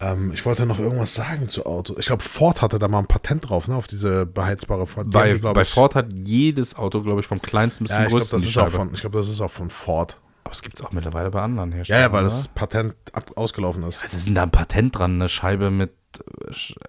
Ähm, 0.01 0.33
ich 0.33 0.45
wollte 0.47 0.65
noch 0.65 0.79
irgendwas 0.79 1.15
sagen 1.15 1.49
zu 1.51 1.67
Autos. 1.67 1.99
Ich 1.99 2.07
glaube, 2.07 2.23
Ford 2.23 2.63
hatte 2.63 2.79
da 2.79 2.89
mal 2.89 3.01
ein 3.01 3.07
Patent 3.07 3.49
drauf, 3.51 3.69
ne, 3.69 3.75
auf 3.77 3.87
diese 3.87 4.25
beheizbare 4.25 4.87
Ford. 4.87 5.07
Die 5.07 5.11
Bei, 5.11 5.33
die, 5.35 5.41
glaub 5.41 5.55
bei 5.55 5.63
ich- 5.63 5.71
Ford 5.71 5.95
hat 5.95 6.07
jedes 6.25 6.75
Auto, 6.77 7.03
glaube 7.03 7.21
ich, 7.21 7.27
vom 7.27 7.43
kleinsten 7.43 7.85
bis 7.85 7.93
Ja, 7.93 7.97
zum 7.99 8.03
ich 8.05 8.09
glaube, 8.09 8.21
größten 8.21 8.37
das, 8.39 8.43
die 8.45 8.49
ist 8.49 8.57
auch 8.59 8.63
Scheibe. 8.69 8.77
von- 8.77 8.95
ich 8.95 9.01
glaub, 9.03 9.13
das 9.13 9.29
ist 9.29 9.41
auch 9.43 9.51
von 9.51 9.69
Ford. 9.71 10.17
Aber 10.45 10.53
es 10.55 10.63
gibt 10.63 10.81
es 10.81 10.85
auch 10.87 10.91
mittlerweile 10.93 11.31
bei 11.31 11.43
anderen 11.43 11.71
Ja, 11.71 11.77
Herstellern. 11.77 12.03
ja, 12.03 12.13
weil 12.13 12.25
oder? 12.25 12.31
das 12.35 12.49
Patent 12.49 12.95
ab, 13.13 13.31
ausgelaufen 13.37 13.83
ist. 13.85 14.03
Was 14.03 14.15
ist 14.15 14.27
denn 14.27 14.35
da 14.35 14.43
ein 14.45 14.51
Patent 14.51 14.99
dran? 14.99 15.17
Eine 15.17 15.29
Scheibe 15.29 15.71
mit. 15.71 15.91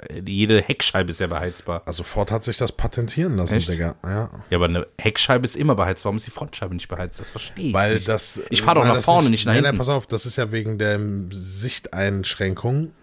äh, 0.10 0.22
Jede 0.26 0.62
Heckscheibe 0.62 1.12
ist 1.12 1.20
ja 1.20 1.28
beheizbar. 1.28 1.82
Also 1.86 2.04
Ford 2.04 2.32
hat 2.32 2.46
sich 2.46 2.58
das 2.58 2.72
patentieren 2.72 3.36
lassen, 3.36 3.56
Echt? 3.58 3.68
Digga. 3.72 3.96
Ja. 4.04 4.30
Ja, 4.50 4.58
aber 4.58 4.66
eine 4.66 4.88
Heckscheibe 4.98 5.44
ist 5.46 5.58
immer 5.58 5.76
beheizt. 5.76 6.06
Warum 6.06 6.16
ist 6.16 6.26
die 6.26 6.32
Frontscheibe 6.32 6.74
nicht 6.74 6.88
beheizt? 6.88 7.20
Das 7.20 7.30
verstehe 7.30 7.68
ich 7.68 7.74
Weil 7.74 7.96
nicht. 7.96 8.08
das. 8.08 8.42
Ich 8.50 8.62
fahre 8.62 8.80
doch 8.80 8.86
nach 8.86 8.96
das 8.96 9.06
vorne, 9.06 9.30
nicht 9.30 9.46
nach 9.46 9.52
nein, 9.54 9.64
hinten. 9.66 9.72
Nein, 9.76 9.78
pass 9.78 9.90
auf, 9.90 10.08
das 10.08 10.26
ist 10.26 10.38
ja 10.38 10.52
wegen 10.54 10.78
der 10.80 10.98
Sichteinschränkung. 11.32 12.94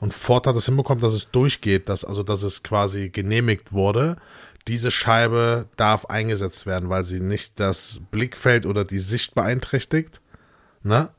Und 0.00 0.14
Ford 0.14 0.46
hat 0.46 0.56
es 0.56 0.64
hinbekommen, 0.66 1.02
dass 1.02 1.12
es 1.12 1.30
durchgeht, 1.30 1.88
dass, 1.88 2.04
also 2.04 2.22
dass 2.22 2.42
es 2.42 2.62
quasi 2.62 3.10
genehmigt 3.10 3.72
wurde. 3.72 4.16
Diese 4.66 4.90
Scheibe 4.90 5.68
darf 5.76 6.06
eingesetzt 6.06 6.66
werden, 6.66 6.88
weil 6.88 7.04
sie 7.04 7.20
nicht 7.20 7.60
das 7.60 8.00
Blickfeld 8.10 8.66
oder 8.66 8.84
die 8.84 8.98
Sicht 8.98 9.34
beeinträchtigt. 9.34 10.20
Ne? 10.82 11.10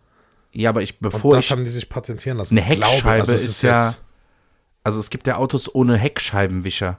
ja, 0.53 0.69
aber 0.69 0.81
ich, 0.81 0.93
Und 0.93 1.01
bevor 1.11 1.35
das 1.35 1.45
ich. 1.45 1.51
haben 1.51 1.63
die 1.63 1.69
sich 1.69 1.87
patentieren 1.89 2.37
lassen. 2.37 2.57
Eine 2.57 2.67
Ich 2.73 2.77
glaube, 2.77 2.93
Heckscheibe 2.93 3.21
also 3.21 3.31
es 3.33 3.47
ist, 3.47 3.61
ja. 3.61 3.93
Also 4.83 4.99
es 4.99 5.09
gibt 5.11 5.27
ja 5.27 5.37
Autos 5.37 5.73
ohne 5.73 5.97
Heckscheibenwischer. 5.97 6.97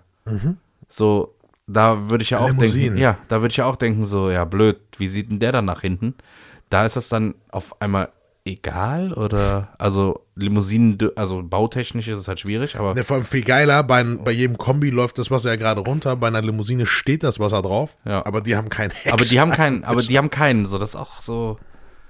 So, 0.89 1.35
da 1.67 2.09
würde 2.11 2.23
ich 2.23 2.31
ja 2.31 2.39
auch 2.39 2.49
Limousinen. 2.49 2.83
denken. 2.85 2.99
Ja, 2.99 3.19
da 3.29 3.43
würde 3.43 3.51
ich 3.53 3.57
ja 3.57 3.67
auch 3.67 3.77
denken, 3.77 4.07
so, 4.07 4.31
ja, 4.31 4.45
blöd, 4.45 4.79
wie 4.99 5.09
sieht 5.09 5.31
denn 5.31 5.41
der 5.41 5.51
dann 5.53 5.65
nach 5.65 5.81
hinten? 5.81 6.15
Da 6.71 6.87
ist 6.87 6.97
das 6.97 7.09
dann 7.09 7.35
auf 7.51 7.81
einmal 7.83 8.11
egal 8.45 9.13
oder 9.13 9.69
also 9.79 10.21
Limousinen, 10.35 10.99
also 11.17 11.43
bautechnisch 11.43 12.09
ist 12.09 12.19
es 12.19 12.29
halt 12.29 12.41
schwierig, 12.41 12.77
aber 12.77 12.95
Ne, 12.95 13.05
vor 13.05 13.17
allem 13.17 13.25
viel 13.25 13.45
geiler, 13.45 13.83
bei, 13.85 14.03
bei 14.03 14.33
jedem 14.33 14.59
Kombi 14.59 14.91
läuft 14.91 15.19
das 15.19 15.31
Wasser 15.31 15.51
ja 15.51 15.57
gerade 15.57 15.81
runter, 15.81 16.17
bei 16.17 16.27
einer 16.27 16.43
Limousine 16.43 16.87
steht 16.87 17.23
das 17.23 17.39
Wasser 17.39 17.63
drauf, 17.63 17.97
Ja. 18.05 18.25
aber 18.27 18.41
die 18.41 18.57
haben 18.57 18.69
kein 18.69 18.91
Heck. 18.91 19.13
aber 19.13 19.25
die 19.25 19.39
haben 19.41 19.53
keinen, 19.53 19.85
aber 19.85 20.03
die 20.03 20.19
haben 20.19 20.31
keinen, 20.31 20.67
so 20.67 20.79
das 20.79 20.91
ist 20.91 20.97
auch 20.97 21.21
so, 21.21 21.59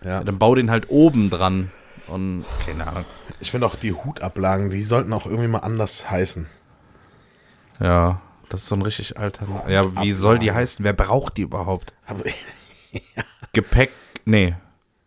Ja. 0.05 0.25
dann 0.25 0.39
bau 0.39 0.55
den 0.55 0.71
halt 0.71 0.89
oben 0.89 1.29
dran 1.29 1.71
und 2.07 2.45
keine 2.65 2.87
Ahnung. 2.87 3.05
Ich 3.41 3.51
finde 3.51 3.67
auch 3.67 3.75
die 3.75 3.93
Hutablagen, 3.93 4.71
die 4.71 4.83
sollten 4.83 5.13
auch 5.13 5.27
irgendwie 5.27 5.49
mal 5.49 5.59
anders 5.59 6.09
heißen. 6.11 6.47
Ja, 7.81 8.21
das 8.49 8.63
ist 8.63 8.69
so 8.69 8.75
ein 8.77 8.83
richtig 8.83 9.19
alter. 9.19 9.47
Ja, 9.69 10.01
wie 10.03 10.13
soll 10.13 10.39
die 10.39 10.53
heißen? 10.53 10.85
Wer 10.85 10.93
braucht 10.93 11.37
die 11.37 11.43
überhaupt? 11.43 11.93
Aber 12.07 12.23
Gepäck, 13.53 13.91
nee, 14.25 14.55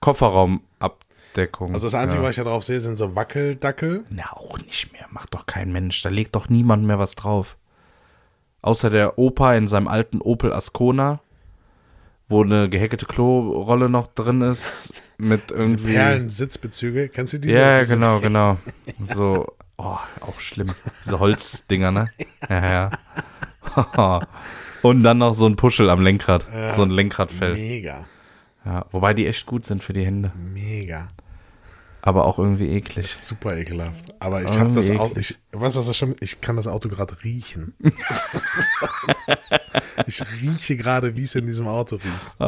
Kofferraum 0.01 0.61
ab. 1.43 1.51
Kofferraumabdeckung. 1.51 1.73
Also 1.73 1.87
das 1.87 1.95
Einzige, 1.95 2.21
ja. 2.21 2.27
was 2.27 2.37
ich 2.37 2.43
da 2.43 2.49
drauf 2.49 2.63
sehe, 2.63 2.79
sind 2.79 2.95
so 2.95 3.15
Wackeldackel. 3.15 4.03
Na, 4.09 4.33
auch 4.33 4.57
nicht 4.59 4.91
mehr. 4.93 5.05
Macht 5.11 5.33
doch 5.33 5.45
kein 5.45 5.71
Mensch. 5.71 6.01
Da 6.01 6.09
legt 6.09 6.35
doch 6.35 6.49
niemand 6.49 6.85
mehr 6.85 6.99
was 6.99 7.15
drauf. 7.15 7.57
Außer 8.61 8.89
der 8.89 9.19
Opa 9.19 9.55
in 9.55 9.67
seinem 9.67 9.87
alten 9.87 10.21
Opel 10.21 10.51
Ascona, 10.51 11.19
wo 12.27 12.43
eine 12.43 12.67
gehäkelte 12.69 13.05
Klorolle 13.05 13.89
noch 13.89 14.07
drin 14.07 14.41
ist, 14.41 14.93
mit 15.17 15.51
irgendwie. 15.51 15.93
Perlen-Sitzbezüge. 15.93 17.09
Kennst 17.09 17.33
du 17.33 17.39
diese? 17.39 17.59
ja, 17.59 17.79
diese 17.79 17.95
genau, 17.95 18.19
genau. 18.19 18.57
So, 19.03 19.53
oh, 19.77 19.97
auch 20.21 20.39
schlimm. 20.39 20.71
Diese 21.05 21.19
Holzdinger, 21.19 21.91
ne? 21.91 22.09
Ja, 22.49 22.89
ja. 23.75 24.19
Und 24.81 25.01
dann 25.01 25.17
noch 25.17 25.33
so 25.33 25.47
ein 25.47 25.55
Puschel 25.55 25.89
am 25.89 26.01
Lenkrad. 26.01 26.47
So 26.75 26.83
ein 26.83 26.91
Lenkradfell. 26.91 27.53
Mega. 27.53 28.05
Ja, 28.63 28.85
wobei 28.91 29.15
die 29.15 29.25
echt 29.25 29.47
gut 29.47 29.65
sind 29.65 29.83
für 29.83 29.93
die 29.93 30.05
Hände. 30.05 30.31
Mega. 30.35 31.07
Aber 32.05 32.25
auch 32.25 32.37
irgendwie 32.37 32.69
eklig. 32.69 33.15
Super 33.19 33.57
ekelhaft. 33.57 34.13
Aber 34.19 34.43
ich 34.43 34.59
habe 34.59 34.71
das 34.73 34.91
Auto, 34.91 35.19
ich 35.19 35.35
weißt 35.51 35.75
du, 35.75 35.79
was 35.79 35.87
das 35.87 35.97
schon, 35.97 36.15
ich 36.19 36.39
kann 36.39 36.55
das 36.55 36.67
Auto 36.67 36.87
gerade 36.87 37.17
riechen. 37.23 37.73
ich 40.05 40.21
rieche 40.41 40.77
gerade, 40.77 41.15
wie 41.15 41.23
es 41.23 41.33
in 41.33 41.47
diesem 41.47 41.67
Auto 41.67 41.95
riecht. 41.95 42.39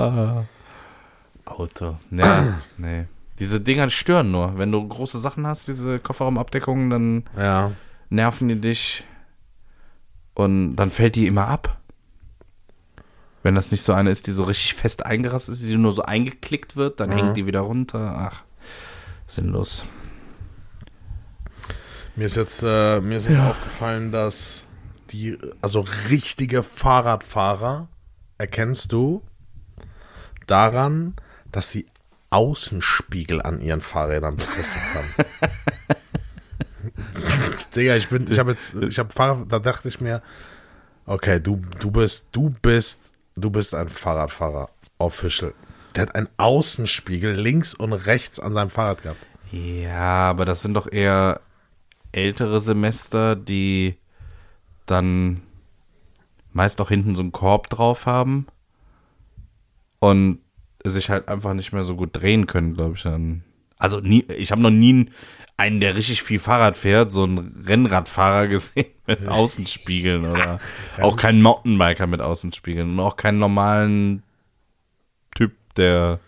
Auto. 1.45 1.97
Ja, 2.12 2.60
nee. 2.78 3.05
Diese 3.39 3.60
Dinger 3.60 3.89
stören 3.89 4.30
nur. 4.32 4.58
Wenn 4.60 4.72
du 4.72 4.88
große 4.88 5.18
Sachen 5.18 5.47
hast, 5.47 5.68
diese 5.68 5.97
Kofferraumabdeckungen, 5.99 6.89
dann 6.91 7.24
Ja. 7.36 7.72
nerven 8.10 8.49
die 8.49 8.62
dich 8.62 9.05
und 10.36 10.76
dann 10.76 10.91
fällt 10.91 11.16
die 11.16 11.26
immer 11.26 11.47
ab. 11.47 11.80
Wenn 13.41 13.55
das 13.55 13.72
nicht 13.72 13.82
so 13.82 13.93
eine 13.93 14.12
ist, 14.12 14.28
die 14.28 14.32
so 14.32 14.43
richtig 14.43 14.76
fest 14.76 15.03
eingerastet 15.05 15.55
ist, 15.55 15.66
die 15.66 15.78
nur 15.78 15.93
so 15.93 16.03
eingeklickt 16.03 16.76
wird, 16.76 16.99
dann 16.99 17.12
hängt 17.12 17.38
die 17.38 17.45
wieder 17.47 17.62
runter. 17.62 18.30
Ach, 18.32 18.43
sinnlos. 19.28 19.86
Mir 22.15 22.25
ist 22.25 22.36
jetzt, 22.36 22.63
äh, 22.63 22.99
mir 23.01 23.17
ist 23.17 23.28
jetzt 23.28 23.39
aufgefallen, 23.39 24.11
dass 24.11 24.65
die, 25.11 25.38
also 25.61 25.86
richtige 26.09 26.63
Fahrradfahrer 26.63 27.89
erkennst 28.38 28.91
du 28.91 29.21
daran, 30.47 31.15
dass 31.51 31.71
sie 31.71 31.86
Außenspiegel 32.30 33.41
an 33.41 33.61
ihren 33.61 33.82
Fahrrädern 33.82 34.36
befestigt 34.36 34.84
haben. 34.93 35.25
Digga, 37.75 37.95
ich 37.95 38.09
bin, 38.09 38.32
ich 38.32 38.39
habe 38.39 38.51
jetzt, 38.51 38.75
ich 38.75 38.99
habe 38.99 39.13
Fahrrad, 39.13 39.51
da 39.51 39.59
dachte 39.59 39.88
ich 39.88 40.01
mir, 40.01 40.21
okay, 41.05 41.39
du, 41.39 41.61
du 41.80 41.91
bist, 41.91 42.28
du 42.32 42.53
bist, 42.61 43.13
du 43.36 43.49
bist 43.49 43.73
ein 43.73 43.89
Fahrradfahrer, 43.89 44.69
official. 44.97 45.53
Der 45.98 46.04
hat 46.04 46.16
einen 46.16 46.30
Außenspiegel 46.38 47.34
links 47.34 47.74
und 47.74 47.91
rechts 47.91 48.39
an 48.39 48.54
seinem 48.54 48.70
Fahrrad 48.70 49.02
gehabt. 49.02 49.20
Ja, 49.52 50.30
aber 50.30 50.45
das 50.45 50.62
sind 50.62 50.76
doch 50.76 50.91
eher 50.91 51.41
ältere 52.12 52.62
Semester, 52.62 53.36
die 53.36 53.95
dann 54.86 55.41
meist 56.54 56.80
auch 56.82 56.89
hinten 56.89 57.16
so 57.16 57.24
einen 57.24 57.32
Korb 57.32 57.70
drauf 57.70 58.06
haben 58.06 58.45
und 59.98 60.38
sich 60.84 61.10
halt 61.10 61.28
einfach 61.30 61.56
nicht 61.56 61.74
mehr 61.74 61.84
so 61.84 61.95
gut 61.95 62.12
drehen 62.14 62.45
können, 62.45 62.76
glaube 62.76 62.93
ich 62.95 63.02
dann. 63.02 63.43
Also 63.80 64.00
nie, 64.00 64.24
ich 64.38 64.52
habe 64.52 64.62
noch 64.62 64.70
nie 64.70 65.10
einen, 65.58 65.80
der 65.80 65.95
richtig 65.95 66.22
viel 66.22 66.39
Fahrrad 66.39 66.78
fährt, 66.78 67.12
so 67.12 67.24
einen 67.24 67.64
Rennradfahrer 67.68 68.48
gesehen 68.48 68.91
mit 69.08 69.28
Außenspiegeln 69.28 70.26
oder 70.26 70.60
auch 71.02 71.16
keinen 71.16 71.41
Mountainbiker 71.41 72.06
mit 72.06 72.22
Außenspiegeln 72.22 72.91
und 72.91 73.00
auch 73.00 73.16
keinen 73.16 73.39
normalen 73.39 74.22
der 75.78 76.19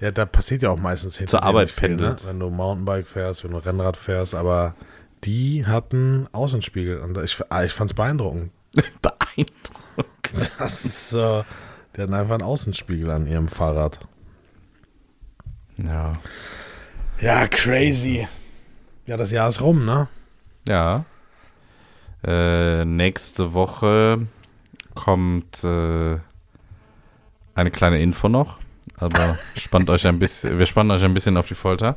Ja, 0.00 0.10
da 0.10 0.26
passiert 0.26 0.62
ja 0.62 0.70
auch 0.70 0.78
meistens 0.78 1.16
hinter 1.16 1.30
Zur 1.30 1.40
dir 1.40 1.46
Arbeit 1.46 1.68
ne? 1.68 1.74
pendelt. 1.74 2.26
Wenn 2.26 2.40
du 2.40 2.50
Mountainbike 2.50 3.08
fährst, 3.08 3.44
wenn 3.44 3.52
du 3.52 3.58
Rennrad 3.58 3.96
fährst, 3.96 4.34
aber 4.34 4.74
die 5.24 5.66
hatten 5.66 6.28
Außenspiegel 6.32 7.00
und 7.00 7.18
ich, 7.18 7.42
ah, 7.48 7.64
ich 7.64 7.72
fand 7.72 7.90
es 7.90 7.94
beeindruckend. 7.94 8.52
beeindruckt. 9.02 10.52
Das 10.58 10.84
ist 10.84 11.10
so, 11.10 11.44
die 11.96 12.02
hatten 12.02 12.14
einfach 12.14 12.34
einen 12.34 12.42
Außenspiegel 12.42 13.10
an 13.10 13.26
ihrem 13.26 13.48
Fahrrad. 13.48 13.98
Ja. 15.76 16.12
Ja, 17.20 17.48
crazy. 17.48 18.26
Ja, 19.06 19.16
das 19.16 19.30
Jahr 19.30 19.48
ist 19.48 19.60
rum, 19.62 19.84
ne? 19.84 20.08
Ja. 20.68 21.04
Äh, 22.24 22.84
nächste 22.84 23.54
Woche 23.54 24.26
kommt 24.94 25.64
äh, 25.64 26.18
eine 27.54 27.70
kleine 27.70 28.00
Info 28.00 28.28
noch, 28.28 28.58
aber 29.00 29.38
spannt 29.56 29.90
euch 29.90 30.06
ein 30.06 30.18
bisschen, 30.18 30.58
wir 30.58 30.66
spannen 30.66 30.90
euch 30.90 31.04
ein 31.04 31.14
bisschen 31.14 31.36
auf 31.36 31.48
die 31.48 31.54
Folter. 31.54 31.96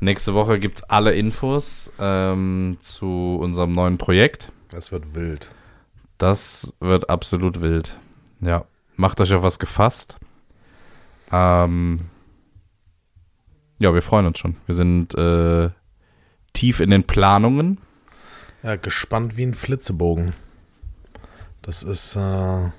Nächste 0.00 0.34
Woche 0.34 0.58
gibt 0.58 0.78
es 0.78 0.82
alle 0.84 1.12
Infos 1.14 1.90
ähm, 1.98 2.78
zu 2.80 3.38
unserem 3.40 3.72
neuen 3.72 3.98
Projekt. 3.98 4.52
Das 4.70 4.92
wird 4.92 5.14
wild. 5.14 5.50
Das 6.18 6.72
wird 6.80 7.10
absolut 7.10 7.60
wild. 7.60 7.98
Ja, 8.40 8.64
macht 8.96 9.20
euch 9.20 9.32
auf 9.32 9.42
was 9.42 9.58
gefasst. 9.58 10.18
Ähm, 11.32 12.00
ja, 13.78 13.92
wir 13.92 14.02
freuen 14.02 14.26
uns 14.26 14.38
schon. 14.38 14.56
Wir 14.66 14.74
sind 14.74 15.14
äh, 15.14 15.70
tief 16.52 16.80
in 16.80 16.90
den 16.90 17.04
Planungen. 17.04 17.78
Ja, 18.62 18.76
gespannt 18.76 19.36
wie 19.36 19.44
ein 19.44 19.54
Flitzebogen. 19.54 20.32
Das 21.62 21.82
ist, 21.82 22.16
äh, 22.16 22.70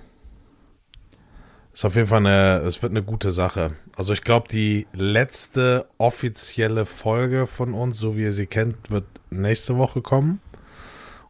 ist 1.79 1.85
auf 1.85 1.95
jeden 1.95 2.07
Fall 2.07 2.25
eine, 2.25 2.57
es 2.67 2.83
wird 2.83 2.91
eine 2.91 3.03
gute 3.03 3.31
Sache. 3.31 3.71
Also 3.95 4.11
ich 4.11 4.21
glaube, 4.21 4.49
die 4.49 4.85
letzte 4.91 5.87
offizielle 5.97 6.85
Folge 6.85 7.47
von 7.47 7.73
uns, 7.73 7.97
so 7.97 8.17
wie 8.17 8.23
ihr 8.23 8.33
sie 8.33 8.47
kennt, 8.47 8.91
wird 8.91 9.05
nächste 9.29 9.77
Woche 9.77 10.01
kommen. 10.01 10.41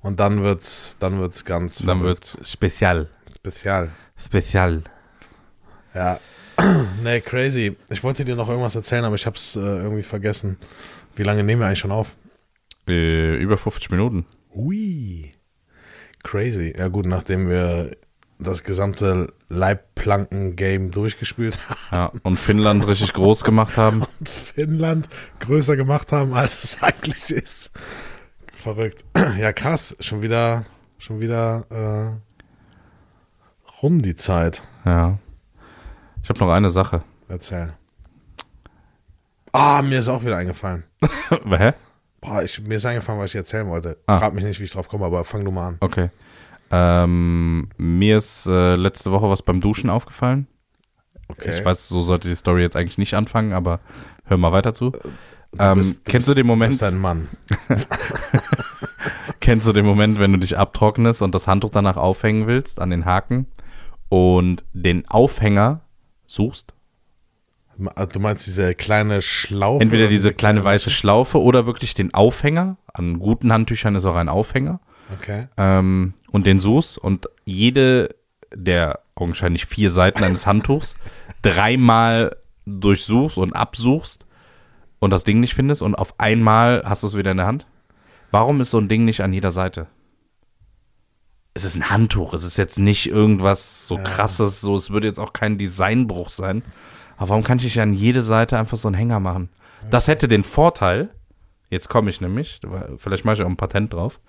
Und 0.02 0.20
dann 0.20 0.42
wird's, 0.42 0.98
dann 1.00 1.20
wird's 1.20 1.46
ganz 1.46 1.78
Dann 1.86 2.00
verrückt. 2.00 2.36
wird 2.38 2.48
Spezial. 2.48 3.08
spezial. 3.36 3.90
Spezial. 4.18 4.82
Ja. 5.94 6.20
nee, 7.04 7.22
crazy. 7.22 7.78
Ich 7.92 8.04
wollte 8.04 8.26
dir 8.26 8.36
noch 8.36 8.50
irgendwas 8.50 8.76
erzählen, 8.76 9.06
aber 9.06 9.18
ich 9.18 9.28
habe 9.28 9.38
es 9.38 9.56
äh, 9.56 9.60
irgendwie 9.60 10.02
vergessen. 10.02 10.58
Wie 11.16 11.22
lange 11.24 11.44
nehmen 11.44 11.62
wir 11.62 11.68
eigentlich 11.68 11.78
schon 11.78 11.92
auf? 11.92 12.16
Äh, 12.88 13.36
über 13.36 13.56
50 13.56 13.92
Minuten. 13.92 14.26
Ui. 14.56 15.30
Crazy. 16.24 16.74
Ja 16.76 16.88
gut, 16.88 17.06
nachdem 17.06 17.50
wir 17.52 17.96
das 18.40 18.64
gesamte 18.64 19.34
Leibplanken-Game 19.50 20.92
durchgespielt 20.92 21.60
haben 21.70 21.78
Ja, 21.92 22.12
und 22.24 22.38
Finnland 22.40 22.88
richtig 22.88 23.14
groß 23.14 23.44
gemacht 23.44 23.78
haben. 23.78 24.04
und 24.20 24.30
Finnland 24.30 25.10
größer 25.40 25.76
gemacht 25.76 26.12
haben, 26.12 26.34
als 26.34 26.64
es 26.64 26.82
eigentlich 26.82 27.30
ist. 27.32 27.72
Verrückt. 28.56 29.04
Ja, 29.38 29.52
krass. 29.54 29.96
Schon 30.00 30.22
wieder, 30.22 30.66
schon 30.98 31.22
wieder 31.22 32.20
äh, 33.70 33.72
rum 33.82 34.02
die 34.02 34.16
Zeit. 34.16 34.62
Ja. 34.86 35.18
Ich 36.24 36.30
habe 36.30 36.40
noch 36.40 36.52
eine 36.52 36.70
Sache. 36.70 37.04
Erzähl. 37.28 37.74
Ah, 39.52 39.82
mir 39.82 40.00
ist 40.00 40.08
auch 40.08 40.24
wieder 40.24 40.38
eingefallen. 40.38 40.84
Hä? 41.30 41.74
Boah, 42.22 42.44
ich, 42.44 42.62
mir 42.62 42.76
ist 42.76 42.86
eingefallen, 42.86 43.20
was 43.20 43.30
ich 43.32 43.36
erzählen 43.36 43.68
wollte. 43.68 43.98
Ah. 44.06 44.20
Frag 44.20 44.34
mich 44.34 44.44
nicht, 44.44 44.60
wie 44.60 44.66
ich 44.66 44.72
drauf 44.72 44.90
komme, 44.90 45.06
aber 45.06 45.24
fang 45.24 45.44
du 45.46 45.52
mal 45.52 45.70
an. 45.70 45.78
Okay. 45.80 46.10
Ähm, 46.72 47.70
mir 47.78 48.18
ist 48.18 48.46
äh, 48.46 48.76
letzte 48.76 49.12
Woche 49.12 49.30
was 49.30 49.42
beim 49.42 49.60
Duschen 49.62 49.90
aufgefallen. 49.90 50.48
Okay. 51.28 51.52
Ich 51.60 51.66
weiß, 51.66 51.88
so 51.90 52.02
sollte 52.02 52.28
die 52.28 52.36
Story 52.36 52.62
jetzt 52.62 52.76
eigentlich 52.76 52.98
nicht 52.98 53.14
anfangen, 53.14 53.54
aber 53.54 53.80
hör 54.26 54.38
mal 54.38 54.52
weiter 54.52 54.74
zu. 54.74 54.92
Du 54.92 55.00
Ähm, 55.60 55.76
bist- 55.78 56.08
du 56.08 56.12
kennst 56.12 56.28
du 56.28 56.34
den 56.34 56.46
Du 56.46 56.52
Moment? 56.54 56.72
bist 56.72 56.84
ein 56.84 56.98
Mann. 56.98 57.28
Kennst 59.40 59.68
du 59.68 59.74
den 59.74 59.86
Moment, 59.86 60.20
wenn 60.20 60.32
du 60.34 60.38
dich 60.40 60.58
abtrocknest 60.58 61.22
und 61.22 61.34
das 61.34 61.48
Handtuch 61.48 61.70
danach 61.72 61.98
aufhängen 61.98 62.46
willst 62.48 62.80
an 62.82 62.90
den 62.90 63.06
Haken 63.06 63.48
und 64.10 64.64
den 64.74 65.08
Aufhänger 65.08 65.82
suchst? 66.28 66.74
Du 68.12 68.20
meinst 68.20 68.46
diese 68.46 68.76
kleine 68.76 69.22
Schlaufe? 69.22 69.82
Entweder 69.82 70.08
diese 70.08 70.34
kleine 70.34 70.64
weiße 70.64 70.92
Schlaufe 70.92 71.42
oder 71.42 71.66
wirklich 71.66 71.94
den 71.94 72.14
Aufhänger. 72.14 72.76
An 72.94 73.20
guten 73.20 73.54
Handtüchern 73.54 73.96
ist 73.96 74.06
auch 74.06 74.16
ein 74.18 74.28
Aufhänger. 74.30 74.82
Okay. 75.18 75.48
Ähm, 75.56 76.14
und 76.32 76.46
den 76.46 76.60
suchst 76.60 76.98
und 76.98 77.28
jede 77.46 78.16
der 78.54 79.00
augenscheinlich 79.16 79.66
vier 79.66 79.92
Seiten 79.92 80.24
eines 80.24 80.48
Handtuchs 80.48 80.96
dreimal 81.42 82.36
durchsuchst 82.66 83.38
und 83.38 83.54
absuchst 83.54 84.26
und 85.00 85.12
das 85.12 85.24
Ding 85.24 85.40
nicht 85.40 85.54
findest 85.54 85.82
und 85.82 85.96
auf 85.96 86.20
einmal 86.20 86.84
hast 86.86 87.04
du 87.04 87.08
es 87.08 87.16
wieder 87.18 87.32
in 87.32 87.38
der 87.38 87.48
Hand. 87.48 87.66
Warum 88.32 88.62
ist 88.62 88.72
so 88.72 88.78
ein 88.78 88.90
Ding 88.90 89.06
nicht 89.06 89.22
an 89.22 89.34
jeder 89.34 89.52
Seite? 89.52 89.88
Es 91.54 91.64
ist 91.64 91.76
ein 91.76 91.90
Handtuch, 91.90 92.34
es 92.34 92.44
ist 92.44 92.58
jetzt 92.58 92.78
nicht 92.78 93.08
irgendwas 93.08 93.88
so 93.88 93.98
krasses, 93.98 94.62
so 94.62 94.76
es 94.76 94.92
würde 94.92 95.08
jetzt 95.08 95.20
auch 95.20 95.34
kein 95.34 95.58
Designbruch 95.58 96.30
sein. 96.30 96.64
Aber 97.18 97.30
warum 97.30 97.44
kann 97.44 97.58
ich 97.58 97.66
nicht 97.66 97.82
an 97.82 97.92
jede 97.92 98.22
Seite 98.22 98.58
einfach 98.58 98.78
so 98.78 98.88
einen 98.88 98.96
Hänger 98.96 99.20
machen? 99.20 99.50
Das 99.90 100.08
hätte 100.08 100.28
den 100.28 100.44
Vorteil, 100.44 101.10
jetzt 101.70 101.90
komme 101.90 102.10
ich 102.10 102.22
nämlich, 102.22 102.62
vielleicht 102.98 103.26
mache 103.26 103.36
ich 103.36 103.42
auch 103.42 103.50
ein 103.50 103.58
Patent 103.58 103.94
drauf. 103.94 104.20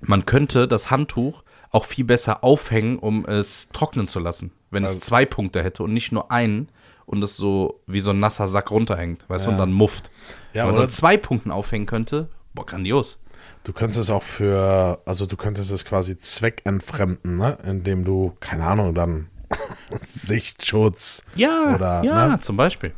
Man 0.00 0.26
könnte 0.26 0.68
das 0.68 0.90
Handtuch 0.90 1.42
auch 1.70 1.84
viel 1.84 2.04
besser 2.04 2.44
aufhängen, 2.44 2.98
um 2.98 3.24
es 3.26 3.68
trocknen 3.70 4.08
zu 4.08 4.20
lassen. 4.20 4.52
Wenn 4.70 4.84
es 4.84 5.00
zwei 5.00 5.24
Punkte 5.26 5.62
hätte 5.62 5.82
und 5.82 5.92
nicht 5.92 6.12
nur 6.12 6.30
einen 6.30 6.68
und 7.06 7.22
es 7.24 7.36
so 7.36 7.80
wie 7.86 8.00
so 8.00 8.10
ein 8.10 8.20
nasser 8.20 8.46
Sack 8.48 8.70
runterhängt, 8.70 9.24
weißt 9.28 9.46
du, 9.46 9.50
Ja. 9.50 9.54
und 9.54 9.58
dann 9.58 9.72
mufft. 9.72 10.10
Ja, 10.52 10.62
Wenn 10.62 10.66
man 10.66 10.74
so 10.74 10.80
oder 10.80 10.84
an 10.88 10.90
zwei 10.90 11.16
Punkten 11.16 11.50
aufhängen 11.50 11.86
könnte, 11.86 12.28
boah, 12.54 12.66
grandios. 12.66 13.18
du 13.64 13.72
könntest 13.72 13.98
es 14.00 14.10
auch 14.10 14.22
für, 14.22 15.00
also 15.06 15.24
du 15.26 15.36
könntest 15.36 15.70
es 15.70 15.84
quasi 15.84 16.18
zweckentfremden, 16.18 17.36
ne? 17.38 17.56
Indem 17.64 18.04
du, 18.04 18.34
keine 18.40 18.64
Ahnung, 18.66 18.94
dann 18.94 19.28
Sichtschutz. 20.06 21.22
Ja, 21.34 21.74
Oder, 21.74 22.02
ja, 22.04 22.28
ne? 22.28 22.40
zum 22.40 22.56
Beispiel. 22.56 22.92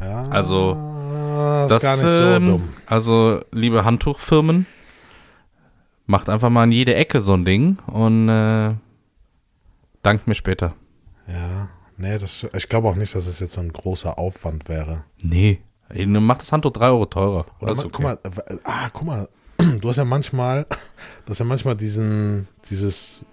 Ja, 0.00 0.28
Also, 0.28 0.74
das 1.68 1.76
ist 1.76 1.82
gar 1.82 1.96
nicht 1.96 2.08
so 2.08 2.24
ähm, 2.24 2.46
dumm. 2.46 2.68
Also, 2.86 3.40
liebe 3.52 3.84
Handtuchfirmen, 3.84 4.66
macht 6.06 6.28
einfach 6.28 6.50
mal 6.50 6.64
in 6.64 6.72
jede 6.72 6.94
Ecke 6.94 7.20
so 7.20 7.34
ein 7.34 7.44
Ding 7.44 7.78
und 7.86 8.28
äh, 8.28 8.74
dankt 10.02 10.26
mir 10.26 10.34
später. 10.34 10.74
Ja, 11.26 11.68
nee, 11.96 12.18
das, 12.18 12.46
ich 12.54 12.68
glaube 12.68 12.88
auch 12.88 12.96
nicht, 12.96 13.14
dass 13.14 13.26
es 13.26 13.40
jetzt 13.40 13.54
so 13.54 13.60
ein 13.60 13.72
großer 13.72 14.18
Aufwand 14.18 14.68
wäre. 14.68 15.04
Nee, 15.22 15.60
macht 16.06 16.42
das 16.42 16.52
Handtuch 16.52 16.72
3 16.72 16.86
Euro 16.88 17.06
teurer. 17.06 17.46
Oder 17.60 17.68
Das 17.68 17.78
ma- 17.78 17.84
ist 17.84 17.92
guck 17.92 18.02
mal, 18.02 18.18
ah, 18.64 18.88
guck 18.92 19.06
mal, 19.06 19.28
du 19.80 19.88
hast 19.88 19.96
ja 19.96 20.04
manchmal, 20.04 20.66
du 21.26 21.30
hast 21.30 21.38
ja 21.38 21.44
manchmal 21.44 21.76
diesen, 21.76 22.48
dieses, 22.68 23.24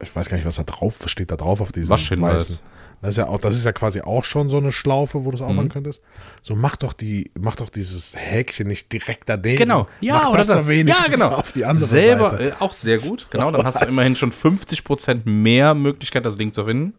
ich 0.00 0.14
weiß 0.14 0.28
gar 0.28 0.36
nicht, 0.36 0.46
was 0.46 0.56
da 0.56 0.64
drauf 0.64 0.98
steht, 1.06 1.30
da 1.30 1.36
drauf 1.36 1.60
auf 1.60 1.72
diesem 1.72 1.90
Waschhinweis. 1.90 2.60
Das 3.04 3.10
ist 3.10 3.18
ja 3.18 3.26
auch, 3.28 3.38
das 3.38 3.54
ist 3.56 3.64
ja 3.66 3.72
quasi 3.72 4.00
auch 4.00 4.24
schon 4.24 4.48
so 4.48 4.56
eine 4.56 4.72
Schlaufe, 4.72 5.24
wo 5.24 5.30
du 5.30 5.36
es 5.36 5.40
Mhm. 5.42 5.46
aufmachen 5.48 5.68
könntest. 5.68 6.02
So 6.42 6.54
mach 6.54 6.76
doch 6.76 6.94
die, 6.94 7.30
mach 7.38 7.54
doch 7.56 7.68
dieses 7.68 8.14
Häkchen 8.16 8.66
nicht 8.66 8.90
direkt 8.92 9.28
daneben. 9.28 9.58
Genau, 9.58 9.86
ja, 10.00 10.14
mach 10.14 10.28
oder 10.30 10.38
das, 10.38 10.46
das. 10.46 10.68
wenigstens 10.68 11.06
ja, 11.06 11.12
genau. 11.12 11.36
auf 11.36 11.52
die 11.52 11.64
andere 11.66 11.84
Selber, 11.86 12.30
Seite. 12.30 12.48
Äh, 12.50 12.52
auch 12.60 12.72
sehr 12.72 12.98
gut, 12.98 13.26
genau. 13.30 13.50
Dann 13.50 13.66
hast 13.66 13.82
du 13.82 13.86
immerhin 13.88 14.16
schon 14.16 14.32
50% 14.32 15.22
mehr 15.28 15.74
Möglichkeit, 15.74 16.24
das 16.24 16.36
Ding 16.38 16.52
zu 16.52 16.64
finden. 16.64 16.94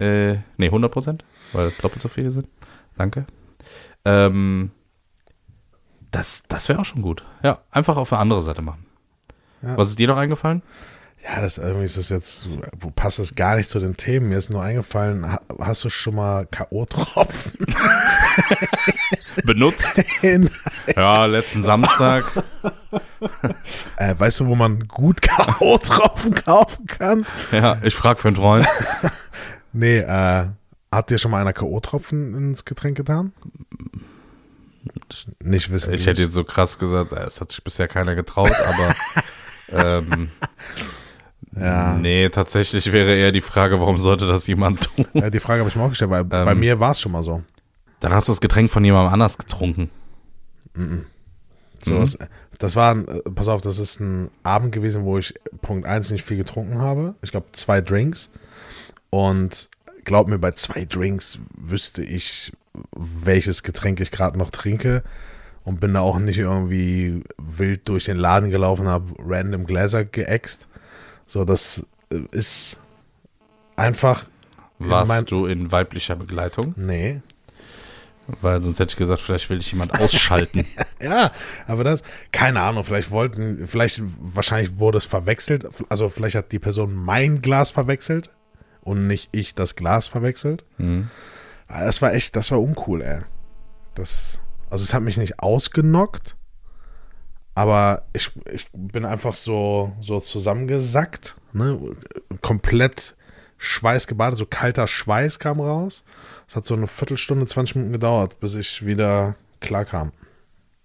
Äh, 0.00 0.36
nee, 0.56 0.68
100%, 0.70 1.20
weil 1.52 1.66
es 1.66 1.78
doppelt 1.78 2.00
so 2.00 2.08
viele 2.08 2.30
sind. 2.30 2.48
Danke. 2.96 3.26
Ähm, 4.06 4.70
das 6.10 6.44
das 6.48 6.68
wäre 6.68 6.78
auch 6.80 6.84
schon 6.86 7.02
gut. 7.02 7.24
Ja, 7.42 7.58
einfach 7.70 7.96
auf 7.98 8.12
eine 8.12 8.20
andere 8.22 8.40
Seite 8.40 8.62
machen. 8.62 8.86
Ja. 9.60 9.76
Was 9.76 9.90
ist 9.90 9.98
dir 9.98 10.08
noch 10.08 10.16
eingefallen? 10.16 10.62
Ja, 11.24 11.40
das 11.42 11.58
irgendwie 11.58 11.84
ist 11.84 11.98
das 11.98 12.08
jetzt, 12.08 12.46
passt 12.94 13.18
das 13.18 13.34
gar 13.34 13.56
nicht 13.56 13.68
zu 13.68 13.80
den 13.80 13.96
Themen. 13.96 14.28
Mir 14.28 14.38
ist 14.38 14.50
nur 14.50 14.62
eingefallen, 14.62 15.30
ha- 15.30 15.40
hast 15.60 15.84
du 15.84 15.90
schon 15.90 16.14
mal 16.14 16.46
K.O.-Tropfen 16.46 17.66
Benutzt? 19.44 19.92
in 20.22 20.48
ja, 20.94 21.24
letzten 21.26 21.62
Samstag. 21.62 22.24
Äh, 23.96 24.14
weißt 24.16 24.38
du, 24.40 24.46
wo 24.46 24.54
man 24.54 24.86
gut 24.86 25.22
K.O.-Tropfen 25.22 26.40
kaufen 26.44 26.86
kann? 26.86 27.26
Ja, 27.50 27.78
ich 27.82 27.94
frage 27.96 28.20
für 28.20 28.28
einen 28.28 28.36
Freund. 28.36 28.66
Nee, 29.72 29.98
äh, 29.98 30.46
hat 30.92 31.10
dir 31.10 31.18
schon 31.18 31.32
mal 31.32 31.40
einer 31.40 31.52
K.O.-Tropfen 31.52 32.36
ins 32.36 32.64
Getränk 32.64 32.96
getan? 32.96 33.32
Nicht 35.40 35.70
wissen. 35.70 35.92
Ich 35.92 36.06
hätte 36.06 36.22
jetzt 36.22 36.34
so 36.34 36.44
krass 36.44 36.78
gesagt, 36.78 37.12
äh, 37.12 37.20
es 37.26 37.40
hat 37.40 37.50
sich 37.50 37.62
bisher 37.64 37.88
keiner 37.88 38.14
getraut, 38.14 38.52
aber 38.52 38.94
ähm, 39.72 40.30
Ja. 41.60 41.94
nee, 41.94 42.28
tatsächlich 42.28 42.92
wäre 42.92 43.14
eher 43.16 43.32
die 43.32 43.40
Frage, 43.40 43.80
warum 43.80 43.96
sollte 43.98 44.26
das 44.26 44.46
jemand 44.46 44.82
tun? 44.96 45.06
Ja, 45.14 45.30
die 45.30 45.40
Frage 45.40 45.60
habe 45.60 45.70
ich 45.70 45.76
mir 45.76 45.82
auch 45.82 45.88
gestellt, 45.90 46.10
weil 46.10 46.24
bei 46.24 46.52
Ähm. 46.52 46.60
mir 46.60 46.78
war 46.80 46.92
es 46.92 47.00
schon 47.00 47.12
mal 47.12 47.22
so. 47.22 47.42
Dann 48.00 48.12
hast 48.12 48.28
du 48.28 48.32
das 48.32 48.40
Getränk 48.40 48.70
von 48.70 48.84
jemandem 48.84 49.12
anders 49.12 49.38
getrunken. 49.38 49.90
so 50.74 50.80
Mhm. 51.94 52.02
was, 52.02 52.18
das 52.58 52.76
war, 52.76 52.94
ein, 52.94 53.08
äh, 53.08 53.20
pass 53.34 53.48
auf, 53.48 53.60
das 53.60 53.78
ist 53.78 54.00
ein 54.00 54.30
Abend 54.42 54.72
gewesen, 54.72 55.04
wo 55.04 55.18
ich 55.18 55.34
Punkt 55.62 55.86
1 55.86 56.10
nicht 56.10 56.24
viel 56.24 56.36
getrunken 56.36 56.78
habe. 56.78 57.14
Ich 57.22 57.30
glaube, 57.30 57.46
zwei 57.52 57.80
Drinks. 57.80 58.30
Und 59.10 59.68
glaub 60.04 60.28
mir, 60.28 60.38
bei 60.38 60.52
zwei 60.52 60.84
Drinks 60.84 61.38
wüsste 61.56 62.02
ich, 62.02 62.52
welches 62.96 63.62
Getränk 63.62 64.00
ich 64.00 64.10
gerade 64.10 64.38
noch 64.38 64.50
trinke. 64.50 65.02
Und 65.64 65.80
bin 65.80 65.94
da 65.94 66.00
auch 66.00 66.18
nicht 66.18 66.38
irgendwie 66.38 67.22
wild 67.36 67.88
durch 67.88 68.04
den 68.06 68.16
Laden 68.16 68.50
gelaufen, 68.50 68.86
habe 68.86 69.12
random 69.18 69.66
Gläser 69.66 70.04
geäxt. 70.04 70.67
So, 71.28 71.44
das 71.44 71.86
äh, 72.10 72.18
ist 72.32 72.78
einfach. 73.76 74.24
in 74.80 74.90
Warst 74.90 75.08
mein- 75.08 75.24
du 75.26 75.46
in 75.46 75.70
weiblicher 75.70 76.16
Begleitung? 76.16 76.74
Nee. 76.76 77.20
Weil 78.42 78.60
sonst 78.60 78.78
hätte 78.78 78.90
ich 78.92 78.96
gesagt, 78.98 79.22
vielleicht 79.22 79.48
will 79.48 79.58
dich 79.58 79.72
jemand 79.72 79.98
ausschalten. 79.98 80.66
Ja, 81.00 81.30
aber 81.68 81.84
das, 81.84 82.02
keine 82.32 82.60
Ahnung, 82.60 82.82
vielleicht 82.82 83.12
wollten, 83.12 83.68
vielleicht, 83.68 84.02
wahrscheinlich 84.20 84.80
wurde 84.80 84.98
es 84.98 85.04
verwechselt. 85.04 85.64
Also 85.88 86.10
vielleicht 86.10 86.34
hat 86.34 86.50
die 86.50 86.58
Person 86.58 86.92
mein 86.92 87.40
Glas 87.40 87.70
verwechselt 87.70 88.30
und 88.82 89.06
nicht 89.06 89.28
ich 89.30 89.54
das 89.54 89.76
Glas 89.76 90.08
verwechselt. 90.08 90.64
Mhm. 90.76 91.08
Aber 91.68 91.84
Das 91.84 92.02
war 92.02 92.12
echt, 92.14 92.34
das 92.34 92.50
war 92.50 92.60
uncool, 92.60 93.00
ey. 93.02 93.20
Das, 93.94 94.40
also 94.70 94.82
es 94.82 94.92
hat 94.92 95.02
mich 95.02 95.16
nicht 95.18 95.38
ausgenockt, 95.38 96.34
aber 97.58 98.04
ich, 98.12 98.30
ich 98.52 98.68
bin 98.72 99.04
einfach 99.04 99.34
so, 99.34 99.90
so 100.00 100.20
zusammengesackt, 100.20 101.34
ne? 101.52 101.76
Komplett 102.40 103.16
schweißgebadet, 103.56 104.38
so 104.38 104.46
kalter 104.46 104.86
Schweiß 104.86 105.40
kam 105.40 105.58
raus. 105.58 106.04
Es 106.46 106.54
hat 106.54 106.66
so 106.66 106.74
eine 106.74 106.86
Viertelstunde, 106.86 107.46
20 107.46 107.74
Minuten 107.74 107.92
gedauert, 107.94 108.38
bis 108.38 108.54
ich 108.54 108.86
wieder 108.86 109.34
klar 109.58 109.84
kam. 109.84 110.12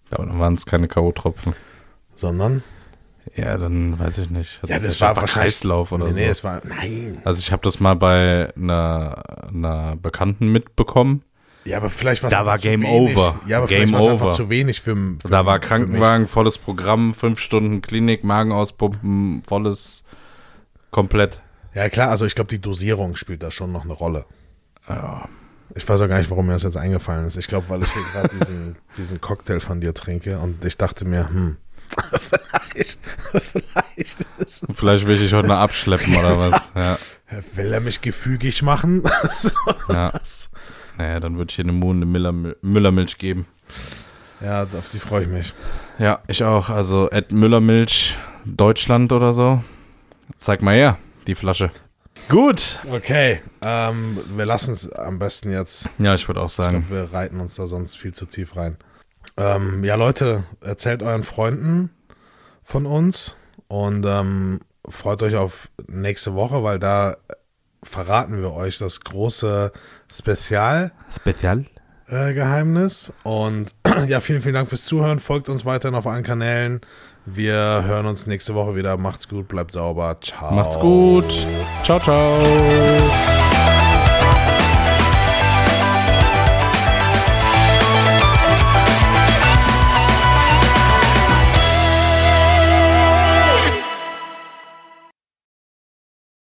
Aber 0.10 0.26
dann 0.26 0.40
waren 0.40 0.56
es 0.56 0.66
keine 0.66 0.88
K.O.-Tropfen. 0.88 1.54
Sondern? 2.16 2.64
Ja, 3.36 3.56
dann 3.60 4.00
weiß 4.00 4.18
ich 4.18 4.32
nicht. 4.32 4.60
Ja, 4.66 4.80
das 4.80 5.00
war 5.00 5.10
einfach 5.10 5.22
wahrscheinlich 5.22 5.54
Kreislauf 5.54 5.92
oder 5.92 6.06
nee, 6.06 6.12
so. 6.14 6.20
Nee, 6.22 6.26
es 6.26 6.44
war 6.44 6.62
nein. 6.66 7.22
also 7.24 7.40
ich 7.40 7.52
habe 7.52 7.62
das 7.62 7.80
mal 7.80 7.96
bei 7.96 8.52
einer, 8.56 9.48
einer 9.48 9.96
Bekannten 9.96 10.52
mitbekommen. 10.52 11.22
Ja, 11.66 11.78
aber 11.78 11.90
vielleicht 11.90 12.24
war 12.24 12.28
es 12.28 12.34
Da 12.34 12.46
war 12.46 12.58
zu 12.58 12.68
Game 12.68 12.82
wenig. 12.82 13.16
over. 13.18 13.40
Ja, 13.48 13.58
aber 13.60 13.68
Game 13.68 13.88
vielleicht 13.90 13.94
war 13.94 14.00
es 14.02 14.08
einfach 14.08 14.26
over. 14.28 14.36
zu 14.36 14.50
wenig 14.50 14.82
für, 14.82 14.96
für 14.96 15.28
Da 15.30 15.46
war 15.46 15.60
Krankenwagen, 15.60 16.28
volles 16.28 16.58
Programm, 16.58 17.14
fünf 17.14 17.40
Stunden 17.40 17.82
Klinik, 17.82 18.24
Magen 18.24 18.52
auspumpen, 18.52 19.44
volles, 19.48 20.04
komplett. 20.92 21.42
Ja, 21.74 21.90
klar, 21.90 22.10
also 22.10 22.26
ich 22.26 22.36
glaube, 22.36 22.50
die 22.50 22.60
Dosierung 22.60 23.16
spielt 23.16 23.42
da 23.44 23.50
schon 23.52 23.72
noch 23.72 23.84
eine 23.86 23.94
Rolle. 23.94 24.26
Ja. 24.90 25.28
Ich 25.76 25.88
weiß 25.88 26.02
auch 26.02 26.08
gar 26.08 26.20
nicht, 26.20 26.30
warum 26.30 26.46
mir 26.48 26.54
das 26.54 26.64
jetzt 26.64 26.78
eingefallen 26.78 27.26
ist. 27.26 27.36
Ich 27.38 27.48
glaube, 27.48 27.68
weil 27.70 27.82
ich 27.82 27.92
hier 27.92 28.04
gerade 28.14 28.30
diesen, 28.38 28.76
diesen 28.98 29.22
Cocktail 29.22 29.60
von 29.60 29.80
dir 29.82 29.94
trinke 29.94 30.38
und 30.40 30.64
ich 30.66 30.78
dachte 30.78 31.06
mir, 31.06 31.30
hm, 31.30 31.58
vielleicht, 32.72 33.00
vielleicht 33.32 34.26
ist, 34.38 34.66
Vielleicht 34.74 35.08
will 35.08 35.16
ich 35.16 35.22
dich 35.22 35.34
heute 35.34 35.48
noch 35.48 35.58
abschleppen 35.58 36.16
oder 36.16 36.38
was. 36.38 36.72
Ja. 36.76 36.98
will 37.56 37.72
er 37.74 37.80
mich 37.80 38.02
gefügig 38.02 38.62
machen? 38.62 39.02
so, 39.38 39.50
Ja. 39.90 40.14
was? 40.14 40.50
Naja, 40.98 41.20
dann 41.20 41.38
würde 41.38 41.50
ich 41.50 41.56
dir 41.56 41.64
eine 41.64 41.72
Monde 41.74 42.06
Müller, 42.06 42.32
Müllermilch 42.62 43.18
geben. 43.18 43.46
ja, 44.42 44.64
auf 44.64 44.90
die 44.90 45.00
freue 45.00 45.24
ich 45.24 45.30
mich. 45.30 45.54
Ja, 46.00 46.20
ich 46.28 46.44
auch. 46.44 46.70
Also 46.70 47.10
Ed 47.10 47.32
Müllermilch 47.32 48.16
Deutschland 48.46 49.12
oder 49.12 49.34
so. 49.34 49.64
Zeig 50.40 50.62
mal 50.62 50.76
her, 50.76 50.98
die 51.28 51.36
Flasche. 51.36 51.72
Gut. 52.30 52.80
Okay, 52.90 53.42
ähm, 53.66 54.18
wir 54.36 54.46
lassen 54.46 54.72
es 54.72 54.92
am 54.92 55.20
besten 55.20 55.52
jetzt. 55.52 55.90
Ja, 55.98 56.14
ich 56.14 56.28
würde 56.28 56.42
auch 56.42 56.48
Ich 56.48 56.54
sagen. 56.54 56.86
glaube, 56.88 57.08
wir 57.10 57.14
reiten 57.14 57.40
uns 57.40 57.56
da 57.56 57.68
sonst 57.68 57.98
viel 57.98 58.14
zu 58.14 58.26
tief 58.26 58.56
rein. 58.56 58.78
Ähm, 59.36 59.84
ja, 59.84 59.96
Leute, 59.96 60.44
erzählt 60.62 61.02
euren 61.02 61.24
Freunden 61.24 61.90
von 62.64 62.86
uns 62.86 63.36
und 63.68 64.06
ähm, 64.06 64.60
freut 64.88 65.24
euch 65.24 65.36
auf 65.36 65.70
nächste 65.88 66.36
Woche, 66.36 66.64
weil 66.64 66.78
da 66.80 67.18
verraten 67.82 68.40
wir 68.42 68.54
euch 68.54 68.78
das 68.78 69.02
große 69.02 69.72
Spezialgeheimnis. 70.16 70.92
Spezial. 71.16 71.66
Äh, 72.08 72.34
Geheimnis. 72.34 73.14
und 73.24 73.74
ja, 74.08 74.20
vielen, 74.20 74.42
vielen 74.42 74.56
Dank 74.56 74.70
fürs 74.70 74.86
Zuhören. 74.86 75.20
Folgt 75.20 75.50
uns 75.50 75.66
weiterhin 75.66 75.96
auf 75.96 76.08
allen 76.08 76.24
Kanälen. 76.24 76.82
Wir 77.26 77.84
hören 77.86 78.06
uns 78.06 78.28
nächste 78.28 78.54
Woche 78.54 78.76
wieder. 78.76 78.98
Macht's 78.98 79.30
gut, 79.30 79.48
bleibt 79.48 79.74
sauber. 79.74 80.18
Ciao. 80.22 80.54
Macht's 80.54 80.78
gut. 80.78 81.48
Ciao, 81.84 82.00
ciao. 82.00 83.43